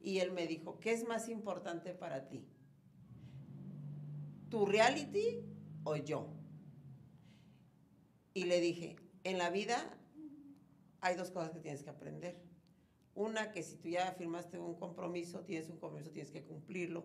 Y 0.00 0.18
él 0.18 0.32
me 0.32 0.46
dijo, 0.46 0.78
¿qué 0.80 0.92
es 0.92 1.06
más 1.06 1.28
importante 1.28 1.94
para 1.94 2.28
ti? 2.28 2.46
¿Tu 4.48 4.64
reality 4.66 5.42
o 5.84 5.96
yo? 5.96 6.28
Y 8.34 8.44
le 8.44 8.60
dije, 8.60 8.96
en 9.24 9.38
la 9.38 9.50
vida 9.50 9.97
hay 11.00 11.16
dos 11.16 11.30
cosas 11.30 11.50
que 11.50 11.60
tienes 11.60 11.82
que 11.82 11.90
aprender. 11.90 12.40
Una, 13.14 13.50
que 13.50 13.62
si 13.62 13.76
tú 13.76 13.88
ya 13.88 14.12
firmaste 14.12 14.58
un 14.58 14.76
compromiso, 14.76 15.40
tienes 15.40 15.68
un 15.68 15.78
compromiso, 15.78 16.12
tienes 16.12 16.30
que 16.30 16.44
cumplirlo. 16.44 17.04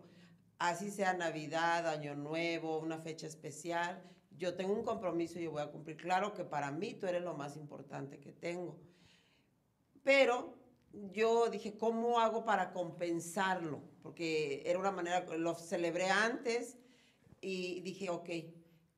Así 0.59 0.91
sea 0.91 1.13
Navidad, 1.13 1.87
Año 1.87 2.15
Nuevo, 2.15 2.79
una 2.79 2.99
fecha 2.99 3.27
especial. 3.27 4.01
Yo 4.37 4.55
tengo 4.55 4.73
un 4.73 4.83
compromiso 4.83 5.39
y 5.39 5.43
yo 5.43 5.51
voy 5.51 5.61
a 5.61 5.71
cumplir. 5.71 5.97
Claro 5.97 6.33
que 6.33 6.43
para 6.45 6.71
mí 6.71 6.93
tú 6.93 7.07
eres 7.07 7.23
lo 7.23 7.33
más 7.33 7.57
importante 7.57 8.19
que 8.19 8.31
tengo. 8.31 8.79
Pero 10.03 10.55
yo 11.11 11.49
dije, 11.49 11.77
¿cómo 11.77 12.19
hago 12.19 12.45
para 12.45 12.71
compensarlo? 12.71 13.81
Porque 14.01 14.61
era 14.65 14.79
una 14.79 14.91
manera, 14.91 15.25
lo 15.37 15.55
celebré 15.55 16.09
antes 16.09 16.77
y 17.41 17.81
dije, 17.81 18.09
ok. 18.09 18.29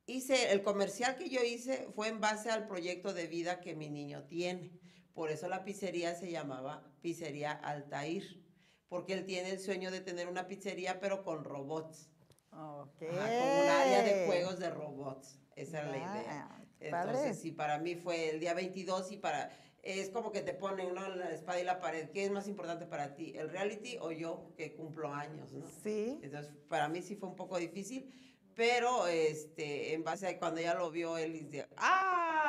Hice, 0.08 0.52
el 0.52 0.62
comercial 0.62 1.16
que 1.16 1.28
yo 1.28 1.42
hice 1.42 1.88
fue 1.94 2.08
en 2.08 2.20
base 2.20 2.50
al 2.50 2.68
proyecto 2.68 3.12
de 3.12 3.26
vida 3.26 3.60
que 3.60 3.74
mi 3.74 3.88
niño 3.88 4.24
tiene. 4.24 4.70
Por 5.16 5.30
eso 5.30 5.48
la 5.48 5.64
pizzería 5.64 6.14
se 6.14 6.30
llamaba 6.30 6.84
Pizzería 7.00 7.52
Altair, 7.52 8.44
porque 8.86 9.14
él 9.14 9.24
tiene 9.24 9.48
el 9.48 9.58
sueño 9.58 9.90
de 9.90 10.02
tener 10.02 10.28
una 10.28 10.46
pizzería, 10.46 11.00
pero 11.00 11.24
con 11.24 11.42
robots. 11.42 12.10
Ok. 12.52 13.02
Ajá, 13.02 13.38
con 13.38 13.64
un 13.64 13.70
área 13.70 14.02
de 14.02 14.26
juegos 14.26 14.58
de 14.58 14.68
robots. 14.68 15.40
Esa 15.56 15.78
era 15.78 15.90
la 15.90 15.96
idea. 15.96 16.48
Ah, 16.50 16.60
qué 16.78 16.90
padre. 16.90 17.12
Entonces, 17.12 17.40
sí, 17.40 17.50
para 17.50 17.78
mí 17.78 17.94
fue 17.94 18.28
el 18.28 18.40
día 18.40 18.52
22 18.52 19.10
y 19.12 19.16
para... 19.16 19.50
Es 19.82 20.10
como 20.10 20.32
que 20.32 20.42
te 20.42 20.52
ponen 20.52 20.94
¿no? 20.94 21.08
la 21.08 21.30
espada 21.30 21.60
y 21.60 21.64
la 21.64 21.80
pared. 21.80 22.10
¿Qué 22.10 22.26
es 22.26 22.30
más 22.30 22.46
importante 22.46 22.84
para 22.84 23.14
ti? 23.14 23.32
¿El 23.38 23.48
reality 23.48 23.96
o 24.02 24.12
yo 24.12 24.52
que 24.54 24.74
cumplo 24.74 25.14
años? 25.14 25.50
¿no? 25.54 25.64
Sí. 25.82 26.20
Entonces, 26.22 26.52
para 26.68 26.88
mí 26.88 27.00
sí 27.00 27.16
fue 27.16 27.30
un 27.30 27.36
poco 27.36 27.56
difícil, 27.56 28.12
pero 28.54 29.06
este, 29.06 29.94
en 29.94 30.04
base 30.04 30.26
a 30.26 30.38
cuando 30.38 30.60
ya 30.60 30.74
lo 30.74 30.90
vio 30.90 31.16
él, 31.16 31.32
dice, 31.32 31.68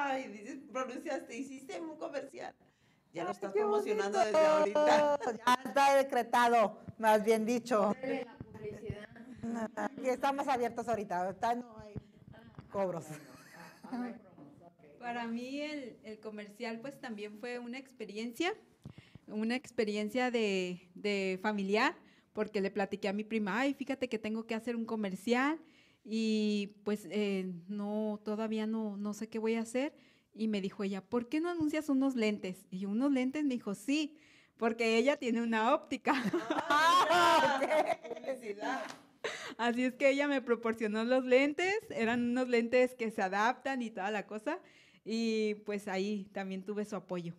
¡ay! 0.07 0.27
Dices, 0.27 0.59
pronunciaste, 0.71 1.37
hiciste 1.37 1.79
un 1.79 1.97
comercial. 1.97 2.53
Ya 3.13 3.23
lo 3.23 3.31
estás 3.31 3.51
promocionando 3.51 4.19
bonito. 4.19 4.39
desde 4.39 4.47
ahorita. 4.47 5.19
Ya 5.45 5.57
está 5.65 5.95
decretado, 5.95 6.79
más 6.97 7.23
bien 7.23 7.45
dicho. 7.45 7.93
Aquí 9.75 10.09
estamos 10.09 10.47
abiertos 10.47 10.87
ahorita. 10.87 11.25
Ahorita 11.25 11.55
no 11.55 11.77
hay 11.79 11.95
cobros. 12.69 13.05
Para 14.99 15.25
mí 15.25 15.61
el, 15.61 15.97
el 16.03 16.19
comercial 16.19 16.79
pues 16.79 16.99
también 16.99 17.39
fue 17.39 17.59
una 17.59 17.77
experiencia, 17.77 18.53
una 19.27 19.55
experiencia 19.55 20.31
de, 20.31 20.89
de 20.95 21.39
familiar, 21.41 21.95
porque 22.33 22.61
le 22.61 22.69
platiqué 22.69 23.07
a 23.07 23.13
mi 23.13 23.23
prima, 23.23 23.59
ay, 23.59 23.73
fíjate 23.73 24.09
que 24.09 24.19
tengo 24.19 24.45
que 24.45 24.53
hacer 24.53 24.75
un 24.75 24.85
comercial 24.85 25.59
y 26.09 26.67
pues 26.85 27.05
eh, 27.11 27.51
no, 27.67 28.21
todavía 28.23 28.65
no, 28.65 28.95
no 28.95 29.13
sé 29.13 29.27
qué 29.27 29.39
voy 29.39 29.55
a 29.55 29.61
hacer. 29.61 29.93
Y 30.33 30.47
me 30.47 30.61
dijo 30.61 30.85
ella, 30.85 31.01
¿por 31.01 31.27
qué 31.27 31.41
no 31.41 31.49
anuncias 31.49 31.89
unos 31.89 32.15
lentes? 32.15 32.65
Y 32.69 32.79
yo, 32.79 32.89
¿unos 32.89 33.11
lentes? 33.11 33.43
Me 33.43 33.55
dijo, 33.55 33.75
sí, 33.75 34.17
porque 34.55 34.97
ella 34.97 35.17
tiene 35.17 35.41
una 35.41 35.75
óptica. 35.75 36.13
Publicidad. 38.15 38.83
Así 39.57 39.83
es 39.83 39.95
que 39.95 40.09
ella 40.09 40.29
me 40.29 40.41
proporcionó 40.41 41.03
los 41.03 41.25
lentes, 41.25 41.75
eran 41.89 42.21
unos 42.21 42.47
lentes 42.47 42.95
que 42.95 43.11
se 43.11 43.21
adaptan 43.21 43.81
y 43.81 43.89
toda 43.89 44.09
la 44.09 44.27
cosa. 44.27 44.59
Y 45.03 45.55
pues 45.65 45.89
ahí 45.89 46.29
también 46.31 46.63
tuve 46.63 46.85
su 46.85 46.95
apoyo. 46.95 47.33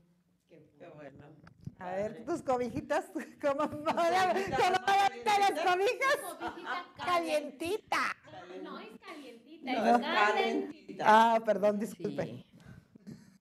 Qué 0.51 0.87
bueno. 0.95 1.38
A 1.81 1.91
ver, 1.93 2.25
tus 2.25 2.43
cobijitas, 2.43 3.05
¿cómo 3.41 3.69
van 3.85 4.15
a 4.15 4.33
cobijitas, 4.33 4.61
cómo 4.61 4.71
¿no? 4.71 4.87
van 4.87 4.99
a 4.99 5.09
ver 5.09 5.55
las 5.55 5.65
cobijas? 5.65 6.87
Calientita. 6.97 8.17
No 8.63 8.79
es 8.81 8.89
calientita, 8.99 9.73
No, 9.73 9.97
es 9.97 10.03
calentita. 10.03 11.05
Ah, 11.07 11.41
perdón, 11.45 11.79
disculpe. 11.79 12.25
Sí. 12.25 12.45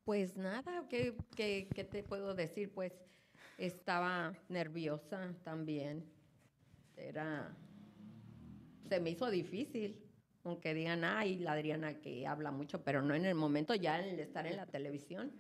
Pues 0.06 0.38
nada, 0.38 0.86
¿qué, 0.88 1.18
qué, 1.36 1.68
qué 1.74 1.84
te 1.84 2.04
puedo 2.04 2.36
decir? 2.36 2.72
Pues 2.72 2.94
estaba 3.58 4.34
nerviosa 4.50 5.34
también. 5.44 6.06
Era, 6.96 7.56
se 8.88 9.00
me 9.00 9.10
hizo 9.10 9.30
difícil, 9.30 10.00
aunque 10.44 10.74
digan, 10.74 11.04
ay, 11.04 11.40
la 11.40 11.54
Adriana 11.54 11.96
que 12.00 12.26
habla 12.28 12.52
mucho, 12.52 12.84
pero 12.84 13.02
no 13.02 13.16
en 13.16 13.26
el 13.26 13.36
momento 13.36 13.74
ya 13.76 14.00
el 14.00 14.20
estar 14.20 14.46
en 14.46 14.58
la 14.58 14.68
televisión. 14.68 15.32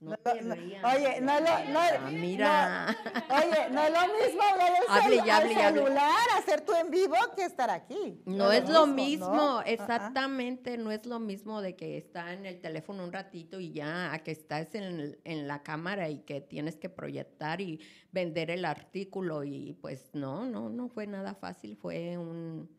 No, 0.00 0.10
No, 0.10 0.16
te 0.18 0.42
no, 0.42 0.54
rías. 0.54 0.84
oye, 0.84 1.20
no 1.20 1.40
lo- 1.40 1.72
no- 1.72 1.80
Ah, 1.80 2.10
mira. 2.12 2.96
Oye, 3.30 3.70
no 3.70 3.82
es 3.82 3.90
lo 3.92 4.14
mismo 4.24 4.42
hablar 4.42 4.72
Hable 4.88 5.20
hable. 5.30 5.54
celular, 5.54 6.28
hacer 6.36 6.60
tú 6.60 6.72
en 6.74 6.88
vivo 6.90 7.16
que 7.34 7.42
estar 7.44 7.68
aquí. 7.68 8.22
No 8.24 8.52
es 8.52 8.68
lo 8.68 8.86
mismo, 8.86 9.60
exactamente, 9.66 10.78
no 10.78 10.92
es 10.92 11.04
lo 11.04 11.18
mismo 11.18 11.60
de 11.62 11.74
que 11.74 11.98
está 11.98 12.32
en 12.32 12.46
el 12.46 12.60
teléfono 12.60 13.02
un 13.02 13.12
ratito 13.12 13.58
y 13.58 13.72
ya, 13.72 14.12
a 14.12 14.20
que 14.20 14.30
estás 14.30 14.72
en, 14.76 15.18
en 15.24 15.48
la 15.48 15.64
cámara 15.64 16.08
y 16.08 16.20
que 16.20 16.40
tienes 16.40 16.76
que 16.76 16.88
proyectar 16.88 17.60
y 17.60 17.80
vender 18.12 18.50
el 18.52 18.64
artículo 18.66 19.42
y 19.42 19.72
pues 19.80 20.10
no, 20.14 20.44
no, 20.46 20.68
no 20.70 20.88
fue 20.88 21.08
nada 21.08 21.34
fácil, 21.34 21.76
fue 21.76 22.16
un, 22.16 22.70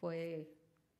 fue 0.00 0.48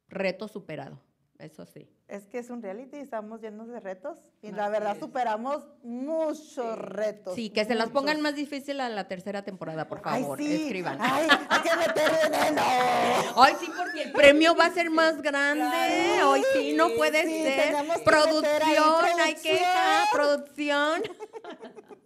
reto 0.08 0.46
superado, 0.46 1.00
eso 1.38 1.64
sí. 1.64 1.88
Es 2.06 2.26
que 2.26 2.38
es 2.38 2.50
un 2.50 2.60
reality, 2.62 2.98
estamos 2.98 3.40
llenos 3.40 3.66
de 3.68 3.80
retos 3.80 4.18
y 4.42 4.48
Así 4.48 4.56
la 4.56 4.68
verdad 4.68 4.92
es. 4.92 4.98
superamos 5.00 5.64
muchos 5.82 6.78
retos. 6.78 7.34
Sí, 7.34 7.48
que 7.48 7.64
se 7.64 7.74
las 7.74 7.88
pongan 7.88 8.16
muchos. 8.18 8.22
más 8.24 8.34
difícil 8.34 8.78
a 8.80 8.90
la 8.90 9.08
tercera 9.08 9.42
temporada, 9.42 9.88
por 9.88 10.02
Ay, 10.04 10.20
favor, 10.22 10.38
sí. 10.38 10.54
escriban. 10.64 10.98
Ay, 11.00 11.26
hay 11.48 11.60
que 11.62 11.76
meter 11.76 12.30
veneno. 12.30 12.62
Ay, 13.36 13.54
sí, 13.58 13.70
porque 13.74 14.02
el 14.02 14.12
premio 14.12 14.54
va 14.54 14.66
a 14.66 14.70
ser 14.70 14.90
más 14.90 15.22
grande. 15.22 15.64
Claro. 15.64 16.32
Ay, 16.34 16.42
sí, 16.52 16.74
no 16.74 16.88
Sí, 16.88 16.94
puede 16.98 17.22
sí, 17.24 17.42
ser. 17.42 17.74
ahí 17.74 17.88
Producción, 18.04 19.20
hay 19.20 19.34
que 19.36 19.60
ah, 19.64 20.04
producción. 20.12 21.02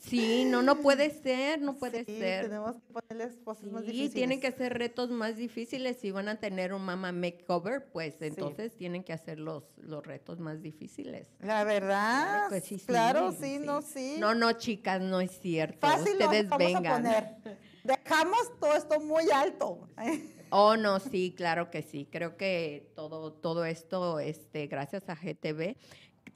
Sí, 0.00 0.44
no, 0.44 0.62
no 0.62 0.80
puede 0.80 1.10
ser, 1.10 1.60
no 1.60 1.76
puede 1.76 2.04
Sí, 2.04 2.18
ser. 2.18 2.44
tenemos 2.44 2.76
que 2.76 2.92
ponerles 2.92 3.36
cosas 3.44 3.64
más 3.72 3.82
Sí, 3.82 3.86
difíciles. 3.88 4.12
tienen 4.14 4.40
que 4.40 4.52
ser 4.52 4.78
retos 4.78 5.10
más 5.10 5.36
difíciles. 5.36 5.96
Si 5.98 6.10
van 6.10 6.28
a 6.28 6.36
tener 6.38 6.72
un 6.72 6.82
mama 6.82 7.12
makeover, 7.12 7.86
pues 7.92 8.14
entonces 8.20 8.76
tienen 8.76 9.02
que 9.02 9.12
hacer 9.12 9.38
los, 9.40 9.64
los 9.78 10.06
retos 10.06 10.38
más 10.38 10.62
difíciles. 10.62 11.26
La 11.40 11.64
verdad, 11.64 12.48
Claro 12.48 12.50
que 12.50 12.60
sí, 12.60 12.78
claro, 12.78 13.32
sí, 13.32 13.58
no, 13.58 13.82
sí. 13.82 14.16
No, 14.18 14.34
no, 14.34 14.52
chicas, 14.52 15.00
no 15.00 15.20
es 15.20 15.32
cierto. 15.40 15.86
Fácil 15.86 16.12
Ustedes 16.12 16.48
vamos 16.48 16.72
vengan. 16.72 17.06
a 17.06 17.12
poner. 17.42 17.58
Dejamos 17.84 18.58
todo 18.60 18.74
esto 18.74 19.00
muy 19.00 19.30
alto. 19.30 19.88
Oh, 20.50 20.76
no, 20.76 21.00
sí, 21.00 21.34
claro 21.36 21.72
que 21.72 21.82
sí. 21.82 22.06
Creo 22.08 22.36
que 22.36 22.92
todo, 22.94 23.32
todo 23.32 23.64
esto, 23.64 24.20
este, 24.20 24.68
gracias 24.68 25.02
a 25.08 25.16
GTV, 25.16 25.76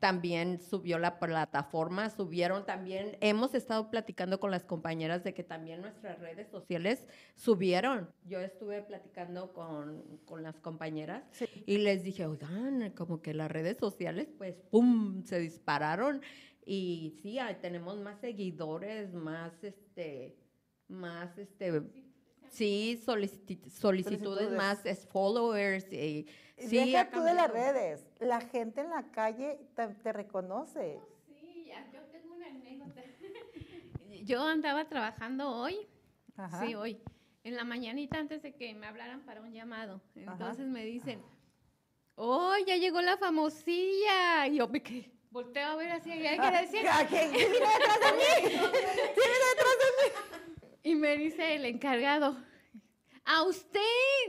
también 0.01 0.61
subió 0.61 0.98
la 0.98 1.18
plataforma, 1.20 2.11
subieron 2.11 2.64
también, 2.66 3.16
hemos 3.20 3.55
estado 3.55 3.90
platicando 3.90 4.40
con 4.40 4.51
las 4.51 4.64
compañeras 4.64 5.22
de 5.22 5.34
que 5.34 5.44
también 5.44 5.82
nuestras 5.82 6.18
redes 6.18 6.48
sociales 6.48 7.07
subieron. 7.34 8.11
Yo 8.24 8.40
estuve 8.40 8.82
platicando 8.82 9.53
con, 9.53 10.03
con 10.24 10.42
las 10.42 10.59
compañeras 10.59 11.22
Sí. 11.32 11.46
y 11.66 11.78
les 11.78 12.03
dije, 12.03 12.26
oigan, 12.26 12.90
como 12.96 13.20
que 13.22 13.34
las 13.34 13.51
redes 13.51 13.76
sociales, 13.78 14.28
pues, 14.36 14.57
¡pum!, 14.70 15.22
se 15.24 15.38
dispararon. 15.38 16.22
Y 16.64 17.18
sí, 17.22 17.38
tenemos 17.61 17.98
más 18.01 18.20
seguidores, 18.20 19.12
más, 19.12 19.53
este, 19.62 20.36
más, 20.88 21.36
este, 21.38 21.80
sí, 21.80 22.09
soliciti- 22.51 22.98
solicitudes, 23.70 23.70
Solicitudes. 24.20 24.51
más 24.53 24.84
es 24.84 25.07
followers. 25.07 25.90
Y, 25.92 26.26
Y 26.57 26.66
sí, 26.68 26.76
Deja 26.76 27.11
tú 27.11 27.22
de 27.22 27.32
las 27.34 27.51
redes. 27.51 28.05
La 28.18 28.40
gente 28.40 28.80
en 28.82 28.90
la 28.90 29.11
calle 29.11 29.59
te, 29.74 29.88
te 29.88 30.12
reconoce. 30.12 31.01
Sí, 31.26 31.64
ya, 31.68 31.90
yo 31.92 32.01
tengo 32.12 32.34
una 32.34 32.46
anécdota. 32.48 33.03
Yo 34.24 34.42
andaba 34.42 34.84
trabajando 34.86 35.48
hoy, 35.51 35.88
Ajá. 36.36 36.61
sí, 36.64 36.74
hoy, 36.74 37.01
en 37.42 37.57
la 37.57 37.64
mañanita 37.64 38.18
antes 38.18 38.42
de 38.42 38.55
que 38.55 38.74
me 38.74 38.86
hablaran 38.86 39.20
para 39.24 39.40
un 39.40 39.53
llamado. 39.53 40.03
Entonces 40.14 40.66
me 40.66 40.84
dicen, 40.84 41.22
oh, 42.16 42.55
ya 42.66 42.76
llegó 42.76 43.01
la 43.01 43.16
famosilla. 43.16 44.46
Y 44.46 44.57
yo 44.57 44.68
me 44.68 44.82
quedé, 44.82 45.11
volteo 45.30 45.66
a 45.68 45.76
ver 45.76 45.92
así, 45.92 46.11
¿y 46.12 46.26
hay 46.26 46.38
que 46.38 46.51
decir? 46.59 46.86
¿A 46.86 47.07
quién 47.07 47.32
viene 47.32 47.48
detrás 47.48 48.01
de 48.01 48.12
mí? 48.12 48.42
¿Quién 48.44 48.61
viene 48.61 49.46
detrás 49.55 49.76
de 49.80 49.90
mí? 49.96 50.39
Y 50.82 50.94
me 50.94 51.16
dice 51.16 51.56
el 51.56 51.64
encargado, 51.66 52.36
¿a 53.24 53.42
usted? 53.42 53.80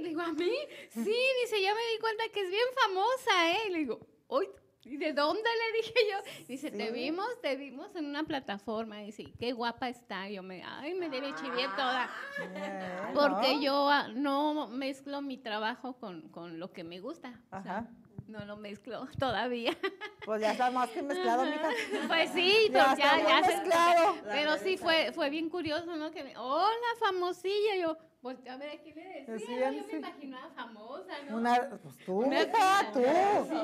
Le 0.01 0.09
digo, 0.09 0.21
¿a 0.21 0.33
mí? 0.33 0.51
Sí, 0.89 1.15
dice, 1.43 1.61
ya 1.61 1.73
me 1.73 1.81
di 1.93 1.99
cuenta 1.99 2.23
que 2.33 2.41
es 2.41 2.49
bien 2.49 2.65
famosa, 2.83 3.51
¿eh? 3.51 3.69
Le 3.71 3.77
digo, 3.79 3.99
uy, 4.27 4.47
¿y 4.83 4.97
de 4.97 5.13
dónde 5.13 5.41
le 5.43 5.77
dije 5.77 5.93
yo? 6.11 6.45
Dice, 6.47 6.71
te 6.71 6.91
vimos, 6.91 7.27
te 7.41 7.55
vimos 7.55 7.95
en 7.95 8.05
una 8.05 8.23
plataforma. 8.23 8.97
Dice, 8.97 9.31
qué 9.39 9.53
guapa 9.53 9.87
está. 9.89 10.29
Yo 10.29 10.43
me, 10.43 10.61
ay, 10.63 10.93
me 10.95 11.09
debe 11.09 11.33
chivié 11.35 11.67
toda. 11.75 12.09
Eh, 12.41 13.11
Porque 13.13 13.55
¿no? 13.55 13.61
yo 13.61 13.89
ah, 13.89 14.07
no 14.09 14.67
mezclo 14.67 15.21
mi 15.21 15.37
trabajo 15.37 15.97
con, 15.97 16.29
con 16.29 16.59
lo 16.59 16.73
que 16.73 16.83
me 16.83 16.99
gusta. 16.99 17.39
o 17.51 17.61
sea, 17.61 17.77
Ajá. 17.77 17.89
No 18.31 18.43
lo 18.45 18.57
mezclo 18.57 19.07
todavía. 19.19 19.77
Pues 20.25 20.41
ya 20.41 20.51
está 20.53 20.71
más 20.71 20.89
que 20.89 21.01
mezclado, 21.01 21.43
mija. 21.45 21.69
Pues 22.07 22.31
sí, 22.31 22.69
Ya 22.71 22.85
pues 22.87 22.97
ya, 22.97 23.17
está 23.17 23.29
ya 23.29 23.39
muy 23.39 23.49
se- 23.49 23.57
mezclado. 23.57 24.15
Pero 24.23 24.57
sí 24.57 24.77
fue, 24.77 25.11
fue 25.13 25.29
bien 25.29 25.49
curioso, 25.49 25.95
¿no? 25.97 26.11
Que 26.11 26.23
me, 26.23 26.37
hola, 26.37 26.87
famosilla. 26.99 27.75
Yo, 27.79 27.97
volteé 28.21 28.51
a 28.51 28.57
ver 28.57 28.69
a 28.69 28.81
quién 28.81 28.95
le 28.95 29.25
decía. 29.27 29.71
Yo 29.71 29.81
sí. 29.83 29.87
me 29.93 29.97
imaginaba 29.99 30.49
famosa, 30.51 31.13
¿no? 31.29 31.37
Una, 31.37 31.69
pues 31.81 31.97
tú, 32.05 32.19
Una 32.19 32.45
tú. 32.93 32.99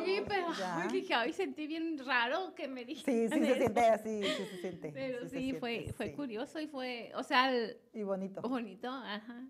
Sí, 0.05 0.21
pero 0.27 0.47
Ya. 0.57 0.81
ay, 0.81 0.89
dije, 0.89 1.13
ay, 1.13 1.33
sentí 1.33 1.67
bien 1.67 1.97
raro 2.05 2.53
que 2.55 2.67
me 2.67 2.81
Sí, 2.81 2.85
dijeran 2.85 3.29
sí 3.29 3.39
se 3.45 3.51
eso. 3.51 3.55
siente 3.59 3.79
así, 3.81 4.23
sí 4.23 4.45
se 4.45 4.57
siente. 4.61 4.91
Pero 4.93 5.21
sí, 5.23 5.29
siente, 5.29 5.59
fue, 5.59 5.93
fue 5.95 6.07
sí. 6.07 6.13
curioso 6.13 6.59
y 6.59 6.67
fue, 6.67 7.11
o 7.15 7.23
sea, 7.23 7.51
el- 7.53 7.77
Y 7.93 8.03
bonito. 8.03 8.41
bonito, 8.41 8.89
ajá. 8.89 9.43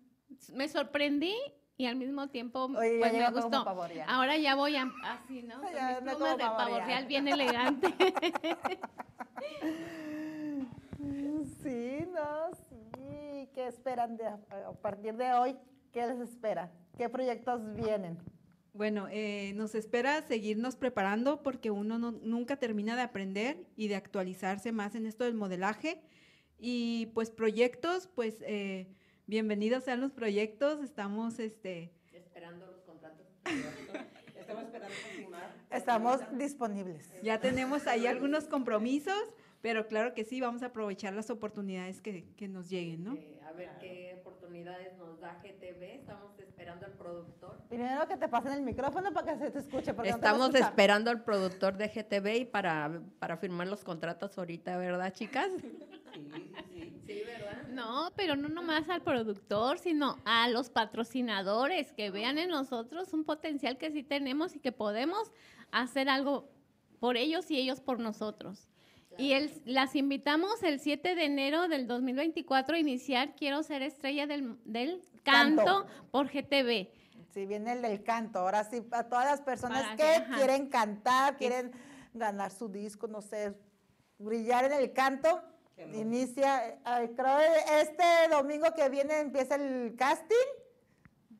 Me 0.53 0.67
sorprendí 0.67 1.35
y 1.77 1.85
al 1.85 1.95
mismo 1.95 2.27
tiempo 2.29 2.65
Oye, 2.65 2.99
ya 2.99 3.09
pues, 3.09 3.13
me 3.13 3.41
gustó. 3.41 3.63
pavor 3.63 3.93
ya. 3.93 4.05
Ahora 4.05 4.35
ya 4.37 4.55
voy 4.55 4.75
a, 4.75 4.91
así, 5.03 5.43
¿no? 5.43 5.61
Con 5.61 5.71
Ya 5.73 5.99
mis 6.01 6.13
plumas 6.13 6.37
de 6.37 6.43
pavor 6.43 6.83
real 6.85 7.05
bien 7.05 7.27
elegante. 7.27 7.93
Sí, 11.63 11.99
no, 12.13 12.49
sí. 12.69 13.49
¿Qué 13.53 13.67
esperan 13.67 14.17
de, 14.17 14.25
a 14.25 14.39
a 14.67 14.73
partir 14.73 15.15
de 15.15 15.31
hoy? 15.33 15.55
¿Qué 15.91 16.05
les 16.07 16.19
espera? 16.19 16.71
¿Qué 16.97 17.09
proyectos 17.09 17.61
vienen? 17.75 18.17
Bueno, 18.73 19.07
eh, 19.09 19.53
nos 19.55 19.73
espera 19.75 20.21
seguirnos 20.21 20.75
preparando 20.75 21.41
porque 21.41 21.71
uno 21.71 21.97
no- 21.97 22.11
nunca 22.11 22.57
termina 22.57 22.95
de 22.95 23.01
aprender 23.01 23.65
y 23.75 23.87
de 23.87 23.95
actualizarse 23.95 24.71
más 24.71 24.95
en 24.95 25.05
esto 25.05 25.23
del 25.23 25.33
modelaje. 25.35 26.01
Y 26.59 27.07
pues 27.13 27.31
proyectos, 27.31 28.07
pues 28.07 28.41
eh, 28.45 28.87
bienvenidos 29.27 29.83
sean 29.83 30.01
los 30.01 30.11
proyectos. 30.11 30.81
Estamos, 30.81 31.37
este, 31.39 31.91
Esperando 32.13 32.65
los 32.65 32.81
contratos. 32.81 33.27
Estamos 34.35 34.63
esperando 34.63 34.95
confirmar. 35.03 35.53
Estamos 35.69 36.21
disponibles. 36.37 37.13
ya 37.21 37.39
tenemos 37.39 37.85
ahí 37.85 38.07
algunos 38.07 38.45
compromisos, 38.45 39.21
pero 39.61 39.87
claro 39.87 40.13
que 40.13 40.23
sí, 40.23 40.39
vamos 40.39 40.63
a 40.63 40.67
aprovechar 40.67 41.13
las 41.13 41.29
oportunidades 41.29 42.01
que, 42.01 42.25
que 42.35 42.47
nos 42.47 42.69
lleguen, 42.69 43.03
¿no? 43.03 43.15
Eh, 43.15 43.39
a 43.45 43.51
ver 43.51 43.69
qué 43.79 44.17
oportunidades 44.21 44.97
nos 44.97 45.19
da 45.19 45.39
GTV. 45.43 45.83
Estamos 45.95 46.39
esperando 46.39 46.85
al 46.85 46.93
productor. 46.93 47.57
Primero 47.67 48.07
que 48.07 48.15
te 48.15 48.29
pasen 48.29 48.53
el 48.53 48.61
micrófono 48.61 49.11
para 49.13 49.33
que 49.33 49.39
se 49.39 49.51
te 49.51 49.59
escuche. 49.59 49.93
Porque 49.93 50.09
Estamos 50.09 50.55
esperando 50.55 51.11
al 51.11 51.23
productor 51.23 51.75
de 51.75 51.89
GTV 51.89 52.41
y 52.41 52.45
para, 52.45 53.01
para 53.19 53.35
firmar 53.37 53.67
los 53.67 53.83
contratos 53.83 54.37
ahorita, 54.37 54.77
¿verdad, 54.77 55.11
chicas? 55.11 55.49
Sí, 56.13 56.31
sí, 56.73 56.76
sí. 57.07 57.21
¿verdad? 57.25 57.67
No, 57.69 58.11
pero 58.15 58.35
no 58.35 58.49
nomás 58.49 58.87
al 58.89 59.01
productor, 59.01 59.79
sino 59.79 60.17
a 60.25 60.47
los 60.49 60.69
patrocinadores 60.69 61.91
que 61.93 62.11
vean 62.11 62.37
en 62.37 62.49
nosotros 62.49 63.13
un 63.13 63.23
potencial 63.23 63.77
que 63.77 63.91
sí 63.91 64.03
tenemos 64.03 64.55
y 64.55 64.59
que 64.59 64.71
podemos 64.71 65.31
hacer 65.71 66.09
algo 66.09 66.49
por 66.99 67.17
ellos 67.17 67.49
y 67.51 67.57
ellos 67.57 67.79
por 67.81 67.99
nosotros. 67.99 68.67
Y 69.17 69.33
el- 69.33 69.51
las 69.65 69.95
invitamos 69.95 70.61
el 70.63 70.79
7 70.79 71.15
de 71.15 71.25
enero 71.25 71.67
del 71.67 71.87
2024 71.87 72.75
a 72.75 72.79
iniciar 72.79 73.35
Quiero 73.35 73.63
ser 73.63 73.81
estrella 73.81 74.27
del, 74.27 74.57
del 74.63 75.01
canto, 75.23 75.63
Canto. 75.65 75.85
por 76.11 76.27
GTV. 76.27 76.91
Sí, 77.33 77.45
viene 77.45 77.73
el 77.73 77.81
del 77.81 78.03
canto. 78.03 78.39
Ahora 78.39 78.63
sí, 78.63 78.81
a 78.91 79.03
todas 79.03 79.25
las 79.25 79.41
personas 79.41 79.83
Para 79.83 79.95
que 79.95 80.23
quieren 80.35 80.67
cantar, 80.69 81.35
quieren 81.37 81.71
ganar 82.13 82.51
su 82.51 82.69
disco, 82.69 83.07
no 83.07 83.21
sé, 83.21 83.53
brillar 84.19 84.65
en 84.65 84.73
el 84.73 84.93
canto. 84.93 85.41
Inicia, 85.77 86.67
eh, 86.69 87.11
creo 87.15 87.39
este 87.81 88.03
domingo 88.29 88.67
que 88.75 88.89
viene 88.89 89.19
empieza 89.19 89.55
el 89.55 89.95
casting, 89.97 90.35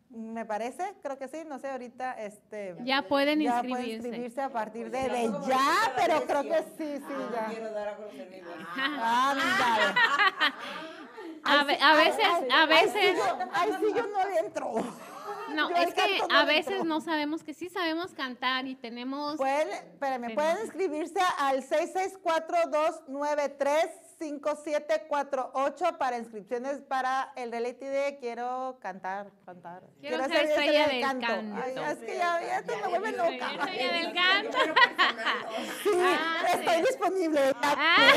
me 0.10 0.46
parece, 0.46 0.96
creo 1.04 1.18
que 1.18 1.28
sí, 1.28 1.40
no 1.46 1.60
sé, 1.60 1.70
ahorita 1.70 2.14
este 2.24 2.76
Ya 2.84 3.02
pueden 3.08 3.42
ya 3.42 3.60
pueden 3.60 3.70
inscribirse. 3.72 4.08
inscribirse 4.08 4.42
a 4.42 4.50
partir 4.50 4.90
de, 4.90 5.00
Pues 5.10 5.12
de 5.42 5.48
ya 5.48 5.94
pero 5.96 6.22
creo 6.26 6.44
que 6.44 6.64
sí, 6.78 6.98
sí, 6.98 7.04
yo 7.10 7.32
ya. 7.34 7.46
Quiero 7.50 7.72
dar 7.72 7.90
a 7.90 7.96
conocer 7.98 8.30
mi. 8.30 8.38
Ah, 8.78 9.94
A, 11.44 11.64
ve- 11.64 11.78
a 11.82 11.94
veces, 11.96 12.24
ay, 12.26 12.48
a 12.52 12.64
ay, 12.64 12.88
sí, 12.90 12.94
veces, 12.98 13.18
yo- 13.18 13.38
Ay, 13.54 13.70
sí, 13.80 13.86
yo 13.96 14.08
no 14.08 14.28
le 14.28 14.38
entro. 14.40 14.72
no, 15.54 15.70
yo 15.70 15.76
es 15.78 15.94
que 15.94 16.20
a 16.30 16.46
veces 16.46 16.68
entro. 16.74 16.86
no 16.86 17.00
sabemos 17.02 17.44
que 17.44 17.54
sí 17.54 17.70
sabemos 17.70 18.14
cantar 18.14 18.66
y 18.66 18.76
tenemos 18.76 19.38
Pueden, 19.38 19.70
espérame, 19.70 20.22
Pero- 20.28 20.36
pueden 20.36 20.58
inscribirse 20.64 21.20
al 21.38 21.64
664-293-5748 24.20 25.98
para 25.98 26.18
inscripciones 26.18 26.82
para 26.82 27.32
el 27.36 27.52
reality 27.52 27.86
de 27.86 28.18
Quiero 28.20 28.78
cantar, 28.82 29.32
cantar. 29.46 29.84
Quiero 30.02 30.24
ser 30.26 30.46
estrella 30.46 30.88
del 30.88 31.02
canto. 31.02 31.28
Ay, 31.28 31.76
es 31.92 31.98
que 32.00 32.18
ya, 32.18 32.42
ya 32.42 32.60
esto 32.60 32.74
me 32.82 32.88
vuelve 33.00 33.12
loca. 33.12 33.52
estrella 33.66 33.94
del 33.94 34.14
canto. 34.14 34.58
Sí, 35.84 35.90
Ah, 35.96 36.46
estoy 36.54 36.76
sí. 36.76 36.82
disponible. 36.88 37.40
Ah, 37.62 38.14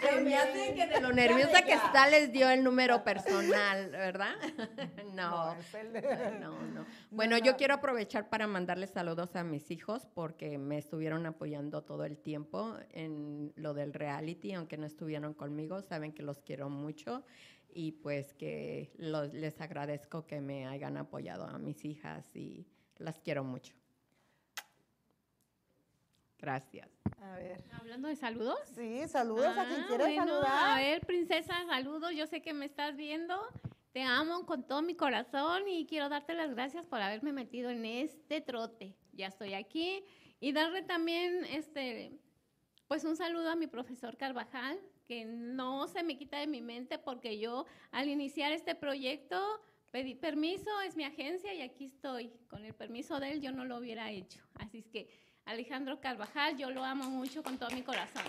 Se 0.00 0.20
me 0.20 0.36
hace 0.36 0.74
que 0.74 0.86
de 0.86 1.00
lo 1.00 1.12
nerviosa 1.12 1.62
que 1.62 1.72
está 1.74 2.06
les 2.08 2.32
dio 2.32 2.48
el 2.50 2.62
número 2.64 3.02
personal, 3.04 3.90
¿verdad? 3.90 4.34
No. 5.12 5.54
No, 6.40 6.62
no. 6.62 6.86
Bueno, 7.10 7.36
yo 7.38 7.56
quiero 7.56 7.74
aprovechar 7.74 8.28
para 8.30 8.46
mandarles 8.46 8.90
saludos 8.90 9.36
a 9.36 9.44
mis 9.44 9.70
hijos 9.70 10.06
porque 10.14 10.56
me 10.58 10.78
estuvieron 10.78 11.26
apoyando 11.26 11.82
todo 11.82 12.04
el 12.06 12.16
tiempo 12.16 12.74
en 12.92 13.52
lo 13.56 13.74
del 13.74 13.92
reality, 13.92 14.54
aunque 14.62 14.76
no 14.78 14.86
estuvieron 14.86 15.34
conmigo, 15.34 15.82
saben 15.82 16.12
que 16.12 16.22
los 16.22 16.40
quiero 16.40 16.70
mucho 16.70 17.24
y 17.74 17.92
pues 17.92 18.32
que 18.34 18.92
los- 18.96 19.32
les 19.34 19.60
agradezco 19.60 20.24
que 20.24 20.40
me 20.40 20.66
hayan 20.68 20.96
apoyado 20.96 21.44
a 21.46 21.58
mis 21.58 21.84
hijas 21.84 22.24
y 22.36 22.64
las 22.98 23.18
quiero 23.18 23.42
mucho. 23.42 23.74
Gracias. 26.38 26.88
A 27.20 27.36
ver. 27.36 27.62
Hablando 27.72 28.08
de 28.08 28.16
saludos. 28.16 28.58
Sí, 28.74 29.06
saludos 29.08 29.56
a 29.56 29.66
quien 29.66 29.80
Ah, 29.82 29.84
quiere 29.88 30.04
bueno, 30.04 30.22
A 30.22 30.26
saludar. 30.26 30.78
ver, 30.80 31.06
princesa, 31.06 31.54
saludos. 31.68 32.12
Yo 32.14 32.26
sé 32.26 32.40
que 32.42 32.52
me 32.52 32.66
estás 32.66 32.96
viendo. 32.96 33.34
Te 33.92 34.02
amo 34.02 34.44
con 34.46 34.66
todo 34.66 34.82
mi 34.82 34.94
corazón 34.96 35.68
y 35.68 35.86
quiero 35.86 36.08
darte 36.08 36.34
las 36.34 36.50
gracias 36.54 36.84
por 36.86 37.00
haberme 37.00 37.32
metido 37.32 37.70
en 37.70 37.84
este 37.84 38.40
trote. 38.40 38.96
Ya 39.12 39.26
estoy 39.28 39.54
aquí 39.54 40.02
y 40.40 40.52
darle 40.52 40.82
también 40.82 41.44
este 41.44 42.18
pues 42.92 43.04
un 43.04 43.16
saludo 43.16 43.48
a 43.48 43.56
mi 43.56 43.66
profesor 43.68 44.18
Carvajal, 44.18 44.78
que 45.06 45.24
no 45.24 45.88
se 45.88 46.02
me 46.02 46.18
quita 46.18 46.38
de 46.40 46.46
mi 46.46 46.60
mente 46.60 46.98
porque 46.98 47.38
yo 47.38 47.64
al 47.90 48.06
iniciar 48.10 48.52
este 48.52 48.74
proyecto 48.74 49.40
pedí 49.90 50.14
permiso, 50.14 50.68
es 50.82 50.94
mi 50.94 51.04
agencia 51.04 51.54
y 51.54 51.62
aquí 51.62 51.86
estoy. 51.86 52.30
Con 52.50 52.66
el 52.66 52.74
permiso 52.74 53.18
de 53.18 53.32
él 53.32 53.40
yo 53.40 53.50
no 53.50 53.64
lo 53.64 53.78
hubiera 53.78 54.10
hecho. 54.10 54.42
Así 54.56 54.80
es 54.80 54.88
que 54.90 55.08
Alejandro 55.46 56.02
Carvajal, 56.02 56.58
yo 56.58 56.70
lo 56.70 56.84
amo 56.84 57.04
mucho 57.08 57.42
con 57.42 57.56
todo 57.56 57.70
mi 57.70 57.80
corazón. 57.80 58.24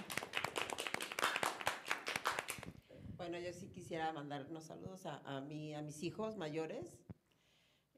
Bueno, 3.18 3.38
yo 3.40 3.52
sí 3.52 3.68
quisiera 3.68 4.14
mandar 4.14 4.46
unos 4.50 4.64
saludos 4.64 5.06
a, 5.06 5.18
a, 5.26 5.42
mi- 5.42 5.76
a 5.76 5.82
mis 5.82 6.02
hijos 6.04 6.38
mayores. 6.38 6.96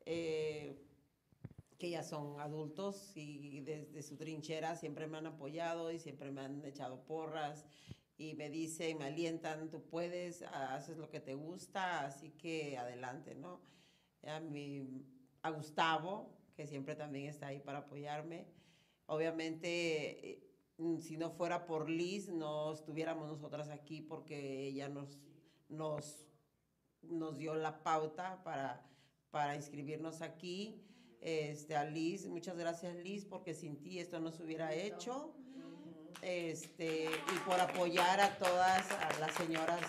Eh, 0.08 0.82
que 1.78 1.90
ya 1.90 2.04
son 2.04 2.40
adultos 2.40 3.12
y 3.16 3.62
desde 3.62 4.02
su 4.02 4.16
trinchera 4.16 4.76
siempre 4.76 5.08
me 5.08 5.18
han 5.18 5.28
apoyado 5.28 5.92
y 5.92 6.00
siempre 6.00 6.32
me 6.32 6.42
han 6.42 6.64
echado 6.66 7.04
porras 7.06 7.66
y 8.18 8.34
me 8.36 8.50
dicen, 8.50 8.98
me 8.98 9.06
alientan, 9.06 9.70
tú 9.70 9.84
puedes, 9.84 10.42
haces 10.44 10.98
lo 10.98 11.10
que 11.10 11.20
te 11.20 11.36
gusta, 11.36 12.06
así 12.06 12.32
que 12.32 12.78
adelante, 12.78 13.36
¿no? 13.36 13.62
A, 14.24 14.40
mi, 14.40 15.06
a 15.42 15.50
Gustavo, 15.50 16.34
que 16.56 16.66
siempre 16.66 16.96
también 16.96 17.28
está 17.28 17.48
ahí 17.48 17.60
para 17.60 17.80
apoyarme. 17.80 18.48
Obviamente, 19.08 20.32
eh, 20.32 20.46
si 21.02 21.18
no 21.18 21.30
fuera 21.30 21.66
por 21.66 21.90
Liz, 21.90 22.30
no 22.30 22.72
estuviéramos 22.72 23.28
nosotras 23.28 23.70
aquí 23.70 24.02
porque 24.02 24.68
ella 24.68 24.88
nos, 24.88 25.20
nos, 25.68 26.26
nos 27.02 27.38
dio 27.38 27.54
la 27.54 27.84
pauta 27.84 28.42
para, 28.44 28.90
para 29.30 29.56
inscribirnos 29.56 30.22
aquí. 30.22 30.82
Este, 31.22 31.76
a 31.76 31.86
Liz, 31.86 32.28
muchas 32.28 32.58
gracias 32.58 32.96
Liz, 32.96 33.26
porque 33.26 33.54
sin 33.54 33.82
ti 33.82 34.00
esto 34.00 34.20
no 34.20 34.32
se 34.32 34.44
hubiera 34.44 34.74
hecho 34.74 35.34
este, 36.22 37.06
y 37.06 37.40
por 37.48 37.60
apoyar 37.60 38.20
a 38.20 38.36
todas 38.38 38.86
las 39.20 39.34
señoras 39.36 39.82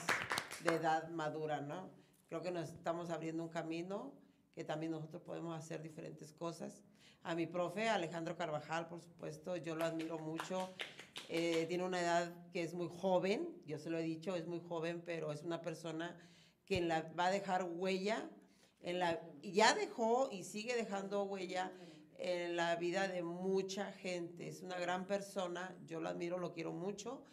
de 0.64 0.74
edad 0.74 1.08
madura, 1.08 1.60
¿no? 1.60 1.90
Creo 2.28 2.42
que 2.42 2.50
nos 2.50 2.70
estamos 2.70 3.10
abriendo 3.10 3.42
un 3.42 3.48
camino 3.48 4.12
que 4.54 4.64
también 4.64 4.92
nosotros 4.92 5.22
podemos 5.22 5.56
hacer 5.56 5.82
diferentes 5.82 6.32
cosas. 6.32 6.82
A 7.22 7.34
mi 7.34 7.46
profe, 7.46 7.88
Alejandro 7.88 8.36
Carvajal, 8.36 8.86
por 8.88 9.00
supuesto, 9.00 9.56
yo 9.56 9.76
lo 9.76 9.84
admiro 9.84 10.18
mucho. 10.18 10.70
Eh, 11.28 11.66
tiene 11.68 11.84
una 11.84 12.00
edad 12.00 12.50
que 12.52 12.62
es 12.62 12.74
muy 12.74 12.88
joven, 12.88 13.48
yo 13.66 13.78
se 13.78 13.90
lo 13.90 13.98
he 13.98 14.02
dicho, 14.02 14.36
es 14.36 14.46
muy 14.46 14.60
joven, 14.60 15.02
pero 15.04 15.32
es 15.32 15.42
una 15.42 15.60
persona 15.60 16.16
que 16.66 16.80
la, 16.80 17.02
va 17.18 17.26
a 17.26 17.30
dejar 17.30 17.64
huella, 17.64 18.28
en 18.86 19.00
la, 19.00 19.20
ya 19.42 19.74
dejó 19.74 20.28
y 20.30 20.44
sigue 20.44 20.76
dejando 20.76 21.24
huella 21.24 21.72
en 22.18 22.54
la 22.54 22.76
vida 22.76 23.08
de 23.08 23.24
mucha 23.24 23.90
gente. 23.90 24.46
Es 24.46 24.62
una 24.62 24.78
gran 24.78 25.08
persona, 25.08 25.76
yo 25.86 26.00
lo 26.00 26.08
admiro, 26.08 26.38
lo 26.38 26.52
quiero 26.52 26.72
mucho. 26.72 27.24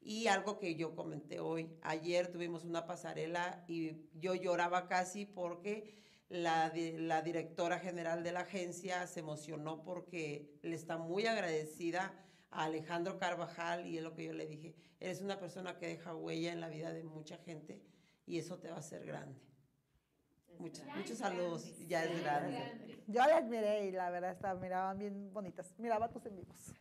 Y 0.00 0.28
algo 0.28 0.60
que 0.60 0.76
yo 0.76 0.94
comenté 0.94 1.40
hoy, 1.40 1.68
ayer 1.82 2.30
tuvimos 2.30 2.64
una 2.64 2.86
pasarela 2.86 3.64
y 3.66 4.08
yo 4.14 4.36
lloraba 4.36 4.86
casi 4.86 5.26
porque 5.26 5.96
la, 6.28 6.72
la 6.74 7.22
directora 7.22 7.80
general 7.80 8.22
de 8.22 8.30
la 8.30 8.42
agencia 8.42 9.04
se 9.08 9.18
emocionó 9.18 9.82
porque 9.82 10.60
le 10.62 10.76
está 10.76 10.96
muy 10.96 11.26
agradecida 11.26 12.14
a 12.52 12.66
Alejandro 12.66 13.18
Carvajal 13.18 13.88
y 13.88 13.98
es 13.98 14.04
lo 14.04 14.14
que 14.14 14.26
yo 14.26 14.32
le 14.32 14.46
dije, 14.46 14.76
eres 15.00 15.20
una 15.22 15.40
persona 15.40 15.76
que 15.76 15.88
deja 15.88 16.14
huella 16.14 16.52
en 16.52 16.60
la 16.60 16.68
vida 16.68 16.92
de 16.92 17.02
mucha 17.02 17.36
gente 17.38 17.82
y 18.26 18.38
eso 18.38 18.58
te 18.60 18.70
va 18.70 18.76
a 18.76 18.78
hacer 18.78 19.04
grande. 19.04 19.49
Muchos, 20.60 20.84
muchos 20.94 21.18
saludos, 21.18 21.88
ya 21.88 22.04
es 22.04 22.22
grande. 22.22 23.02
Yo 23.06 23.24
las 23.26 23.44
miré 23.46 23.86
y 23.86 23.92
la 23.92 24.10
verdad 24.10 24.32
estaban, 24.32 24.60
miraban 24.60 24.98
bien 24.98 25.32
bonitas. 25.32 25.74
Miraba 25.78 26.10
tus 26.10 26.26
en 26.26 26.36
vivos. 26.36 26.74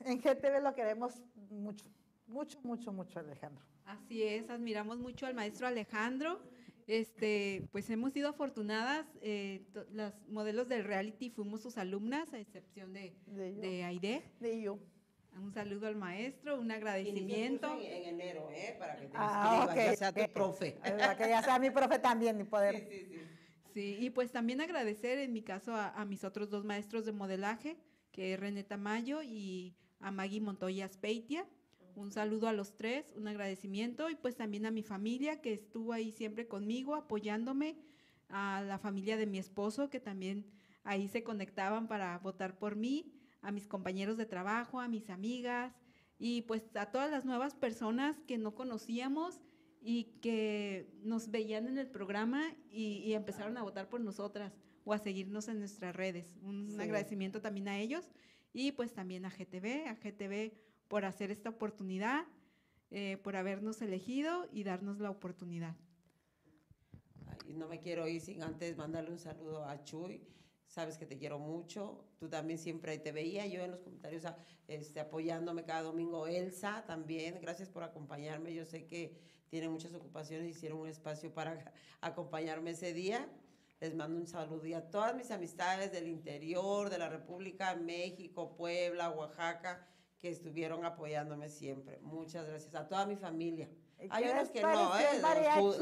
En 0.00 0.18
GTV 0.18 0.62
lo 0.62 0.74
queremos 0.74 1.22
mucho, 1.50 1.86
mucho, 2.26 2.60
mucho, 2.62 2.92
mucho, 2.92 3.18
Alejandro. 3.18 3.64
Así 3.86 4.22
es, 4.22 4.50
admiramos 4.50 4.98
mucho 4.98 5.24
al 5.26 5.34
maestro 5.34 5.66
Alejandro. 5.66 6.42
Este, 6.86 7.66
pues 7.72 7.88
hemos 7.88 8.12
sido 8.12 8.28
afortunadas, 8.28 9.06
eh, 9.22 9.64
las 9.92 10.14
modelos 10.28 10.68
del 10.68 10.84
reality 10.84 11.30
fuimos 11.30 11.62
sus 11.62 11.78
alumnas, 11.78 12.32
a 12.34 12.38
excepción 12.38 12.92
de, 12.92 13.16
De 13.26 13.54
yo. 13.54 13.60
de 13.62 13.84
Aide. 13.84 14.22
De 14.40 14.60
yo. 14.60 14.78
Un 15.38 15.52
saludo 15.52 15.86
al 15.86 15.96
maestro, 15.96 16.58
un 16.60 16.70
agradecimiento. 16.70 17.68
Curso 17.68 17.82
En, 17.84 17.92
en 18.04 18.08
enero, 18.20 18.50
¿eh? 18.50 18.76
Para 18.78 18.96
que 18.98 19.06
te 19.06 19.12
Ah, 19.16 19.64
inscribas, 19.66 19.86
ya 19.90 19.96
sea 19.96 20.12
tu 20.26 20.32
profe. 20.32 20.72
Para 20.82 21.16
que 21.16 21.28
ya 21.28 21.42
sea 21.42 21.58
mi 21.58 21.70
profe 21.70 21.98
también 21.98 22.40
y 22.40 22.44
poder. 22.44 22.76
Sí, 22.76 22.84
sí, 22.88 23.06
sí. 23.10 23.20
Sí, 23.72 23.96
y 24.00 24.10
pues 24.10 24.30
también 24.30 24.60
agradecer 24.60 25.18
en 25.18 25.32
mi 25.32 25.42
caso 25.42 25.74
a, 25.74 25.88
a 25.88 26.04
mis 26.04 26.24
otros 26.24 26.50
dos 26.50 26.64
maestros 26.64 27.06
de 27.06 27.12
modelaje, 27.12 27.78
que 28.12 28.34
es 28.34 28.40
René 28.40 28.64
Tamayo 28.64 29.22
y 29.22 29.74
a 30.00 30.10
Maggie 30.10 30.40
Montoya 30.42 30.86
Speitia. 30.88 31.46
Un 31.94 32.10
saludo 32.12 32.48
a 32.48 32.52
los 32.52 32.76
tres, 32.76 33.12
un 33.16 33.28
agradecimiento 33.28 34.10
y 34.10 34.14
pues 34.14 34.36
también 34.36 34.66
a 34.66 34.70
mi 34.70 34.82
familia 34.82 35.40
que 35.40 35.52
estuvo 35.54 35.92
ahí 35.94 36.10
siempre 36.12 36.46
conmigo 36.48 36.94
apoyándome, 36.94 37.76
a 38.28 38.62
la 38.66 38.78
familia 38.78 39.16
de 39.16 39.26
mi 39.26 39.38
esposo 39.38 39.88
que 39.90 40.00
también 40.00 40.46
ahí 40.84 41.08
se 41.08 41.22
conectaban 41.22 41.88
para 41.88 42.18
votar 42.18 42.58
por 42.58 42.76
mí, 42.76 43.12
a 43.42 43.50
mis 43.52 43.66
compañeros 43.66 44.16
de 44.16 44.26
trabajo, 44.26 44.80
a 44.80 44.88
mis 44.88 45.10
amigas 45.10 45.74
y 46.18 46.42
pues 46.42 46.64
a 46.76 46.86
todas 46.86 47.10
las 47.10 47.24
nuevas 47.24 47.54
personas 47.54 48.20
que 48.26 48.38
no 48.38 48.54
conocíamos 48.54 49.40
y 49.80 50.04
que 50.22 50.88
nos 51.02 51.30
veían 51.30 51.66
en 51.66 51.76
el 51.78 51.88
programa 51.88 52.54
y, 52.70 52.98
y 53.04 53.14
empezaron 53.14 53.56
a 53.56 53.62
votar 53.62 53.88
por 53.88 54.00
nosotras 54.00 54.52
o 54.84 54.92
a 54.92 54.98
seguirnos 54.98 55.48
en 55.48 55.58
nuestras 55.58 55.94
redes. 55.94 56.36
Un 56.42 56.70
Sí. 56.70 56.80
agradecimiento 56.80 57.40
también 57.40 57.68
a 57.68 57.78
ellos 57.80 58.08
y 58.52 58.72
pues 58.72 58.92
también 58.94 59.24
a 59.24 59.30
GTV, 59.30 59.88
a 59.88 59.94
GTV 59.96 60.52
por 60.88 61.04
hacer 61.04 61.30
esta 61.32 61.48
oportunidad, 61.50 62.26
eh, 62.90 63.16
por 63.24 63.34
habernos 63.34 63.80
elegido 63.82 64.46
y 64.52 64.62
darnos 64.62 65.00
la 65.00 65.10
oportunidad. 65.10 65.74
Ay, 67.26 67.54
no 67.54 67.66
me 67.66 67.80
quiero 67.80 68.06
ir 68.06 68.20
sin 68.20 68.42
antes 68.42 68.76
mandarle 68.76 69.10
un 69.10 69.18
saludo 69.18 69.64
a 69.64 69.82
Chuy. 69.84 70.20
Sabes 70.72 70.96
que 70.96 71.04
te 71.04 71.18
quiero 71.18 71.38
mucho. 71.38 72.02
Tú 72.18 72.30
también 72.30 72.58
siempre 72.58 72.96
te 72.96 73.12
veía 73.12 73.44
yo 73.46 73.60
en 73.62 73.72
los 73.72 73.80
comentarios 73.80 74.24
a- 74.24 74.38
este, 74.68 75.00
apoyándome 75.00 75.64
cada 75.64 75.82
domingo. 75.82 76.26
Elsa 76.26 76.82
también, 76.86 77.38
gracias 77.42 77.68
por 77.68 77.82
acompañarme. 77.82 78.54
Yo 78.54 78.64
sé 78.64 78.86
que 78.86 79.14
tienen 79.50 79.70
muchas 79.70 79.92
ocupaciones, 79.92 80.48
hicieron 80.48 80.78
un 80.78 80.88
espacio 80.88 81.30
para 81.34 81.52
acompañarme 82.00 82.70
ese 82.70 82.94
día. 82.94 83.28
Les 83.80 83.94
mando 83.94 84.18
un 84.18 84.26
saludo 84.26 84.64
y 84.64 84.72
a 84.72 84.88
todas 84.88 85.14
mis 85.14 85.30
amistades 85.30 85.92
del 85.92 86.06
interior, 86.08 86.88
de 86.88 86.96
la 86.96 87.10
República, 87.10 87.74
México, 87.74 88.56
Puebla, 88.56 89.10
Oaxaca, 89.10 89.86
que 90.18 90.30
estuvieron 90.30 90.86
apoyándome 90.86 91.50
siempre. 91.50 91.98
Muchas 92.00 92.46
gracias. 92.46 92.74
A 92.74 92.88
toda 92.88 93.04
mi 93.04 93.16
familia. 93.16 93.68
¿Y 94.00 94.06
Hay 94.08 94.24
unos 94.24 94.48
que 94.50 94.62
no, 94.62 94.98
¿eh? 94.98 95.04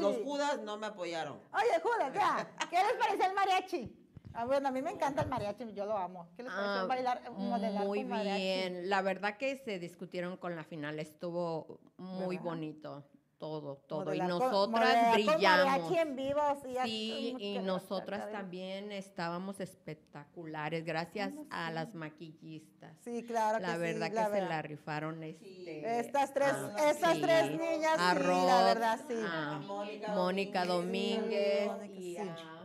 Los? 0.01 0.17
Judas 0.17 0.59
no 0.63 0.77
me 0.77 0.87
apoyaron. 0.87 1.39
Oye, 1.53 1.79
Judas, 1.81 2.13
ya. 2.13 2.51
¿Qué 2.69 2.75
les 2.75 2.93
parece 2.93 3.25
el 3.25 3.33
mariachi? 3.33 4.00
Ah, 4.33 4.45
bueno, 4.45 4.69
a 4.69 4.71
mí 4.71 4.81
me 4.81 4.91
encanta 4.91 5.21
el 5.23 5.29
mariachi, 5.29 5.73
yo 5.73 5.85
lo 5.85 5.97
amo. 5.97 6.29
¿Qué 6.35 6.43
les 6.43 6.51
parece 6.53 6.79
Ah, 6.79 6.85
bailar, 6.87 7.31
modelar 7.31 7.85
muy 7.85 7.99
con 7.99 8.09
mariachi? 8.09 8.41
bien. 8.41 8.89
La 8.89 9.01
verdad 9.01 9.37
que 9.37 9.57
se 9.57 9.77
discutieron 9.79 10.37
con 10.37 10.55
la 10.55 10.63
final, 10.63 10.99
estuvo 10.99 11.79
muy 11.97 12.37
¿Verdad? 12.37 12.49
bonito, 12.51 13.03
todo, 13.37 13.77
todo. 13.87 14.05
Modelar 14.05 14.27
y 14.29 14.31
con- 14.31 14.39
nosotras 14.39 14.97
con 14.97 15.11
brillamos. 15.13 15.67
mariachi 15.67 15.97
en 15.97 16.15
vivo, 16.15 16.41
sí. 16.63 16.75
Sí, 16.85 17.35
y 17.39 17.59
nosotras 17.59 18.31
también 18.31 18.91
estábamos 18.91 19.59
espectaculares, 19.59 20.85
gracias 20.85 21.33
a 21.49 21.69
las 21.71 21.93
maquillistas. 21.93 22.97
Sí, 23.03 23.23
claro 23.23 23.57
que 23.57 23.63
la 23.63 23.73
sí, 23.73 23.79
verdad 23.79 24.07
que 24.09 24.13
la 24.15 24.25
se 24.25 24.31
verdad. 24.31 24.49
la 24.49 24.61
rifaron. 24.61 25.23
Este, 25.23 25.99
Estas 25.99 26.33
tres, 26.33 26.53
a- 26.53 26.89
estas 26.89 27.13
sí, 27.15 27.21
tres 27.21 27.51
niñas, 27.51 27.95
a 27.97 28.13
sí, 28.13 28.23
la 28.45 28.63
verdad, 28.63 28.99
sí. 29.07 29.15
a 29.27 29.55
A 29.55 29.59
Mónica 29.59 30.15
Mónica 30.15 30.65
Domínguez, 30.65 31.71
y 31.97 32.17
a 32.17 32.60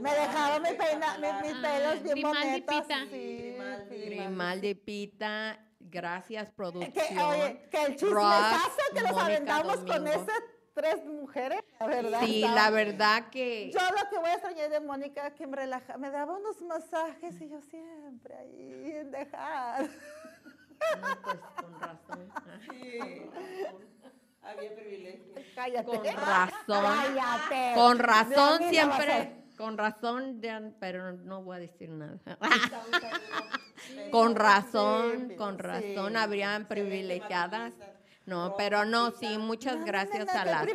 Me 0.00 0.10
dejaron 0.14 0.62
mi, 0.62 0.68
peina, 0.74 1.18
mis 1.18 1.30
Ah, 1.30 1.60
pelos 1.62 2.02
bien 2.02 2.14
Grimaldi 2.14 2.48
bonitos. 2.48 2.82
Pita. 2.82 2.98
Sí, 3.10 3.36
Grimaldi. 3.38 3.98
Grimaldi 4.06 4.74
Pita. 4.74 5.58
Gracias, 5.80 6.50
producción. 6.50 6.92
Que, 6.92 7.22
oye, 7.22 7.68
que 7.70 7.82
el 7.82 7.96
chismesazo 7.96 8.80
que 8.94 9.00
nos 9.02 9.16
aventamos 9.22 9.76
con 9.78 9.86
Domingo. 9.86 10.10
esas 10.10 10.42
tres 10.74 11.04
mujeres, 11.06 11.60
la 11.80 11.86
verdad. 11.86 12.20
Sí, 12.24 12.42
estaba- 12.42 12.54
la 12.62 12.70
verdad 12.70 13.28
que 13.30 13.70
Yo 13.72 13.80
lo 13.80 14.10
que 14.10 14.18
voy 14.18 14.28
a 14.30 14.32
extrañar 14.34 14.70
de 14.70 14.80
Mónica 14.80 15.34
que 15.34 15.46
me 15.46 15.56
relaja, 15.56 15.96
me 15.98 16.10
daba 16.10 16.36
unos 16.36 16.60
masajes 16.62 17.40
y 17.40 17.48
yo 17.48 17.60
siempre 17.62 18.34
ahí, 18.36 18.74
bien 18.82 19.10
dejada. 19.10 19.82
No, 21.00 21.22
pues 21.22 21.36
con 21.56 21.80
razón. 21.80 22.32
Sí. 22.70 22.98
Había 24.42 24.74
privilegio. 24.76 25.34
Cállate. 25.54 25.84
Con 25.86 26.04
razón. 26.04 26.84
Cállate. 26.84 27.72
Con 27.74 27.98
razón 27.98 28.62
siempre. 28.70 29.45
Con 29.56 29.78
razón, 29.78 30.40
ya- 30.40 30.62
pero 30.80 31.12
no 31.12 31.42
voy 31.42 31.56
a 31.56 31.60
decir 31.60 31.88
nada. 31.90 32.18
Con 34.10 34.34
razón, 34.34 35.34
con 35.36 35.56
sí. 35.56 35.62
razón, 35.62 36.16
habrían 36.16 36.66
privilegiadas. 36.66 37.72
No, 38.24 38.54
pero 38.56 38.84
no, 38.84 39.12
sí, 39.12 39.38
muchas 39.38 39.84
gracias 39.84 40.28
a 40.28 40.44
las. 40.44 40.66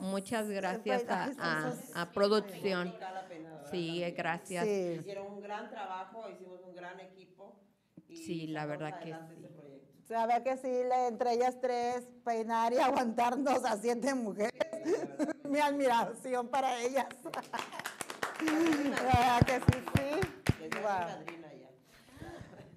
Muchas 0.00 0.48
gracias 0.48 1.04
a, 1.08 1.72
a- 1.94 2.10
producción. 2.10 2.92
Sí, 3.70 4.02
gracias. 4.16 4.64
Sí. 4.64 4.96
Hicieron 5.00 5.26
un 5.32 5.40
gran 5.40 5.70
trabajo, 5.70 6.28
hicimos 6.30 6.60
un 6.66 6.74
gran 6.74 6.98
equipo. 7.00 7.56
Sí, 8.08 8.46
la 8.48 8.66
verdad 8.66 8.98
que 9.00 9.12
sí. 9.14 9.46
Sabe 10.06 10.42
que 10.42 10.56
sí, 10.58 10.68
entre 11.08 11.32
ellas 11.34 11.58
tres, 11.62 12.02
peinar 12.24 12.72
y 12.74 12.78
aguantarnos 12.78 13.64
a 13.64 13.76
siete 13.78 14.14
mujeres. 14.14 14.52
Mi 15.48 15.58
admiración 15.60 16.48
para 16.48 16.78
ellas. 16.82 17.06
Ya. 20.82 21.22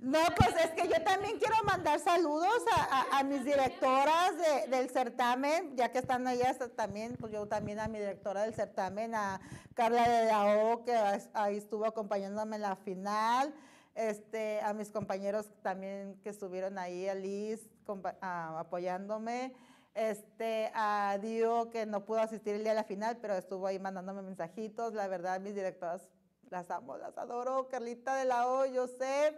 No, 0.01 0.20
pues 0.38 0.49
es 0.63 0.72
que 0.72 0.88
yo 0.88 1.03
también 1.03 1.39
quiero 1.39 1.55
mandar 1.66 1.99
saludos 1.99 2.63
a, 2.78 2.84
a- 3.16 3.20
a 3.20 3.24
mis 3.24 3.43
directoras 3.43 4.34
de- 4.38 4.68
del 4.68 4.89
certamen, 4.91 5.76
ya 5.76 5.91
que 5.91 5.97
están 5.97 6.28
ellas 6.28 6.57
también, 6.76 7.16
pues 7.20 7.32
yo 7.32 7.47
también 7.47 7.80
a 7.80 7.88
mi 7.88 7.97
directora 7.97 8.43
del 8.43 8.53
certamen, 8.53 9.16
a 9.16 9.41
Carla 9.74 10.07
de 10.07 10.26
la 10.28 10.45
O, 10.63 10.86
que 10.86 10.93
ahí 11.34 11.57
estuvo 11.57 11.86
acompañándome 11.88 12.57
en 12.57 12.61
la 12.61 12.76
final, 12.76 13.51
este, 13.95 14.61
a 14.61 14.74
mis 14.74 14.91
compañeros 14.91 15.47
también 15.63 16.20
que 16.22 16.30
estuvieron 16.30 16.78
ahí, 16.78 17.09
a 17.09 17.16
Liz, 17.16 17.61
compa- 17.88 18.16
ah, 18.22 18.59
apoyándome, 18.59 19.53
este, 19.96 20.72
a 20.76 21.18
Dio, 21.22 21.70
que 21.70 21.86
no 21.86 22.06
pudo 22.06 22.20
asistir 22.20 22.56
el 22.56 22.64
día 22.64 22.72
de 22.74 22.76
la 22.76 22.84
final, 22.84 23.18
pero 23.18 23.34
estuvo 23.36 23.66
ahí 23.66 23.80
mandándome 23.80 24.22
mensajitos, 24.22 24.93
la 24.93 25.08
verdad, 25.08 25.39
mis 25.39 25.56
directoras 25.56 26.10
las 26.50 26.70
amo, 26.70 26.98
las 26.98 27.18
adoro, 27.18 27.68
Carlita 27.70 28.16
de 28.16 28.26
la 28.26 28.48
O, 28.48 28.66
Joseph, 28.72 29.36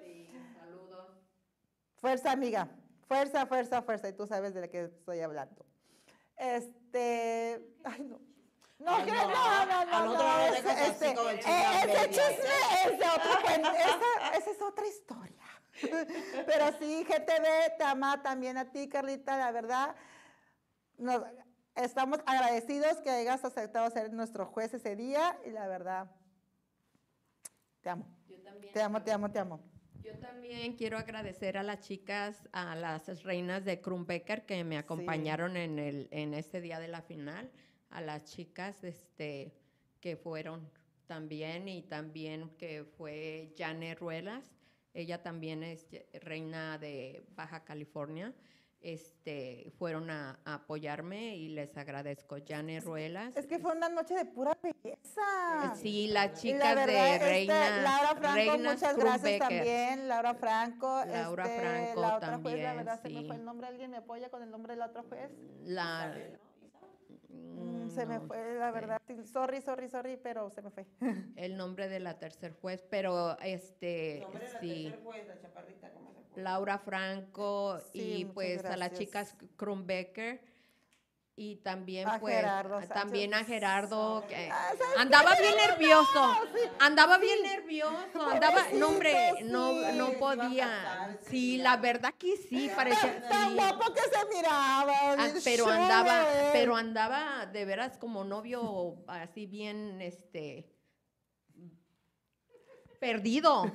Saludos. 0.59 1.07
Fuerza, 1.97 2.31
amiga. 2.31 2.67
Fuerza, 3.07 3.45
fuerza, 3.45 3.81
fuerza. 3.81 4.09
Y 4.09 4.13
tú 4.13 4.27
sabes 4.27 4.53
de 4.53 4.61
lo 4.61 4.69
que 4.69 4.83
estoy 4.83 5.21
hablando. 5.21 5.65
Este. 6.35 7.65
Ay, 7.83 8.01
no. 8.01 8.19
No, 8.79 8.95
Ay, 8.95 9.09
no. 9.09 9.15
no, 9.15 9.65
no, 9.65 9.85
no, 9.85 10.13
no, 10.13 10.39
ese, 10.53 10.69
así 10.69 10.91
este, 10.91 11.09
eh, 11.09 11.15
chisme 11.39 11.49
a 11.49 11.79
ese 11.79 11.87
medias. 11.87 12.09
chisme 12.09 12.85
es 12.85 12.99
de 12.99 13.05
otro 13.05 13.39
esa, 13.49 14.37
esa 14.37 14.51
es 14.51 14.61
otra 14.61 14.85
historia. 14.85 15.43
Pero 16.45 16.77
sí, 16.77 17.03
GTV 17.03 17.77
te 17.77 17.83
ama 17.83 18.21
también 18.21 18.57
a 18.57 18.71
ti, 18.71 18.87
Carlita, 18.87 19.37
la 19.37 19.51
verdad. 19.51 19.95
Nos, 20.97 21.21
estamos 21.75 22.19
agradecidos 22.25 22.97
que 23.01 23.09
hayas 23.09 23.45
aceptado 23.45 23.89
ser 23.91 24.11
nuestro 24.11 24.47
juez 24.47 24.73
ese 24.73 24.95
día 24.95 25.39
y 25.45 25.51
la 25.51 25.67
verdad, 25.67 26.11
te 27.81 27.89
amo, 27.89 28.07
Yo 28.27 28.41
también. 28.41 28.73
te 28.73 28.81
amo, 28.81 29.03
te 29.03 29.11
amo, 29.11 29.31
te 29.31 29.39
amo. 29.39 29.59
Yo 30.03 30.17
también 30.19 30.75
quiero 30.75 30.97
agradecer 30.97 31.57
a 31.57 31.63
las 31.63 31.81
chicas, 31.81 32.47
a 32.51 32.75
las 32.75 33.23
reinas 33.23 33.65
de 33.65 33.81
Krumbecker 33.81 34.45
que 34.45 34.63
me 34.63 34.77
acompañaron 34.77 35.57
en 35.57 35.79
el 35.79 36.07
en 36.11 36.33
este 36.33 36.61
día 36.61 36.79
de 36.79 36.87
la 36.87 37.01
final, 37.01 37.51
a 37.89 38.01
las 38.01 38.23
chicas 38.23 38.83
este 38.83 39.53
que 39.99 40.15
fueron 40.15 40.71
también 41.05 41.67
y 41.67 41.83
también 41.83 42.49
que 42.57 42.85
fue 42.85 43.53
Jane 43.57 43.95
Ruelas, 43.95 44.55
ella 44.93 45.21
también 45.21 45.63
es 45.63 45.87
reina 46.21 46.77
de 46.77 47.23
Baja 47.35 47.63
California. 47.63 48.33
Este, 48.87 49.69
fueron 49.77 50.09
a, 50.09 50.39
a 50.45 50.53
apoyarme 50.53 51.35
y 51.35 51.49
les 51.49 51.75
agradezco. 51.75 52.37
Jane 52.47 52.79
Ruelas. 52.79 53.35
Es 53.35 53.45
que 53.45 53.59
fue 53.59 53.75
una 53.75 53.89
noche 53.89 54.13
de 54.13 54.23
pura 54.23 54.57
belleza. 54.63 55.75
Sí, 55.75 56.07
las 56.07 56.31
la 56.31 56.33
chicas 56.33 56.75
verdad, 56.75 56.85
de 56.93 57.13
este, 57.15 57.25
Reina. 57.25 57.81
Laura 57.81 58.15
Franco, 58.15 58.57
muchas 58.59 58.97
gracias 58.97 59.39
también. 59.39 60.07
Laura 60.07 60.33
Franco. 60.35 61.03
Laura 61.05 61.43
este, 61.43 61.59
Franco 61.59 62.01
la 62.01 62.15
otra 62.15 62.37
juez, 62.37 62.43
la 62.59 62.63
también, 62.63 62.77
verdad, 62.77 63.01
se 63.01 63.09
me 63.09 63.23
fue 63.25 63.35
el 63.35 63.43
nombre. 63.43 63.67
¿Alguien 63.67 63.91
me 63.91 63.97
apoya 63.97 64.29
con 64.29 64.41
el 64.41 64.49
nombre 64.49 64.71
de 64.71 64.79
la 64.79 64.85
otra 64.85 65.03
juez? 65.03 65.31
La, 65.65 66.15
Mm, 67.29 67.89
se 67.89 68.05
me 68.05 68.19
fue, 68.21 68.55
la 68.55 68.71
sé 68.71 68.79
verdad. 68.79 69.01
Sorry, 69.25 69.61
sorry, 69.61 69.89
sorry, 69.89 70.17
pero 70.17 70.49
se 70.49 70.61
me 70.61 70.69
fue. 70.71 70.85
El 71.35 71.57
nombre 71.57 71.89
de 71.89 71.99
la 71.99 72.17
tercer 72.19 72.53
juez, 72.53 72.85
pero 72.89 73.37
este, 73.39 74.19
Nombre 74.21 74.47
de 74.47 74.53
la 74.53 74.59
sí, 74.59 74.83
tercer 74.83 75.03
juez, 75.03 75.27
la 75.27 75.39
chaparrita, 75.39 75.91
¿cómo? 75.91 76.16
Laura 76.37 76.77
Franco 76.77 77.79
Sí, 77.91 78.19
y 78.19 78.25
pues 78.25 78.63
a 78.63 78.77
las 78.77 78.93
chicas 78.93 79.35
Krumbecker 79.55 80.41
y 81.39 81.57
también 81.57 82.07
A 82.07 82.19
pues 82.19 82.35
Gerardo 82.35 82.79
también 82.87 83.33
a 83.35 83.43
Gerardo 83.43 84.25
que 84.27 84.49
Ah, 84.51 84.71
andaba 84.97 85.35
bien 85.35 85.55
nervioso, 85.55 86.33
sí, 86.51 86.59
andaba 86.79 87.15
sí. 87.17 87.21
bien 87.21 87.43
nervioso, 87.43 88.21
andaba, 88.25 88.61
no 88.73 88.87
hombre, 88.87 89.33
no, 89.43 89.91
no 89.91 90.13
podía, 90.13 91.15
sí, 91.29 91.57
la 91.57 91.77
verdad 91.77 92.15
que 92.17 92.37
sí, 92.37 92.71
parecía, 92.75 93.27
Tan 93.29 93.55
guapo 93.55 93.93
que 93.93 94.01
se 94.01 94.35
miraba. 94.35 95.13
Ah, 95.13 95.27
pero 95.43 95.67
andaba, 95.69 96.25
pero 96.53 96.75
andaba 96.75 97.45
de 97.45 97.65
veras 97.65 97.99
como 97.99 98.23
novio 98.23 98.95
así 99.07 99.45
bien, 99.45 100.01
este, 100.01 100.67
perdido, 102.99 103.65
Sí, 103.65 103.71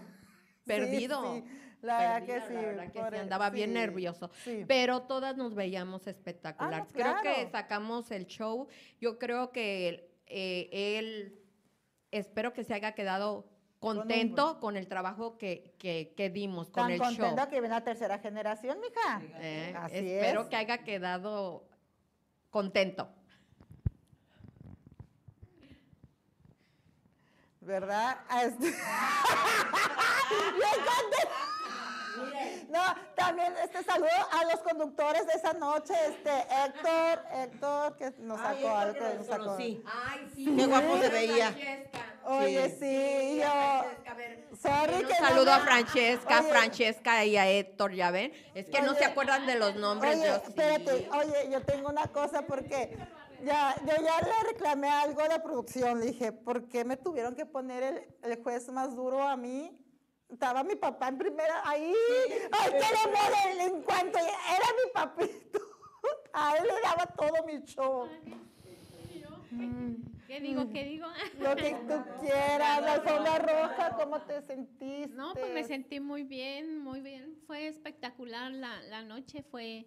perdido. 0.66 1.42
La 1.82 1.98
verdad 1.98 2.22
que 2.24 2.40
sí. 2.46 2.54
la 2.54 2.60
verdad 2.60 2.92
que 2.92 2.98
sí, 3.10 3.16
andaba 3.20 3.50
bien 3.50 3.70
sí, 3.70 3.74
nervioso. 3.74 4.30
sí. 4.44 4.64
Pero 4.68 5.02
todas 5.02 5.36
nos 5.36 5.54
veíamos 5.54 6.06
espectacular. 6.06 6.82
Ah, 6.82 6.86
no, 6.86 6.92
Creo 6.92 7.16
que 7.22 7.50
sacamos 7.50 8.10
el 8.12 8.26
show. 8.26 8.68
Yo 9.00 9.18
creo 9.18 9.50
que 9.50 10.08
eh, 10.26 10.68
él, 10.72 11.38
espero 12.12 12.52
que 12.52 12.62
se 12.62 12.74
haya 12.74 12.92
quedado 12.92 13.50
contento 13.80 14.60
con 14.60 14.76
el 14.76 14.86
trabajo 14.86 15.36
que, 15.38 15.74
que, 15.76 16.14
que 16.16 16.30
dimos, 16.30 16.70
con 16.70 16.84
Tan 16.84 16.92
el 16.92 17.00
show. 17.00 17.08
contento 17.08 17.48
que 17.48 17.60
viene 17.60 17.74
la 17.74 17.82
tercera 17.82 18.20
generación, 18.20 18.78
mija. 18.80 19.20
Eh, 19.40 19.74
Así 19.76 19.96
espero 19.96 20.42
es. 20.42 20.46
que 20.46 20.54
haya 20.56 20.78
quedado 20.78 21.68
contento. 22.50 23.08
¿Verdad? 27.60 28.18
Bien 28.60 28.70
contenta. 30.86 31.51
No, 32.68 32.80
también 33.16 33.52
este 33.62 33.82
saludo 33.84 34.08
a 34.30 34.44
los 34.44 34.60
conductores 34.60 35.26
de 35.26 35.32
esa 35.34 35.52
noche, 35.54 35.94
este 36.08 36.30
Héctor, 36.30 37.22
Héctor, 37.34 37.96
que 37.96 38.12
nos 38.18 38.40
Ay, 38.40 38.62
sacó 38.62 38.76
algo 38.76 38.94
que 38.94 39.00
los 39.04 39.14
nos 39.16 39.26
sacó. 39.26 39.56
Ay, 39.58 40.30
sí. 40.34 40.54
Qué 40.56 40.66
guapo 40.66 40.96
se 40.98 41.10
Francesca. 41.10 41.12
veía. 41.12 41.54
Oye, 42.24 42.68
Sí. 42.70 42.76
sí, 42.80 43.36
yo. 43.40 43.50
Francesca, 43.50 44.10
a 44.10 44.14
ver, 44.14 44.48
Sorry 44.60 44.94
un 44.94 45.06
que 45.08 45.20
no 45.20 45.28
saludo 45.28 45.52
a 45.52 45.58
Francesca, 45.60 46.40
Oye. 46.40 46.50
Francesca 46.50 47.24
y 47.24 47.36
a 47.36 47.48
Héctor, 47.48 47.92
ya 47.94 48.10
ven. 48.10 48.32
Es 48.54 48.66
que 48.66 48.80
no 48.82 48.94
se 48.94 49.04
acuerdan 49.04 49.46
de 49.46 49.56
los 49.56 49.74
nombres. 49.76 50.16
Oye, 50.18 50.26
yo 50.28 50.34
sí. 50.36 50.42
espérate, 50.48 51.08
oye, 51.12 51.50
yo 51.50 51.62
tengo 51.62 51.88
una 51.88 52.06
cosa 52.08 52.42
porque 52.46 52.96
ya, 53.42 53.74
yo 53.80 53.92
ya 53.96 54.20
le 54.20 54.48
reclamé 54.52 54.88
algo 54.88 55.20
a 55.22 55.28
la 55.28 55.42
producción. 55.42 55.98
Le 55.98 56.06
dije, 56.06 56.30
¿por 56.32 56.68
qué 56.68 56.84
me 56.84 56.96
tuvieron 56.96 57.34
que 57.34 57.44
poner 57.44 57.82
el, 57.82 58.06
el 58.22 58.42
juez 58.42 58.68
más 58.68 58.94
duro 58.94 59.22
a 59.26 59.36
mí? 59.36 59.76
Estaba 60.32 60.64
mi 60.64 60.76
papá 60.76 61.08
en 61.08 61.18
primera, 61.18 61.62
ahí, 61.68 61.92
ay, 62.52 62.70
qué 62.70 62.86
amor, 63.04 63.32
él, 63.50 63.60
en 63.60 63.82
cuanto 63.82 64.18
era 64.18 64.66
mi 64.78 64.92
papito, 64.94 65.60
a 66.32 66.56
él 66.56 66.68
le 66.68 66.80
daba 66.80 67.06
todo 67.06 67.44
mi 67.46 67.62
show, 67.64 68.08
¿Qué 70.26 70.40
digo? 70.40 70.70
¿Qué 70.72 70.84
digo? 70.84 71.06
lo 71.38 71.54
que 71.54 71.74
tú 71.86 71.94
quieras, 72.22 72.80
la 72.80 72.92
alfombra 72.94 73.38
roja, 73.38 73.96
¿cómo 74.00 74.22
te 74.22 74.40
sentiste? 74.40 75.14
No, 75.14 75.34
pues 75.34 75.52
me 75.52 75.62
sentí 75.64 76.00
muy 76.00 76.22
bien, 76.22 76.78
muy 76.78 77.02
bien. 77.02 77.36
Fue 77.46 77.66
espectacular 77.66 78.50
la, 78.50 78.80
la 78.84 79.02
noche, 79.02 79.42
fue... 79.42 79.86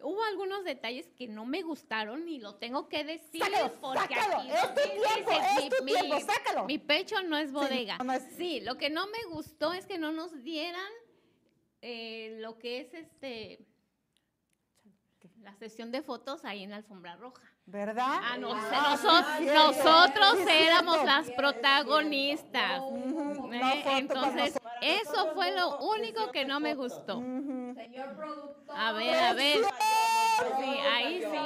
Hubo 0.00 0.22
algunos 0.24 0.62
detalles 0.64 1.08
que 1.16 1.26
no 1.26 1.44
me 1.44 1.62
gustaron 1.62 2.28
y 2.28 2.38
lo 2.38 2.54
tengo 2.54 2.88
que 2.88 3.02
decir 3.04 3.42
Sácalo, 3.42 3.72
porque 3.80 4.14
sácalo, 4.14 4.36
aquí 4.38 4.50
es 4.50 4.62
tu 4.74 4.74
tiempo, 4.74 5.30
mi- 5.30 5.64
es 5.64 5.76
tu 5.78 5.84
mi- 5.84 5.92
tiempo, 5.92 6.20
sácalo. 6.20 6.64
Mi 6.66 6.78
pecho 6.78 7.22
no 7.24 7.36
es 7.36 7.50
bodega. 7.52 7.98
no, 7.98 8.04
no 8.04 8.12
es- 8.12 8.22
Sí, 8.36 8.60
lo 8.60 8.76
que 8.78 8.90
no 8.90 9.06
me 9.08 9.24
gustó 9.32 9.72
es 9.72 9.86
que 9.86 9.98
no 9.98 10.12
nos 10.12 10.42
dieran 10.44 10.90
eh, 11.82 12.36
lo 12.40 12.58
que 12.58 12.80
es 12.80 12.94
este 12.94 13.64
la 15.42 15.54
sesión 15.56 15.90
de 15.92 16.02
fotos 16.02 16.44
ahí 16.44 16.62
en 16.64 16.70
la 16.70 16.76
alfombra 16.76 17.16
roja. 17.16 17.42
¿Verdad? 17.66 18.20
Ah, 18.22 18.36
no, 18.38 18.52
Ah, 18.54 18.96
sí, 19.38 19.44
nosotros 19.46 20.38
sí, 20.46 20.52
éramos 20.52 21.04
las 21.04 21.30
protagonistas. 21.32 22.80
¿eh? 22.80 22.80
no 22.80 23.90
Entonces, 23.98 24.54
nosotros. 24.54 24.72
eso 24.80 25.34
fue 25.34 25.52
lo 25.54 25.78
único 25.80 26.30
que 26.32 26.44
no 26.44 26.60
me 26.60 26.74
gustó. 26.74 27.18
Señor 27.20 28.16
productor. 28.16 28.76
A 28.76 28.92
ver, 28.92 29.14
a 29.14 29.32
ver. 29.34 29.58
Sí, 30.38 30.78
ahí 30.78 31.20
sí, 31.20 31.26
no 31.26 31.44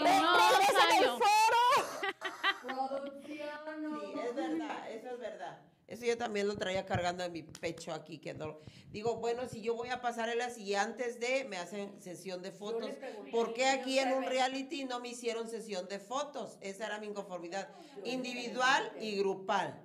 falló. 0.78 1.18
foro. 1.18 2.88
Producción. 2.88 3.82
no. 3.82 4.00
Sí, 4.00 4.06
es 4.28 4.34
verdad, 4.34 4.90
eso 4.90 5.08
es 5.10 5.18
verdad. 5.18 5.58
Eso 5.88 6.06
yo 6.06 6.16
también 6.16 6.48
lo 6.48 6.56
traía 6.56 6.86
cargando 6.86 7.22
en 7.22 7.32
mi 7.32 7.42
pecho 7.42 7.92
aquí. 7.92 8.18
Que 8.18 8.32
no- 8.32 8.60
Digo, 8.90 9.16
bueno, 9.16 9.46
si 9.48 9.60
yo 9.60 9.74
voy 9.74 9.88
a 9.90 10.00
pasarelas 10.00 10.56
y 10.56 10.74
antes 10.74 11.20
de 11.20 11.44
me 11.44 11.58
hacen 11.58 12.00
sesión 12.00 12.40
de 12.42 12.50
fotos, 12.50 12.90
¿por 13.30 13.52
qué 13.52 13.66
aquí 13.66 13.98
en 13.98 14.12
un 14.12 14.24
reality 14.24 14.84
no 14.84 15.00
me 15.00 15.08
hicieron 15.08 15.48
sesión 15.48 15.88
de 15.88 15.98
fotos? 15.98 16.56
Esa 16.62 16.86
era 16.86 16.98
mi 16.98 17.08
inconformidad, 17.08 17.68
individual 18.04 18.90
y 19.00 19.16
grupal. 19.18 19.84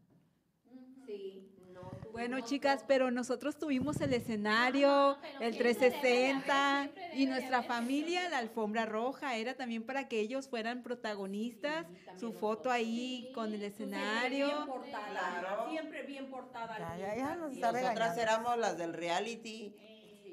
Sí, 1.05 1.46
Bueno, 2.17 2.39
chicas, 2.41 2.83
pero 2.87 3.11
nosotros 3.11 3.59
tuvimos 3.59 4.01
el 4.01 4.11
escenario, 4.11 5.19
pero 5.21 5.45
el 5.45 5.53
siempre 5.53 5.73
debe 5.73 5.79
de 5.79 5.89
360 5.91 6.77
haber, 6.79 6.81
siempre 6.89 7.03
debe 7.03 7.15
y 7.15 7.25
de 7.27 7.31
nuestra 7.31 7.61
familia, 7.61 8.29
la 8.29 8.37
alfombra 8.39 8.85
roja, 8.87 9.35
era 9.35 9.53
también 9.53 9.83
para 9.85 10.07
que 10.07 10.19
ellos 10.19 10.47
fueran 10.47 10.81
protagonistas, 10.81 11.85
su 12.19 12.33
foto 12.33 12.71
ahí 12.71 13.29
con 13.35 13.53
el 13.53 13.59
Bien 13.59 13.71
escenario. 13.71 14.65
portada, 14.65 15.09
Claro. 15.11 15.69
siempre 15.69 16.01
bien 16.07 16.25
portada. 16.31 16.75
Ya, 16.97 16.97
ya, 16.97 17.15
ya 17.17 17.35
nos 17.35 17.51
está 17.53 17.71
Nosotras 17.71 18.17
éramos 18.17 18.57
las 18.57 18.77
del 18.79 18.93
reality. 18.93 19.75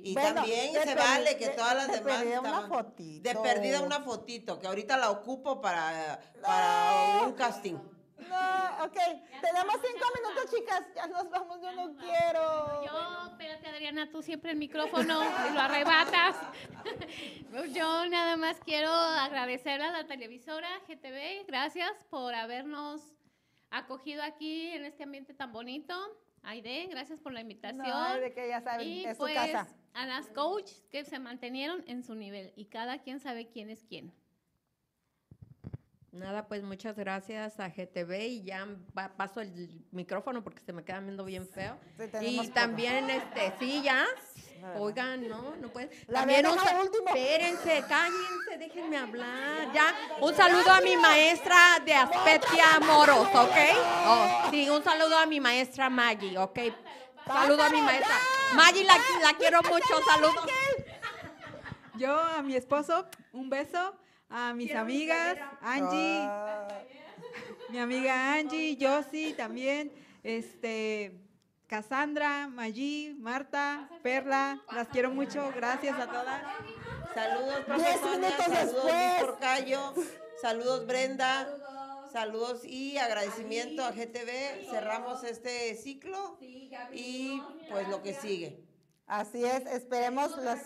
Y 0.02 0.14
Bueno, 0.14 0.34
también 0.36 0.72
de 0.72 0.80
se 0.84 0.94
vale 0.94 1.36
que 1.36 1.48
de- 1.48 1.54
todas 1.54 1.74
las 1.74 1.86
de 1.88 1.98
demás 2.00 2.16
perdida 2.18 2.40
una 2.40 2.60
fotito. 2.68 3.28
de 3.28 3.34
perdida 3.36 3.80
una 3.82 4.00
fotito, 4.00 4.58
que 4.58 4.66
ahorita 4.66 4.96
la 4.96 5.10
ocupo 5.10 5.60
para, 5.60 6.18
para 6.42 7.26
un 7.26 7.32
casting. 7.34 7.76
No, 8.18 8.84
ok. 8.84 8.96
Tenemos 9.40 9.74
cinco 9.82 10.06
minutos, 10.16 10.54
chicas. 10.54 10.84
Ya 10.94 11.06
nos 11.06 11.30
vamos, 11.30 11.60
yo 11.60 11.72
no 11.72 11.96
quiero. 11.96 12.84
Yo, 12.84 13.26
espérate 13.30 13.68
Adriana, 13.68 14.10
tú 14.10 14.22
siempre 14.22 14.52
el 14.52 14.56
micrófono 14.56 15.22
y 15.22 15.54
lo 15.54 15.60
arrebatas. 15.60 16.36
Yo 17.72 18.06
nada 18.06 18.36
más 18.36 18.58
quiero 18.64 18.90
agradecer 18.90 19.80
a 19.80 19.90
la 19.92 20.06
televisora 20.06 20.68
GTV, 20.88 21.46
gracias 21.46 21.92
por 22.10 22.34
habernos 22.34 23.14
acogido 23.70 24.22
aquí 24.22 24.68
en 24.68 24.84
este 24.84 25.04
ambiente 25.04 25.34
tan 25.34 25.52
bonito. 25.52 25.94
Aide, 26.42 26.86
gracias 26.90 27.20
por 27.20 27.32
la 27.32 27.40
invitación. 27.40 27.86
No, 27.88 28.18
de 28.18 28.32
que 28.32 28.48
ya 28.48 28.60
saben, 28.60 28.86
y 28.86 29.04
es 29.04 29.16
su 29.16 29.22
pues 29.22 29.34
casa. 29.34 29.68
a 29.94 30.06
las 30.06 30.28
coaches 30.28 30.84
que 30.90 31.04
se 31.04 31.18
mantenieron 31.18 31.82
en 31.86 32.02
su 32.02 32.14
nivel 32.14 32.52
y 32.54 32.66
cada 32.66 32.98
quien 32.98 33.20
sabe 33.20 33.48
quién 33.48 33.70
es 33.70 33.84
quién. 33.84 34.12
Nada, 36.14 36.46
pues 36.46 36.62
muchas 36.62 36.94
gracias 36.96 37.58
a 37.58 37.68
GTV 37.70 38.26
y 38.28 38.42
ya 38.44 38.66
va- 38.96 39.08
paso 39.16 39.40
el 39.40 39.84
micrófono 39.90 40.44
porque 40.44 40.60
se 40.60 40.72
me 40.72 40.84
queda 40.84 41.00
viendo 41.00 41.24
bien 41.24 41.48
feo. 41.48 41.76
Sí, 42.20 42.26
Y 42.26 42.36
poco. 42.38 42.50
también, 42.52 43.10
este, 43.10 43.52
sí, 43.58 43.82
ya. 43.82 44.04
Oigan, 44.78 45.28
no, 45.28 45.56
no 45.56 45.68
puedes. 45.70 45.90
La 46.08 46.20
También 46.20 46.46
un. 46.46 46.56
Espérense, 46.56 47.84
cállense, 47.88 48.58
déjenme 48.58 48.96
hablar. 48.96 49.72
Ya, 49.74 49.92
un 50.20 50.32
saludo 50.34 50.70
a 50.70 50.80
mi 50.80 50.96
maestra 50.96 51.80
de 51.84 51.92
Aspetia 51.94 52.78
Moros, 52.80 53.26
¿ok? 53.34 53.56
Oh, 54.06 54.48
sí, 54.52 54.70
un 54.70 54.82
saludo 54.84 55.18
a 55.18 55.26
mi 55.26 55.40
maestra 55.40 55.90
Maggie, 55.90 56.38
¿ok? 56.38 56.58
Saludo 57.26 57.62
a 57.64 57.70
mi 57.70 57.80
maestra. 57.82 58.14
Maggie, 58.54 58.84
la, 58.84 58.96
la 59.20 59.32
quiero 59.36 59.60
mucho, 59.64 60.00
saludos. 60.08 60.46
Yo 61.98 62.16
a 62.18 62.40
mi 62.42 62.54
esposo, 62.54 63.06
un 63.32 63.50
beso. 63.50 63.96
A 64.28 64.52
mis 64.54 64.74
amigas, 64.74 65.38
Angie, 65.60 66.20
Ah, 66.22 66.68
mi 67.68 67.78
amiga 67.78 68.34
Angie, 68.34 68.76
Josie 68.80 69.34
también, 69.34 69.92
este, 70.22 71.12
Cassandra, 71.66 72.48
Maggi, 72.48 73.14
Marta, 73.18 73.88
Perla, 74.02 74.62
las 74.72 74.88
quiero 74.88 75.10
mucho, 75.10 75.52
gracias 75.54 75.98
a 75.98 76.06
todas. 76.06 76.42
Saludos, 77.14 77.54
Diez 77.54 77.64
profe 77.66 77.98
Sonia, 77.98 78.28
minutos 78.30 78.46
saludos 79.40 80.06
saludos 80.40 80.86
Brenda, 80.86 81.48
saludos. 82.12 82.64
Y 82.64 82.98
agradecimiento 82.98 83.84
a 83.84 83.92
GTV. 83.92 84.68
Cerramos 84.70 85.24
este 85.24 85.74
ciclo 85.74 86.38
y 86.92 87.42
pues 87.70 87.88
lo 87.88 88.02
que 88.02 88.14
sigue. 88.14 88.64
Así 89.06 89.44
es, 89.44 89.66
esperemos 89.66 90.36
los... 90.36 90.58